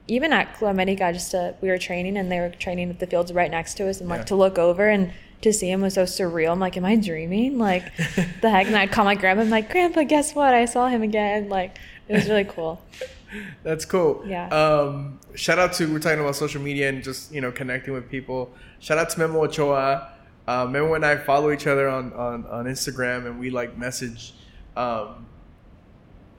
Even 0.09 0.33
at 0.33 0.55
Club 0.57 0.73
America, 0.75 1.13
just 1.13 1.33
to 1.33 1.55
we 1.61 1.69
were 1.69 1.79
training 1.79 2.17
and 2.17 2.31
they 2.31 2.39
were 2.39 2.51
training 2.51 2.91
at 2.91 3.01
the 3.01 3.07
fields 3.07 3.33
right 3.33 3.51
next 3.51 3.75
to 3.79 3.89
us, 3.89 4.01
and 4.01 4.09
like 4.09 4.21
Yeah. 4.21 4.25
to 4.27 4.37
look 4.37 4.59
over 4.59 4.89
and 4.89 5.13
to 5.41 5.53
see 5.53 5.69
him 5.71 5.81
was 5.81 5.95
so 5.95 6.05
surreal. 6.05 6.53
I'm 6.53 6.61
like, 6.61 6.77
am 6.77 6.85
I 6.85 6.95
dreaming? 6.95 7.59
Like, 7.59 7.85
the 8.41 8.49
heck? 8.51 8.67
And 8.69 8.77
I'd 8.77 8.93
call 8.93 9.05
my 9.05 9.17
grandpa. 9.17 9.43
I'm 9.43 9.51
like, 9.51 9.71
Grandpa, 9.73 10.05
guess 10.05 10.35
what? 10.37 10.55
I 10.55 10.67
saw 10.67 10.87
him 10.87 11.03
again. 11.03 11.49
Like, 11.49 11.79
it 12.07 12.13
was 12.15 12.29
really 12.29 12.45
cool. 12.45 12.81
That's 13.65 13.85
cool. 13.85 14.23
Yeah. 14.27 14.47
Um, 14.49 15.19
shout 15.35 15.59
out 15.59 15.73
to 15.75 15.93
we're 15.93 15.99
talking 15.99 16.21
about 16.21 16.37
social 16.37 16.61
media 16.63 16.89
and 16.91 17.03
just 17.03 17.33
you 17.33 17.41
know 17.41 17.51
connecting 17.51 17.93
with 17.95 18.09
people. 18.09 18.53
Shout 18.79 18.99
out 18.99 19.11
to 19.11 19.19
Memo 19.19 19.43
Ochoa. 19.45 20.13
Uh, 20.47 20.67
Memo 20.67 20.95
and 20.95 21.05
I 21.05 21.17
follow 21.17 21.53
each 21.53 21.67
other 21.67 21.89
on, 21.89 22.13
on, 22.15 22.45
on 22.47 22.65
Instagram 22.65 23.27
and 23.27 23.39
we 23.39 23.51
like 23.51 23.79
message. 23.79 24.35
Um, 24.77 25.27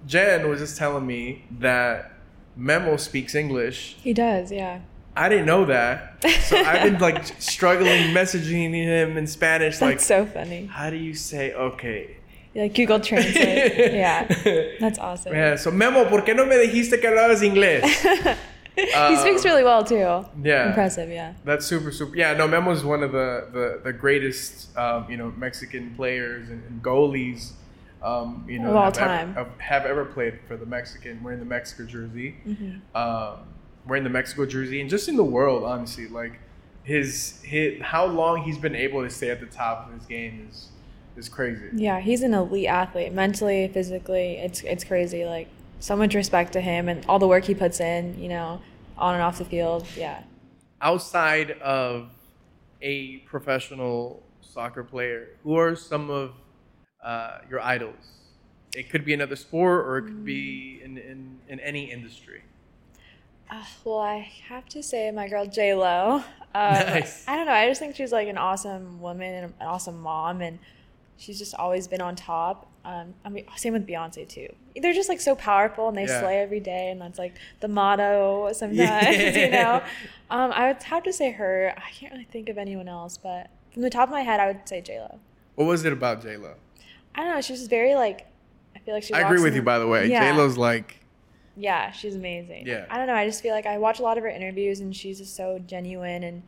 Jen 0.06 0.50
was 0.50 0.60
just 0.60 0.78
telling 0.78 1.08
me 1.08 1.46
that 1.60 2.12
Memo 2.56 2.98
speaks 2.98 3.36
English. 3.36 3.96
He 4.02 4.14
does, 4.14 4.52
yeah. 4.52 4.82
I 5.16 5.30
didn't 5.30 5.46
know 5.46 5.66
that, 5.66 6.26
so 6.42 6.58
I've 6.58 6.84
been 6.84 7.00
like 7.00 7.24
struggling 7.40 8.14
messaging 8.16 8.74
him 8.74 9.16
in 9.16 9.28
Spanish. 9.28 9.78
That's 9.78 9.82
like, 9.82 10.00
so 10.00 10.26
funny. 10.26 10.66
how 10.66 10.90
do 10.90 10.96
you 10.96 11.14
say 11.14 11.54
okay? 11.54 12.18
Like 12.56 12.74
Google 12.74 13.00
Translate. 13.00 13.36
yeah. 13.94 14.28
That's 14.80 14.98
awesome. 14.98 15.34
Yeah. 15.34 15.56
So 15.56 15.72
Memo, 15.72 16.06
¿por 16.10 16.22
qué 16.22 16.36
no 16.36 16.46
me 16.46 16.56
dijiste 16.58 17.00
que 17.00 17.10
hablabas 17.10 17.44
inglés? 17.44 17.84
he 18.76 19.16
speaks 19.18 19.46
really 19.46 19.64
well 19.64 19.84
too. 19.84 20.26
Yeah. 20.42 20.68
Impressive, 20.70 21.10
yeah. 21.10 21.34
That's 21.46 21.66
super, 21.66 21.92
super. 21.92 22.16
Yeah, 22.16 22.34
no, 22.34 22.48
Memo's 22.48 22.84
one 22.84 23.04
of 23.04 23.12
the 23.12 23.48
the, 23.52 23.82
the 23.84 23.94
greatest, 23.94 24.76
um, 24.78 25.06
you 25.10 25.18
know, 25.18 25.32
Mexican 25.38 25.94
players 25.96 26.50
and, 26.50 26.64
and 26.66 26.82
goalies, 26.84 27.52
um, 28.02 28.46
you 28.50 28.60
know, 28.60 28.70
Of 28.72 28.76
all 28.76 28.84
have 28.86 28.94
time. 28.94 29.36
Ever, 29.38 29.50
have 29.60 29.86
ever 29.86 30.06
played 30.06 30.40
for 30.48 30.58
the 30.58 30.66
Mexican, 30.66 31.24
wearing 31.24 31.40
the 31.40 31.46
Mexico 31.46 31.86
jersey, 31.86 32.36
Mm-hmm. 32.48 32.98
um, 32.98 33.40
wearing 33.88 34.04
the 34.04 34.10
Mexico 34.10 34.46
jersey, 34.46 34.82
and 34.82 34.90
just 34.90 35.08
in 35.08 35.16
the 35.18 35.24
world, 35.24 35.64
honestly, 35.64 36.08
like 36.08 36.40
his 36.84 37.42
his 37.44 37.82
how 37.82 38.06
long 38.06 38.44
he's 38.44 38.58
been 38.58 38.76
able 38.76 39.04
to 39.04 39.10
stay 39.10 39.30
at 39.30 39.40
the 39.40 39.46
top 39.46 39.88
of 39.88 39.94
his 39.98 40.06
game 40.06 40.48
is 40.52 40.70
is 41.16 41.30
crazy. 41.30 41.70
Yeah, 41.74 42.00
he's 42.00 42.24
an 42.24 42.34
elite 42.34 42.68
athlete, 42.68 43.14
mentally, 43.14 43.68
physically. 43.68 44.38
It's 44.38 44.62
it's 44.64 44.84
crazy. 44.84 45.26
Like 45.26 45.48
so 45.84 45.94
much 46.02 46.14
respect 46.16 46.50
to 46.54 46.62
him 46.62 46.88
and 46.92 47.06
all 47.10 47.20
the 47.20 47.28
work 47.28 47.44
he 47.52 47.56
puts 47.64 47.80
in. 47.80 48.02
You 48.24 48.30
know, 48.30 48.62
on 48.98 49.12
and 49.16 49.24
off 49.28 49.38
the 49.38 49.46
field. 49.54 49.82
Yeah. 49.98 50.24
outside 50.82 51.52
of 51.62 52.10
a 52.82 53.18
professional 53.32 54.22
soccer 54.42 54.84
player, 54.84 55.22
who 55.44 55.56
are 55.56 55.76
some 55.76 56.10
of 56.10 56.32
uh, 57.04 57.40
your 57.50 57.62
idols? 57.62 58.04
It 58.76 58.90
could 58.90 59.06
be 59.06 59.14
another 59.14 59.36
sport, 59.36 59.86
or 59.88 59.98
it 60.00 60.04
could 60.04 60.26
be 60.26 60.82
in, 60.84 60.98
in, 60.98 61.40
in 61.48 61.60
any 61.60 61.92
industry. 61.92 62.42
Uh, 63.50 63.64
well, 63.86 64.00
I 64.00 64.28
have 64.50 64.66
to 64.70 64.82
say, 64.82 65.12
my 65.12 65.28
girl 65.28 65.46
J 65.46 65.74
Lo. 65.76 66.24
Um, 66.56 66.74
Nice. 66.74 67.28
I 67.28 67.36
don't 67.36 67.46
know. 67.46 67.52
I 67.54 67.68
just 67.68 67.80
think 67.80 67.96
she's 67.96 68.12
like 68.12 68.28
an 68.28 68.38
awesome 68.38 69.00
woman 69.02 69.34
and 69.34 69.46
an 69.60 69.68
awesome 69.68 70.00
mom, 70.02 70.42
and 70.42 70.60
she's 71.18 71.40
just 71.40 71.56
always 71.56 71.88
been 71.88 72.02
on 72.02 72.16
top. 72.16 72.68
Um, 72.86 73.14
I 73.24 73.30
mean, 73.30 73.46
same 73.56 73.74
with 73.74 73.88
Beyonce 73.88 74.28
too. 74.28 74.48
They're 74.82 74.94
just 74.94 75.08
like 75.08 75.22
so 75.22 75.36
powerful, 75.36 75.88
and 75.88 75.98
they 75.98 76.06
Yeah. 76.06 76.20
slay 76.20 76.40
every 76.40 76.60
day, 76.60 76.90
and 76.90 77.00
that's 77.00 77.18
like 77.18 77.36
the 77.62 77.68
motto 77.70 78.52
sometimes. 78.54 79.18
You 79.36 79.52
know, 79.52 79.82
um, 80.30 80.52
I 80.52 80.68
would 80.68 80.84
have 80.84 81.04
to 81.04 81.14
say 81.14 81.32
her. 81.32 81.74
I 81.78 81.90
can't 81.92 82.12
really 82.12 82.26
think 82.26 82.50
of 82.50 82.58
anyone 82.58 82.88
else, 82.90 83.18
but 83.18 83.48
from 83.72 83.84
the 83.84 83.90
top 83.90 84.10
of 84.10 84.12
my 84.12 84.22
head, 84.22 84.40
I 84.40 84.48
would 84.48 84.68
say 84.68 84.82
J 84.82 85.00
Lo. 85.00 85.20
What 85.56 85.66
was 85.66 85.86
it 85.86 85.94
about 85.94 86.22
J 86.22 86.36
Lo? 86.38 86.56
I 87.16 87.22
don't 87.24 87.34
know. 87.36 87.42
She's 87.42 87.60
just 87.60 87.70
very 87.70 87.96
like. 87.96 88.28
I 88.76 88.80
feel 88.80 88.94
like 88.96 89.04
she. 89.04 89.14
I 89.14 89.22
agree 89.22 89.42
with 89.42 89.56
you, 89.56 89.62
by 89.62 89.80
the 89.80 89.88
way. 89.88 90.10
Yeah. 90.10 90.32
J 90.32 90.38
Lo's 90.38 90.58
like, 90.58 91.00
Yeah, 91.56 91.92
she's 91.92 92.16
amazing. 92.16 92.68
Yeah. 92.68 92.86
I 92.90 92.98
don't 92.98 93.08
know. 93.08 93.14
I 93.16 93.26
just 93.26 93.42
feel 93.42 93.54
like 93.54 93.66
I 93.66 93.78
watch 93.78 94.00
a 94.00 94.04
lot 94.04 94.18
of 94.18 94.24
her 94.24 94.30
interviews 94.30 94.80
and 94.82 94.94
she's 94.96 95.20
just 95.20 95.36
so 95.36 95.60
genuine 95.60 96.24
and, 96.24 96.42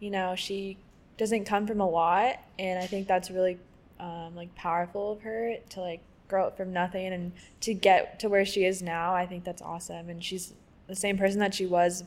you 0.00 0.10
know, 0.10 0.34
she 0.34 0.78
doesn't 1.18 1.44
come 1.44 1.66
from 1.66 1.80
a 1.80 1.88
lot. 1.88 2.40
And 2.58 2.78
I 2.82 2.86
think 2.86 3.06
that's 3.06 3.30
really, 3.30 3.58
um, 4.00 4.34
like, 4.36 4.54
powerful 4.54 5.12
of 5.12 5.22
her 5.22 5.54
to, 5.70 5.80
like, 5.80 6.00
grow 6.28 6.46
up 6.46 6.56
from 6.56 6.72
nothing 6.72 7.12
and 7.12 7.32
to 7.60 7.72
get 7.74 8.18
to 8.20 8.28
where 8.28 8.44
she 8.44 8.64
is 8.64 8.82
now. 8.82 9.14
I 9.14 9.26
think 9.26 9.44
that's 9.44 9.62
awesome. 9.62 10.08
And 10.08 10.22
she's 10.24 10.52
the 10.88 10.96
same 10.96 11.16
person 11.18 11.38
that 11.40 11.54
she 11.54 11.66
was 11.66 12.04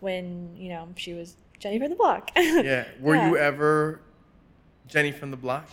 when, 0.00 0.56
you 0.56 0.68
know, 0.70 0.88
she 0.96 1.12
was 1.14 1.36
Jenny 1.58 1.78
from 1.78 1.90
the 1.90 1.96
block. 1.96 2.30
yeah. 2.36 2.86
Were 3.00 3.14
Yeah. 3.16 3.28
you 3.28 3.36
ever 3.36 4.00
Jenny 4.86 5.12
from 5.12 5.30
the 5.30 5.36
block? 5.36 5.68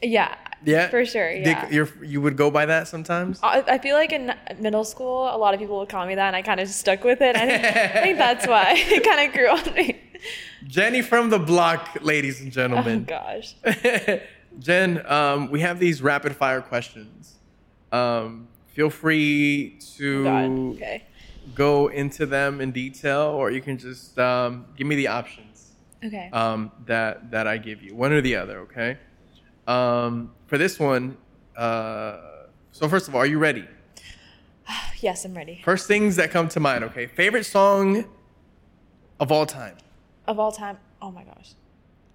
Yeah. 0.00 0.34
Yeah, 0.64 0.88
For 0.90 1.04
sure, 1.04 1.28
yeah. 1.32 1.68
you're, 1.70 1.88
you 2.04 2.20
would 2.20 2.36
go 2.36 2.48
by 2.48 2.66
that 2.66 2.86
sometimes. 2.86 3.40
I 3.42 3.64
I 3.66 3.78
feel 3.78 3.96
like 3.96 4.12
in 4.12 4.32
middle 4.60 4.84
school, 4.84 5.24
a 5.24 5.36
lot 5.36 5.54
of 5.54 5.60
people 5.60 5.80
would 5.80 5.88
call 5.88 6.06
me 6.06 6.14
that, 6.14 6.28
and 6.28 6.36
I 6.36 6.42
kind 6.42 6.60
of 6.60 6.68
stuck 6.68 7.02
with 7.02 7.20
it. 7.20 7.34
I 7.34 7.46
think, 7.46 7.64
I 7.64 8.02
think 8.02 8.18
that's 8.18 8.46
why 8.46 8.66
it 8.76 9.02
kind 9.02 9.26
of 9.28 9.34
grew 9.34 9.48
on 9.48 9.74
me. 9.74 10.00
Jenny 10.68 11.02
from 11.02 11.30
the 11.30 11.40
block, 11.40 11.98
ladies 12.00 12.40
and 12.40 12.52
gentlemen. 12.52 13.04
Oh 13.08 13.10
gosh. 13.10 13.54
Jen, 14.58 15.04
um, 15.10 15.50
we 15.50 15.60
have 15.60 15.78
these 15.78 16.02
rapid 16.02 16.34
fire 16.36 16.60
questions. 16.60 17.34
Um, 17.90 18.48
feel 18.68 18.90
free 18.90 19.78
to 19.96 20.24
God. 20.24 20.50
Okay. 20.74 21.04
go 21.54 21.88
into 21.88 22.24
them 22.26 22.60
in 22.60 22.72
detail, 22.72 23.22
or 23.22 23.50
you 23.50 23.60
can 23.60 23.76
just 23.78 24.18
um, 24.18 24.66
give 24.76 24.86
me 24.86 24.94
the 24.96 25.08
options 25.08 25.72
Okay. 26.04 26.30
um, 26.32 26.70
that 26.86 27.30
that 27.30 27.46
I 27.46 27.58
give 27.58 27.82
you, 27.82 27.94
one 27.94 28.12
or 28.12 28.20
the 28.20 28.36
other. 28.36 28.60
Okay. 28.60 28.98
Um, 29.66 30.32
for 30.46 30.58
this 30.58 30.78
one, 30.78 31.16
uh, 31.56 32.18
so 32.72 32.88
first 32.88 33.08
of 33.08 33.14
all, 33.14 33.20
are 33.22 33.26
you 33.26 33.38
ready? 33.38 33.66
Yes, 35.00 35.24
I'm 35.24 35.34
ready. 35.34 35.60
First 35.64 35.88
things 35.88 36.14
that 36.16 36.30
come 36.30 36.48
to 36.50 36.60
mind. 36.60 36.84
Okay, 36.84 37.06
favorite 37.06 37.42
song 37.44 38.04
of 39.18 39.32
all 39.32 39.46
time. 39.46 39.76
Of 40.28 40.38
all 40.38 40.52
time, 40.52 40.78
oh 41.00 41.10
my 41.10 41.24
gosh, 41.24 41.54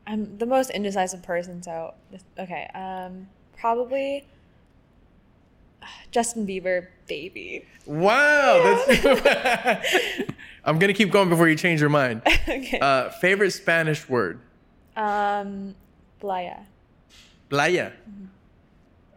I'm 0.08 0.38
the 0.38 0.45
most 0.45 0.70
indecisive 0.72 1.22
person. 1.22 1.62
So 1.62 1.93
okay, 2.39 2.70
um, 2.74 3.28
probably 3.60 4.26
Justin 6.12 6.47
Bieber, 6.47 6.88
"Baby." 7.08 7.66
Wow, 7.86 8.84
that's. 8.88 10.24
I'm 10.64 10.80
gonna 10.80 10.93
keep 10.93 11.12
going 11.12 11.30
before 11.30 11.47
you 11.49 11.55
change 11.55 11.82
your 11.82 11.89
mind. 11.89 12.22
okay. 12.26 12.80
Uh, 12.80 13.10
favorite 13.10 13.51
Spanish 13.51 14.08
word. 14.10 14.39
um, 14.95 15.76
Playa. 16.20 16.62
Playa. 17.49 17.91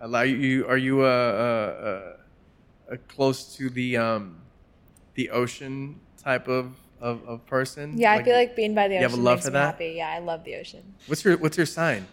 Allow 0.00 0.22
you? 0.22 0.66
Are 0.66 0.76
you 0.76 1.02
uh, 1.02 1.04
uh, 1.04 1.08
uh, 1.08 2.92
uh, 2.92 2.96
close 3.08 3.56
to 3.56 3.70
the 3.70 3.96
um, 3.96 4.36
the 5.14 5.30
ocean 5.30 6.00
type 6.22 6.48
of 6.48 6.74
of, 7.00 7.22
of 7.26 7.46
person? 7.46 7.98
Yeah, 7.98 8.12
I 8.12 8.22
feel 8.22 8.36
like 8.36 8.56
being 8.56 8.74
by 8.74 8.88
the 8.88 8.94
ocean. 8.96 9.02
you 9.02 9.08
have 9.08 9.18
a 9.18 9.22
love 9.22 9.36
makes 9.38 9.46
for 9.46 9.50
me 9.50 9.54
that? 9.54 9.66
happy. 9.66 9.94
Yeah, 9.96 10.10
I 10.10 10.18
love 10.18 10.44
the 10.44 10.56
ocean. 10.56 10.94
What's 11.06 11.24
your 11.24 11.36
What's 11.38 11.56
your 11.56 11.66
sign? 11.66 12.06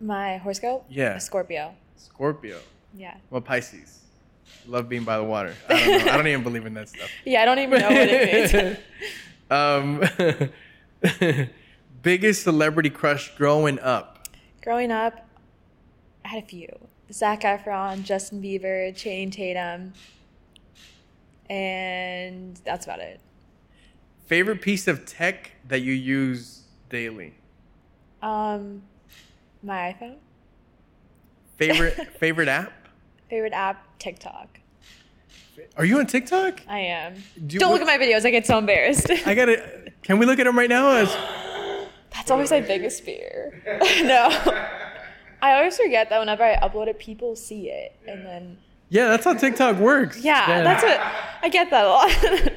My 0.00 0.38
horoscope? 0.38 0.84
Yeah. 0.88 1.16
A 1.16 1.20
Scorpio. 1.20 1.74
Scorpio. 1.96 2.58
Yeah. 2.94 3.14
Well, 3.30 3.40
Pisces. 3.40 4.00
Love 4.66 4.88
being 4.88 5.04
by 5.04 5.16
the 5.16 5.24
water. 5.24 5.54
I 5.68 5.78
don't 5.78 6.06
know. 6.06 6.12
I 6.12 6.16
don't 6.16 6.26
even 6.26 6.42
believe 6.42 6.66
in 6.66 6.74
that 6.74 6.88
stuff. 6.88 7.08
Yeah, 7.24 7.42
I 7.42 7.44
don't 7.44 7.58
even 7.58 7.80
know 7.80 7.88
what 7.88 8.08
it 8.08 8.52
means. 8.52 8.78
um, 9.50 10.50
biggest 12.02 12.42
celebrity 12.42 12.90
crush 12.90 13.34
growing 13.36 13.78
up. 13.80 14.28
Growing 14.62 14.92
up, 14.92 15.26
I 16.24 16.28
had 16.28 16.44
a 16.44 16.46
few. 16.46 16.68
Zac 17.12 17.42
Efron, 17.42 18.02
Justin 18.04 18.40
Bieber, 18.40 18.94
Channing 18.96 19.30
Tatum, 19.30 19.92
and 21.50 22.58
that's 22.64 22.86
about 22.86 23.00
it. 23.00 23.20
Favorite 24.32 24.62
piece 24.62 24.88
of 24.88 25.04
tech 25.04 25.50
that 25.68 25.80
you 25.82 25.92
use 25.92 26.62
daily. 26.88 27.34
Um, 28.22 28.82
my 29.62 29.94
iPhone. 29.94 30.16
Favorite 31.58 32.16
favorite 32.18 32.48
app. 32.48 32.72
Favorite 33.28 33.52
app, 33.52 33.84
TikTok. 33.98 34.58
Are 35.76 35.84
you 35.84 35.98
on 35.98 36.06
TikTok? 36.06 36.62
I 36.66 36.78
am. 36.78 37.22
Do 37.46 37.58
Don't 37.58 37.72
look 37.72 37.82
at 37.82 37.86
my 37.86 37.98
videos. 37.98 38.24
I 38.24 38.30
get 38.30 38.46
so 38.46 38.56
embarrassed. 38.56 39.10
I 39.26 39.34
gotta. 39.34 39.92
Can 40.02 40.18
we 40.18 40.24
look 40.24 40.38
at 40.38 40.44
them 40.44 40.56
right 40.56 40.70
now? 40.70 40.92
As- 40.92 41.14
That's 42.14 42.30
always 42.30 42.50
my 42.50 42.62
biggest 42.62 43.04
fear. 43.04 43.62
no. 44.02 44.30
I 45.42 45.58
always 45.58 45.76
forget 45.76 46.08
that 46.08 46.18
whenever 46.18 46.42
I 46.42 46.56
upload 46.56 46.86
it, 46.86 46.98
people 46.98 47.36
see 47.36 47.68
it. 47.68 47.94
And 48.08 48.24
then, 48.24 48.56
yeah, 48.88 49.08
that's 49.08 49.26
how 49.26 49.34
TikTok 49.34 49.76
works. 49.76 50.24
yeah, 50.24 50.62
that's 50.62 50.82
what 50.82 50.98
I 51.42 51.50
get 51.50 51.68
that 51.68 51.84
a 51.84 51.88
lot. 51.88 52.52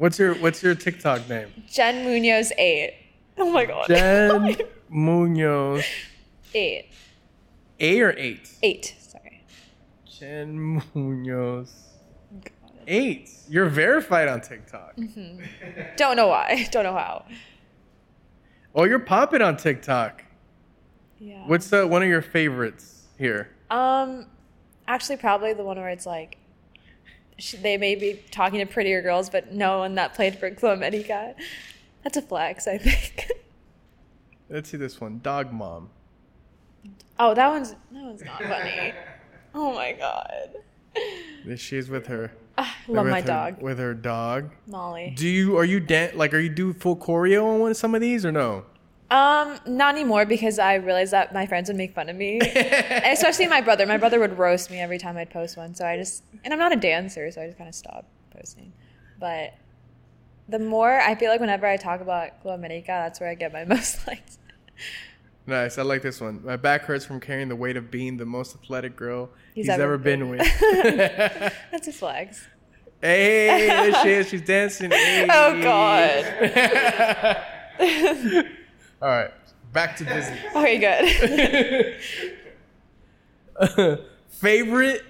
What's 0.00 0.18
your 0.18 0.34
What's 0.36 0.62
your 0.62 0.74
TikTok 0.74 1.28
name? 1.28 1.52
Jen 1.70 2.04
Munoz 2.06 2.52
8. 2.56 2.94
Oh 3.36 3.50
my 3.50 3.66
god. 3.66 3.86
Jen 3.86 4.56
Munoz. 4.88 5.84
8. 6.54 6.86
A 7.80 8.00
or 8.00 8.14
eight? 8.16 8.50
8. 8.62 8.96
Sorry. 8.98 9.44
Jen 10.06 10.82
Munoz. 10.94 11.70
Eight. 12.86 13.28
You're 13.46 13.68
verified 13.68 14.28
on 14.28 14.40
TikTok. 14.40 14.96
Don't 15.98 16.16
know 16.16 16.28
why. 16.28 16.66
Don't 16.72 16.84
know 16.84 16.94
how. 16.94 17.26
Oh, 18.74 18.84
you're 18.84 19.00
popping 19.00 19.42
on 19.42 19.58
TikTok. 19.58 20.24
Yeah. 21.18 21.46
What's 21.46 21.68
the 21.68 21.86
one 21.86 22.02
of 22.02 22.08
your 22.08 22.22
favorites 22.22 23.02
here? 23.18 23.50
Um, 23.68 24.28
actually, 24.88 25.18
probably 25.18 25.52
the 25.52 25.62
one 25.62 25.76
where 25.76 25.90
it's 25.90 26.06
like 26.06 26.38
sh 27.40 27.54
they 27.62 27.76
may 27.76 27.94
be 27.94 28.22
talking 28.30 28.60
to 28.60 28.66
prettier 28.66 29.02
girls, 29.02 29.28
but 29.30 29.52
no 29.52 29.78
one 29.78 29.94
that 29.96 30.14
played 30.14 30.38
for 30.38 30.50
Club 30.50 30.78
America. 30.78 31.34
That's 32.04 32.16
a 32.16 32.22
flex, 32.22 32.66
I 32.68 32.78
think. 32.78 33.30
Let's 34.48 34.70
see 34.70 34.76
this 34.76 35.00
one. 35.00 35.20
Dog 35.22 35.52
mom. 35.52 35.90
oh, 37.18 37.34
that 37.34 37.48
one's 37.48 37.70
that 37.72 37.78
one's 37.92 38.24
not 38.24 38.42
funny. 38.42 38.92
Oh 39.54 39.74
my 39.74 39.92
god. 39.92 40.50
She's 41.56 41.88
with 41.88 42.06
her. 42.08 42.32
Ah, 42.58 42.76
I 42.88 42.92
love 42.92 43.04
with 43.04 43.12
my 43.12 43.20
her- 43.20 43.26
dog, 43.26 43.62
With 43.62 43.78
her 43.78 43.94
dog. 43.94 44.50
Molly. 44.66 45.14
Do 45.16 45.28
you 45.28 45.56
are 45.56 45.64
you 45.64 45.80
dan- 45.80 46.16
like 46.16 46.34
are 46.34 46.38
you 46.38 46.48
do 46.48 46.72
full 46.72 46.96
choreo 46.96 47.44
on 47.44 47.60
one 47.60 47.70
of 47.70 47.76
some 47.76 47.94
of 47.94 48.00
these 48.00 48.24
or 48.26 48.32
no? 48.32 48.64
Um, 49.10 49.58
not 49.66 49.94
anymore 49.96 50.24
because 50.24 50.58
I 50.60 50.74
realized 50.74 51.12
that 51.12 51.34
my 51.34 51.46
friends 51.46 51.68
would 51.68 51.76
make 51.76 51.94
fun 51.94 52.08
of 52.08 52.14
me, 52.16 52.38
especially 52.40 53.48
my 53.48 53.60
brother. 53.60 53.84
My 53.86 53.96
brother 53.96 54.20
would 54.20 54.38
roast 54.38 54.70
me 54.70 54.78
every 54.78 54.98
time 54.98 55.16
I'd 55.16 55.30
post 55.30 55.56
one, 55.56 55.74
so 55.74 55.84
I 55.84 55.96
just 55.96 56.22
and 56.44 56.52
I'm 56.52 56.60
not 56.60 56.72
a 56.72 56.76
dancer, 56.76 57.30
so 57.32 57.42
I 57.42 57.46
just 57.46 57.58
kind 57.58 57.68
of 57.68 57.74
stopped 57.74 58.08
posting. 58.30 58.72
But 59.18 59.54
the 60.48 60.60
more 60.60 61.00
I 61.00 61.14
feel 61.16 61.30
like 61.30 61.40
whenever 61.40 61.66
I 61.66 61.76
talk 61.76 62.00
about 62.00 62.40
Club 62.42 62.60
America, 62.60 62.86
that's 62.88 63.18
where 63.20 63.28
I 63.28 63.34
get 63.34 63.52
my 63.52 63.64
most 63.74 64.06
likes. 64.06 64.38
Nice. 65.46 65.78
I 65.78 65.82
like 65.82 66.02
this 66.02 66.20
one. 66.20 66.44
My 66.44 66.56
back 66.56 66.82
hurts 66.82 67.04
from 67.04 67.18
carrying 67.18 67.48
the 67.48 67.56
weight 67.56 67.76
of 67.76 67.90
being 67.90 68.16
the 68.16 68.26
most 68.26 68.54
athletic 68.54 68.94
girl 68.94 69.30
he's, 69.54 69.66
He's 69.66 69.74
ever, 69.74 69.82
ever 69.82 69.98
been, 69.98 70.20
been. 70.20 70.30
with. 70.30 70.60
That's 71.72 71.86
his 71.86 71.96
flags. 71.96 72.46
hey, 73.00 73.66
there 73.66 73.92
she 74.02 74.10
is. 74.10 74.28
She's 74.28 74.42
dancing. 74.42 74.92
Hey. 74.92 75.26
Oh, 75.28 75.60
God. 75.60 77.42
All 79.02 79.08
right. 79.08 79.30
Back 79.72 79.96
to 79.98 80.04
business. 80.04 80.38
Okay, 80.56 80.78
good. 83.58 84.00
Favorite 84.28 85.02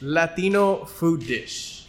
Latino 0.00 0.84
food 0.84 1.26
dish. 1.26 1.84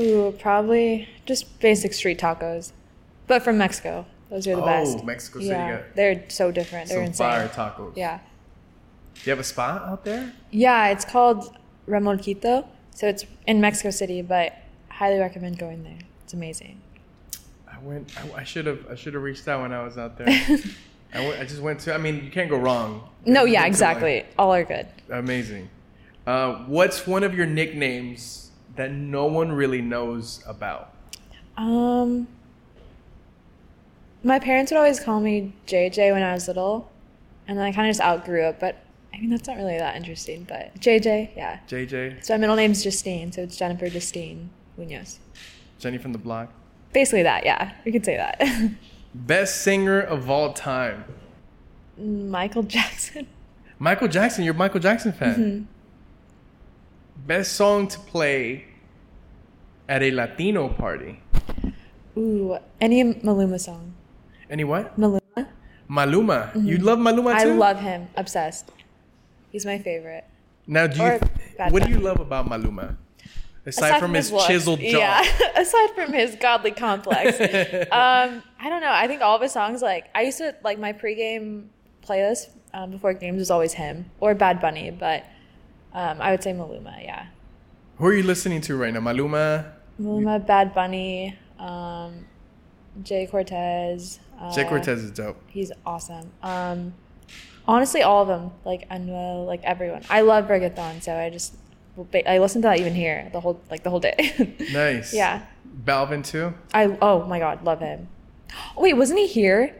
Ooh, 0.00 0.34
probably 0.38 1.08
just 1.26 1.58
basic 1.60 1.92
street 1.94 2.18
tacos, 2.18 2.72
but 3.26 3.42
from 3.42 3.58
Mexico. 3.58 4.04
Those 4.30 4.46
are 4.48 4.56
the 4.56 4.62
Oh, 4.62 4.66
best. 4.66 4.98
Oh, 5.00 5.02
Mexico 5.04 5.38
City 5.38 5.50
Yeah, 5.50 5.82
they're 5.94 6.24
so 6.28 6.50
different. 6.50 6.88
They're 6.88 6.98
Some 6.98 7.04
insane. 7.06 7.26
fire 7.30 7.48
tacos. 7.48 7.92
Yeah. 7.96 8.18
Do 9.14 9.20
you 9.24 9.30
have 9.30 9.38
a 9.38 9.44
spot 9.44 9.82
out 9.82 10.04
there? 10.04 10.32
Yeah, 10.50 10.88
it's 10.88 11.04
called 11.04 11.56
Remolquito. 11.88 12.66
So 12.90 13.06
it's 13.06 13.24
in 13.46 13.60
Mexico 13.60 13.90
City, 13.90 14.22
but 14.22 14.52
highly 14.88 15.18
recommend 15.20 15.58
going 15.58 15.84
there. 15.84 15.98
It's 16.24 16.32
amazing. 16.34 16.80
I 17.74 17.82
went. 17.82 18.12
I, 18.16 18.40
I 18.40 18.44
should 18.44 18.66
have. 18.66 18.86
I 18.90 18.94
should 18.94 19.14
have 19.14 19.22
reached 19.22 19.46
out 19.48 19.62
when 19.62 19.72
I 19.72 19.82
was 19.84 19.98
out 19.98 20.16
there. 20.18 20.28
I, 21.14 21.20
went, 21.20 21.40
I 21.40 21.44
just 21.44 21.60
went 21.60 21.80
to. 21.80 21.94
I 21.94 21.98
mean, 21.98 22.24
you 22.24 22.30
can't 22.30 22.50
go 22.50 22.56
wrong. 22.56 23.08
No, 23.24 23.44
yeah, 23.44 23.66
exactly. 23.66 24.24
All 24.38 24.52
are 24.52 24.64
good. 24.64 24.86
amazing. 25.10 25.68
Uh, 26.26 26.54
what's 26.66 27.06
one 27.06 27.22
of 27.22 27.34
your 27.34 27.46
nicknames 27.46 28.50
that 28.76 28.90
no 28.92 29.26
one 29.26 29.52
really 29.52 29.82
knows 29.82 30.42
about? 30.46 30.94
Um, 31.56 32.26
my 34.22 34.38
parents 34.38 34.72
would 34.72 34.78
always 34.78 34.98
call 35.00 35.20
me 35.20 35.52
JJ 35.66 36.12
when 36.12 36.22
I 36.22 36.32
was 36.32 36.48
little, 36.48 36.90
and 37.46 37.58
then 37.58 37.64
I 37.64 37.72
kind 37.72 37.88
of 37.88 37.90
just 37.90 38.00
outgrew 38.00 38.48
it. 38.48 38.58
But 38.58 38.82
I 39.12 39.20
mean, 39.20 39.30
that's 39.30 39.46
not 39.46 39.56
really 39.56 39.78
that 39.78 39.96
interesting. 39.96 40.44
But 40.44 40.74
JJ, 40.80 41.36
yeah. 41.36 41.60
JJ, 41.68 42.24
So 42.24 42.34
my 42.34 42.38
middle 42.38 42.56
name's 42.56 42.82
Justine, 42.82 43.30
so 43.32 43.42
it's 43.42 43.56
Jennifer 43.56 43.88
Justine 43.88 44.50
Munoz. 44.76 45.18
Jenny 45.78 45.98
from 45.98 46.12
the 46.12 46.18
block. 46.18 46.52
Basically 46.94 47.24
that, 47.24 47.44
yeah. 47.44 47.72
We 47.84 47.92
could 47.92 48.04
say 48.04 48.16
that. 48.16 48.40
Best 49.14 49.62
singer 49.62 50.00
of 50.00 50.30
all 50.30 50.52
time. 50.54 51.04
Michael 51.98 52.62
Jackson. 52.62 53.26
Michael 53.78 54.08
Jackson. 54.08 54.44
You're 54.44 54.54
a 54.54 54.56
Michael 54.56 54.80
Jackson 54.80 55.12
fan. 55.12 55.34
Mm-hmm. 55.34 57.26
Best 57.26 57.52
song 57.54 57.88
to 57.88 57.98
play 57.98 58.64
at 59.88 60.02
a 60.02 60.10
Latino 60.12 60.68
party. 60.68 61.20
Ooh, 62.16 62.58
any 62.80 63.02
Maluma 63.02 63.58
song. 63.58 63.94
Any 64.48 64.62
what? 64.62 64.98
Maluma. 64.98 65.48
Maluma. 65.90 66.64
You 66.64 66.78
love 66.78 66.98
Maluma 66.98 67.34
Mm-hmm. 67.34 67.38
I 67.38 67.44
love 67.44 67.80
him. 67.80 68.08
Obsessed. 68.16 68.70
He's 69.50 69.66
my 69.66 69.78
favorite. 69.78 70.24
Now, 70.66 70.86
do 70.86 71.02
you? 71.02 71.20
What 71.70 71.84
do 71.84 71.90
you 71.90 71.98
love 71.98 72.20
about 72.20 72.48
Maluma? 72.48 72.96
Aside, 73.66 73.98
from 73.98 74.14
his, 74.14 74.30
looks. 74.30 74.46
chiseled 74.46 74.80
jaw. 74.80 74.98
Yeah, 74.98 75.24
aside 75.56 75.90
from 75.94 76.12
his 76.12 76.36
godly 76.36 76.70
complex. 76.70 77.40
um, 77.92 78.42
I 78.60 78.68
don't 78.68 78.80
know. 78.80 78.92
I 78.92 79.06
think 79.06 79.22
all 79.22 79.36
of 79.36 79.42
his 79.42 79.52
songs, 79.52 79.80
like, 79.80 80.06
I 80.14 80.22
used 80.22 80.38
to, 80.38 80.54
like, 80.62 80.78
my 80.78 80.92
pregame 80.92 81.68
playlist 82.02 82.50
um, 82.74 82.90
before 82.90 83.14
games 83.14 83.38
was 83.38 83.50
always 83.50 83.72
him 83.72 84.10
or 84.20 84.34
Bad 84.34 84.60
Bunny, 84.60 84.90
but 84.90 85.24
um, 85.94 86.20
I 86.20 86.30
would 86.30 86.42
say 86.42 86.52
Maluma, 86.52 87.02
yeah. 87.02 87.26
Who 87.98 88.06
are 88.06 88.12
you 88.12 88.24
listening 88.24 88.60
to 88.62 88.76
right 88.76 88.92
now? 88.92 89.00
Maluma. 89.00 89.72
Maluma, 90.00 90.44
Bad 90.44 90.74
Bunny, 90.74 91.38
um, 91.58 92.26
Jhay 93.02 93.30
Cortez. 93.30 94.18
Uh, 94.38 94.52
Jhay 94.52 94.68
Cortez 94.68 95.04
is 95.04 95.10
dope. 95.12 95.40
He's 95.46 95.70
awesome. 95.86 96.32
Um, 96.42 96.94
honestly, 97.66 98.02
all 98.02 98.22
of 98.22 98.28
them, 98.28 98.50
like 98.64 98.88
Anuel, 98.90 99.46
like 99.46 99.62
everyone. 99.62 100.02
I 100.10 100.22
love 100.22 100.46
reggaeton, 100.48 101.02
so 101.02 101.16
I 101.16 101.30
just 101.30 101.54
I 102.26 102.38
listen 102.38 102.62
to 102.62 102.68
that 102.68 102.80
even 102.80 102.94
here 102.94 103.28
the 103.32 103.40
whole 103.40 103.60
like 103.70 103.82
the 103.82 103.90
whole 103.90 104.00
day. 104.00 104.54
Nice. 104.72 105.14
yeah. 105.14 105.46
Balvin 105.84 106.24
too. 106.24 106.54
I 106.72 106.96
oh 107.00 107.24
my 107.26 107.38
god, 107.38 107.64
love 107.64 107.80
him. 107.80 108.08
Oh, 108.76 108.82
wait, 108.82 108.94
wasn't 108.94 109.18
he 109.20 109.26
here? 109.26 109.74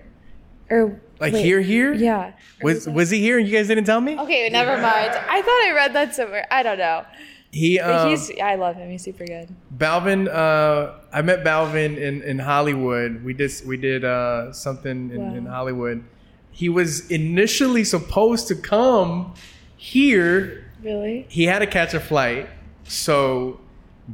Or 0.71 1.01
Like 1.21 1.33
wait, 1.35 1.45
here, 1.45 1.61
here? 1.61 1.93
Yeah. 1.93 2.33
Or 2.63 2.65
Was 2.73 2.89
was 2.89 3.11
he 3.11 3.21
here 3.21 3.39
and 3.39 3.47
you 3.49 3.57
guys 3.57 3.69
didn't 3.69 3.85
tell 3.85 4.01
me? 4.01 4.19
Okay, 4.19 4.49
never 4.49 4.73
mind. 4.81 5.11
I 5.13 5.43
thought 5.43 5.63
I 5.69 5.73
read 5.75 5.93
that 5.95 6.15
somewhere. 6.15 6.47
I 6.51 6.63
don't 6.63 6.79
know. 6.79 7.05
He 7.51 7.79
um, 7.79 8.09
he's 8.11 8.33
I 8.43 8.57
love 8.57 8.75
him. 8.77 8.91
He's 8.91 9.05
super 9.05 9.25
good. 9.25 9.55
Balvin, 9.77 10.27
uh, 10.29 10.95
I 11.13 11.23
met 11.23 11.45
Balvin 11.45 11.97
in, 11.97 12.21
in 12.23 12.39
Hollywood. 12.41 13.23
We 13.23 13.33
did 13.33 13.53
we 13.65 13.77
did 13.77 14.05
uh, 14.05 14.53
something 14.53 15.11
in, 15.11 15.21
Wow. 15.21 15.35
in 15.35 15.47
Hollywood. 15.47 16.03
He 16.51 16.69
was 16.69 17.09
initially 17.11 17.85
supposed 17.85 18.49
to 18.49 18.57
come 18.57 19.35
here. 19.77 20.64
Really? 20.85 21.27
He 21.29 21.45
had 21.45 21.61
to 21.61 21.67
catch 21.67 21.95
a 21.95 22.01
flight, 22.01 22.49
so 22.85 23.59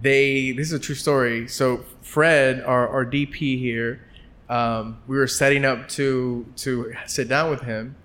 they. 0.01 0.53
This 0.53 0.69
is 0.69 0.73
a 0.73 0.79
true 0.79 0.95
story. 0.95 1.49
So 1.49 1.85
Fred, 2.03 2.63
our, 2.63 2.89
our 2.89 3.05
DP 3.05 3.59
here, 3.59 4.01
um, 4.49 4.99
we 5.09 5.17
were 5.17 5.27
setting 5.27 5.65
up 5.65 5.89
to 5.91 6.47
to 6.57 6.95
sit 7.07 7.29
down 7.29 7.51
with 7.51 7.63
him, 7.63 7.97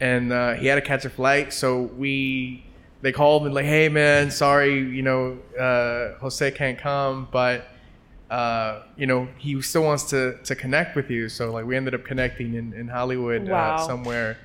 and 0.00 0.30
uh, 0.32 0.54
he 0.54 0.66
had 0.66 0.74
to 0.76 0.82
catch 0.82 1.04
a 1.06 1.10
flight. 1.10 1.52
So 1.54 1.82
we 1.82 2.64
they 3.00 3.12
called 3.12 3.44
and 3.46 3.54
like, 3.54 3.64
hey 3.64 3.88
man, 3.88 4.30
sorry, 4.30 4.78
you 4.78 5.02
know, 5.02 5.38
uh, 5.58 6.18
Jose 6.20 6.50
can't 6.52 6.78
come, 6.78 7.28
but 7.32 7.66
uh, 8.30 8.82
you 8.96 9.06
know 9.06 9.28
he 9.38 9.60
still 9.62 9.82
wants 9.84 10.04
to 10.10 10.38
to 10.44 10.54
connect 10.54 10.96
with 10.96 11.10
you. 11.10 11.28
So 11.28 11.50
like 11.50 11.64
we 11.64 11.76
ended 11.76 11.94
up 11.94 12.04
connecting 12.04 12.54
in 12.54 12.72
in 12.74 12.88
Hollywood 12.88 13.48
Wow. 13.48 13.76
uh, 13.76 13.86
somewhere. 13.86 14.36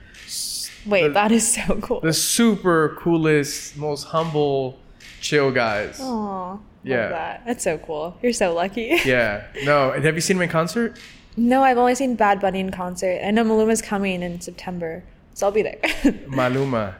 Wait, 0.87 1.03
The- 1.03 1.09
that 1.09 1.31
is 1.31 1.53
so 1.53 1.75
cool. 1.81 1.99
the 2.01 2.13
super 2.13 2.95
coolest, 2.99 3.77
most 3.77 4.03
humble, 4.05 4.79
chill 5.21 5.51
guys. 5.51 5.99
Aw, 6.01 6.57
Yeah. 6.83 7.01
love 7.01 7.09
that. 7.11 7.43
That's 7.45 7.63
so 7.63 7.77
cool. 7.77 8.15
You're 8.21 8.33
so 8.33 8.53
lucky. 8.53 8.97
Yeah. 9.05 9.43
No. 9.63 9.91
and 9.91 10.03
Have 10.05 10.15
you 10.15 10.21
seen 10.21 10.37
him 10.37 10.43
in 10.43 10.49
concert? 10.49 10.97
No, 11.35 11.61
I've 11.63 11.77
only 11.77 11.93
seen 11.95 12.15
Bad 12.15 12.39
Bunny 12.39 12.59
in 12.59 12.71
concert. 12.71 13.21
I 13.23 13.29
know 13.31 13.43
Maluma's 13.43 13.81
coming 13.81 14.23
in 14.23 14.41
September, 14.41 15.03
so 15.35 15.45
I'll 15.45 15.51
be 15.51 15.61
there. 15.61 15.77
Maluma, 16.27 16.95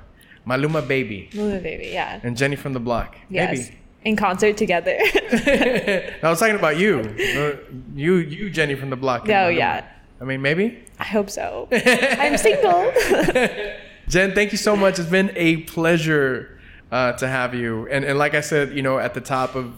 Maluma 0.45 0.88
baby, 0.88 1.29
Maluma 1.33 1.61
baby, 1.63 1.89
yeah. 1.91 2.19
and 2.23 2.38
Jenny 2.38 2.55
from 2.55 2.73
the 2.73 2.79
Block. 2.79 3.15
Yes. 3.29 3.71
In 4.05 4.15
concert 4.15 4.55
together. 4.55 4.95
I 5.01 6.29
was 6.29 6.39
talking 6.39 6.55
about 6.55 6.77
you. 6.77 6.99
Uh, 6.99 7.55
You, 7.95 8.15
you, 8.17 8.49
Jenny 8.51 8.75
from 8.75 8.89
the 8.91 8.95
Block. 8.95 9.23
Oh, 9.25 9.29
Maluma. 9.31 9.57
yeah. 9.57 9.85
I 10.21 10.23
mean, 10.23 10.41
maybe. 10.41 10.83
I 10.99 11.05
hope 11.05 11.29
so. 11.29 11.67
I'm 11.71 12.37
single. 12.37 12.91
Jen, 14.07 14.33
thank 14.33 14.51
you 14.51 14.57
so 14.57 14.75
much. 14.75 14.99
It's 14.99 15.09
been 15.09 15.31
a 15.35 15.57
pleasure 15.63 16.59
uh, 16.91 17.13
to 17.13 17.27
have 17.27 17.53
you. 17.53 17.87
And 17.89 18.05
and 18.05 18.17
like 18.17 18.33
I 18.33 18.41
said, 18.41 18.73
you 18.73 18.81
know, 18.81 18.97
at 18.97 19.13
the 19.13 19.21
top 19.21 19.55
of 19.55 19.73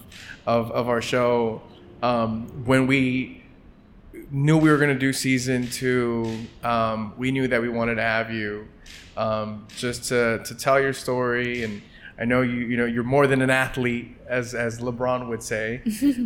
of, 0.46 0.72
of 0.72 0.88
our 0.88 1.02
show, 1.02 1.62
um, 2.02 2.48
when 2.66 2.88
we 2.88 3.44
knew 4.32 4.58
we 4.58 4.70
were 4.70 4.78
going 4.78 4.94
to 4.94 5.00
do 5.00 5.12
season 5.12 5.68
two, 5.68 6.46
um, 6.64 7.14
we 7.18 7.32
knew 7.32 7.48
that 7.48 7.62
we 7.62 7.70
wanted 7.70 7.96
to 7.96 8.02
have 8.02 8.32
you 8.32 8.68
um, 9.18 9.66
just 9.76 10.06
to 10.06 10.42
to 10.46 10.56
tell 10.56 10.80
your 10.80 10.94
story. 10.94 11.64
And 11.64 11.82
I 12.20 12.26
know 12.26 12.42
you 12.42 12.62
you 12.62 12.78
know 12.78 12.86
you're 12.86 13.04
more 13.04 13.28
than 13.28 13.42
an 13.42 13.50
athlete, 13.50 14.16
as 14.28 14.54
as 14.54 14.80
LeBron 14.80 15.28
would 15.28 15.44
say, 15.44 15.82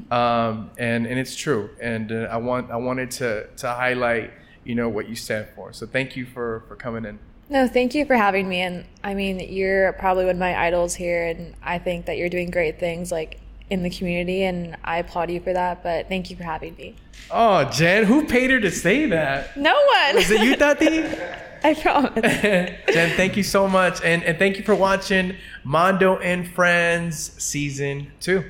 um, 0.12 0.72
and 0.78 1.08
and 1.08 1.20
it's 1.20 1.36
true. 1.36 1.70
And 1.82 2.12
uh, 2.12 2.28
I 2.30 2.38
want 2.38 2.72
I 2.72 2.78
wanted 2.78 3.12
to 3.12 3.48
to 3.58 3.70
highlight 3.70 4.32
you 4.64 4.76
know 4.76 4.90
what 4.90 5.10
you 5.10 5.16
stand 5.16 5.48
for. 5.56 5.74
So 5.74 5.86
thank 5.86 6.16
you 6.16 6.26
for 6.26 6.64
for 6.68 6.76
coming 6.76 7.06
in. 7.06 7.20
no, 7.50 7.68
thank 7.68 7.94
you 7.94 8.06
for 8.06 8.16
having 8.16 8.48
me. 8.48 8.62
And 8.62 8.86
I 9.04 9.14
mean, 9.14 9.40
you're 9.40 9.94
probably 9.94 10.26
one 10.26 10.36
of 10.36 10.40
my 10.40 10.58
idols 10.68 10.96
here, 10.96 11.28
and 11.28 11.56
I 11.64 11.78
think 11.80 12.06
that 12.06 12.18
you're 12.18 12.30
doing 12.30 12.50
great 12.52 12.80
things 12.80 13.12
like 13.12 13.40
in 13.70 13.84
the 13.84 13.90
community, 13.90 14.44
and 14.44 14.76
I 14.84 14.98
applaud 14.98 15.32
you 15.32 15.40
for 15.40 15.54
that. 15.54 15.84
But 15.84 16.08
thank 16.10 16.30
you 16.30 16.36
for 16.36 16.44
having 16.44 16.76
me. 16.76 16.96
Oh, 17.32 17.64
Jen, 17.66 18.04
who 18.06 18.26
paid 18.26 18.50
her 18.52 18.60
to 18.60 18.70
say 18.72 19.06
that? 19.08 19.56
No 19.58 19.74
one. 19.74 20.18
Is 20.18 20.30
it 20.30 20.42
you, 20.42 20.56
Tati? 20.56 21.06
I 21.64 21.74
promise. 21.76 22.22
Jen, 22.94 23.16
thank 23.16 23.38
you 23.38 23.44
so 23.44 23.70
much. 23.70 24.02
And, 24.04 24.22
and 24.24 24.38
thank 24.38 24.58
you 24.58 24.64
for 24.64 24.76
watching 24.76 25.38
Mando 25.64 26.18
and 26.18 26.46
Friends 26.46 27.32
Season 27.42 28.12
2. 28.20 28.44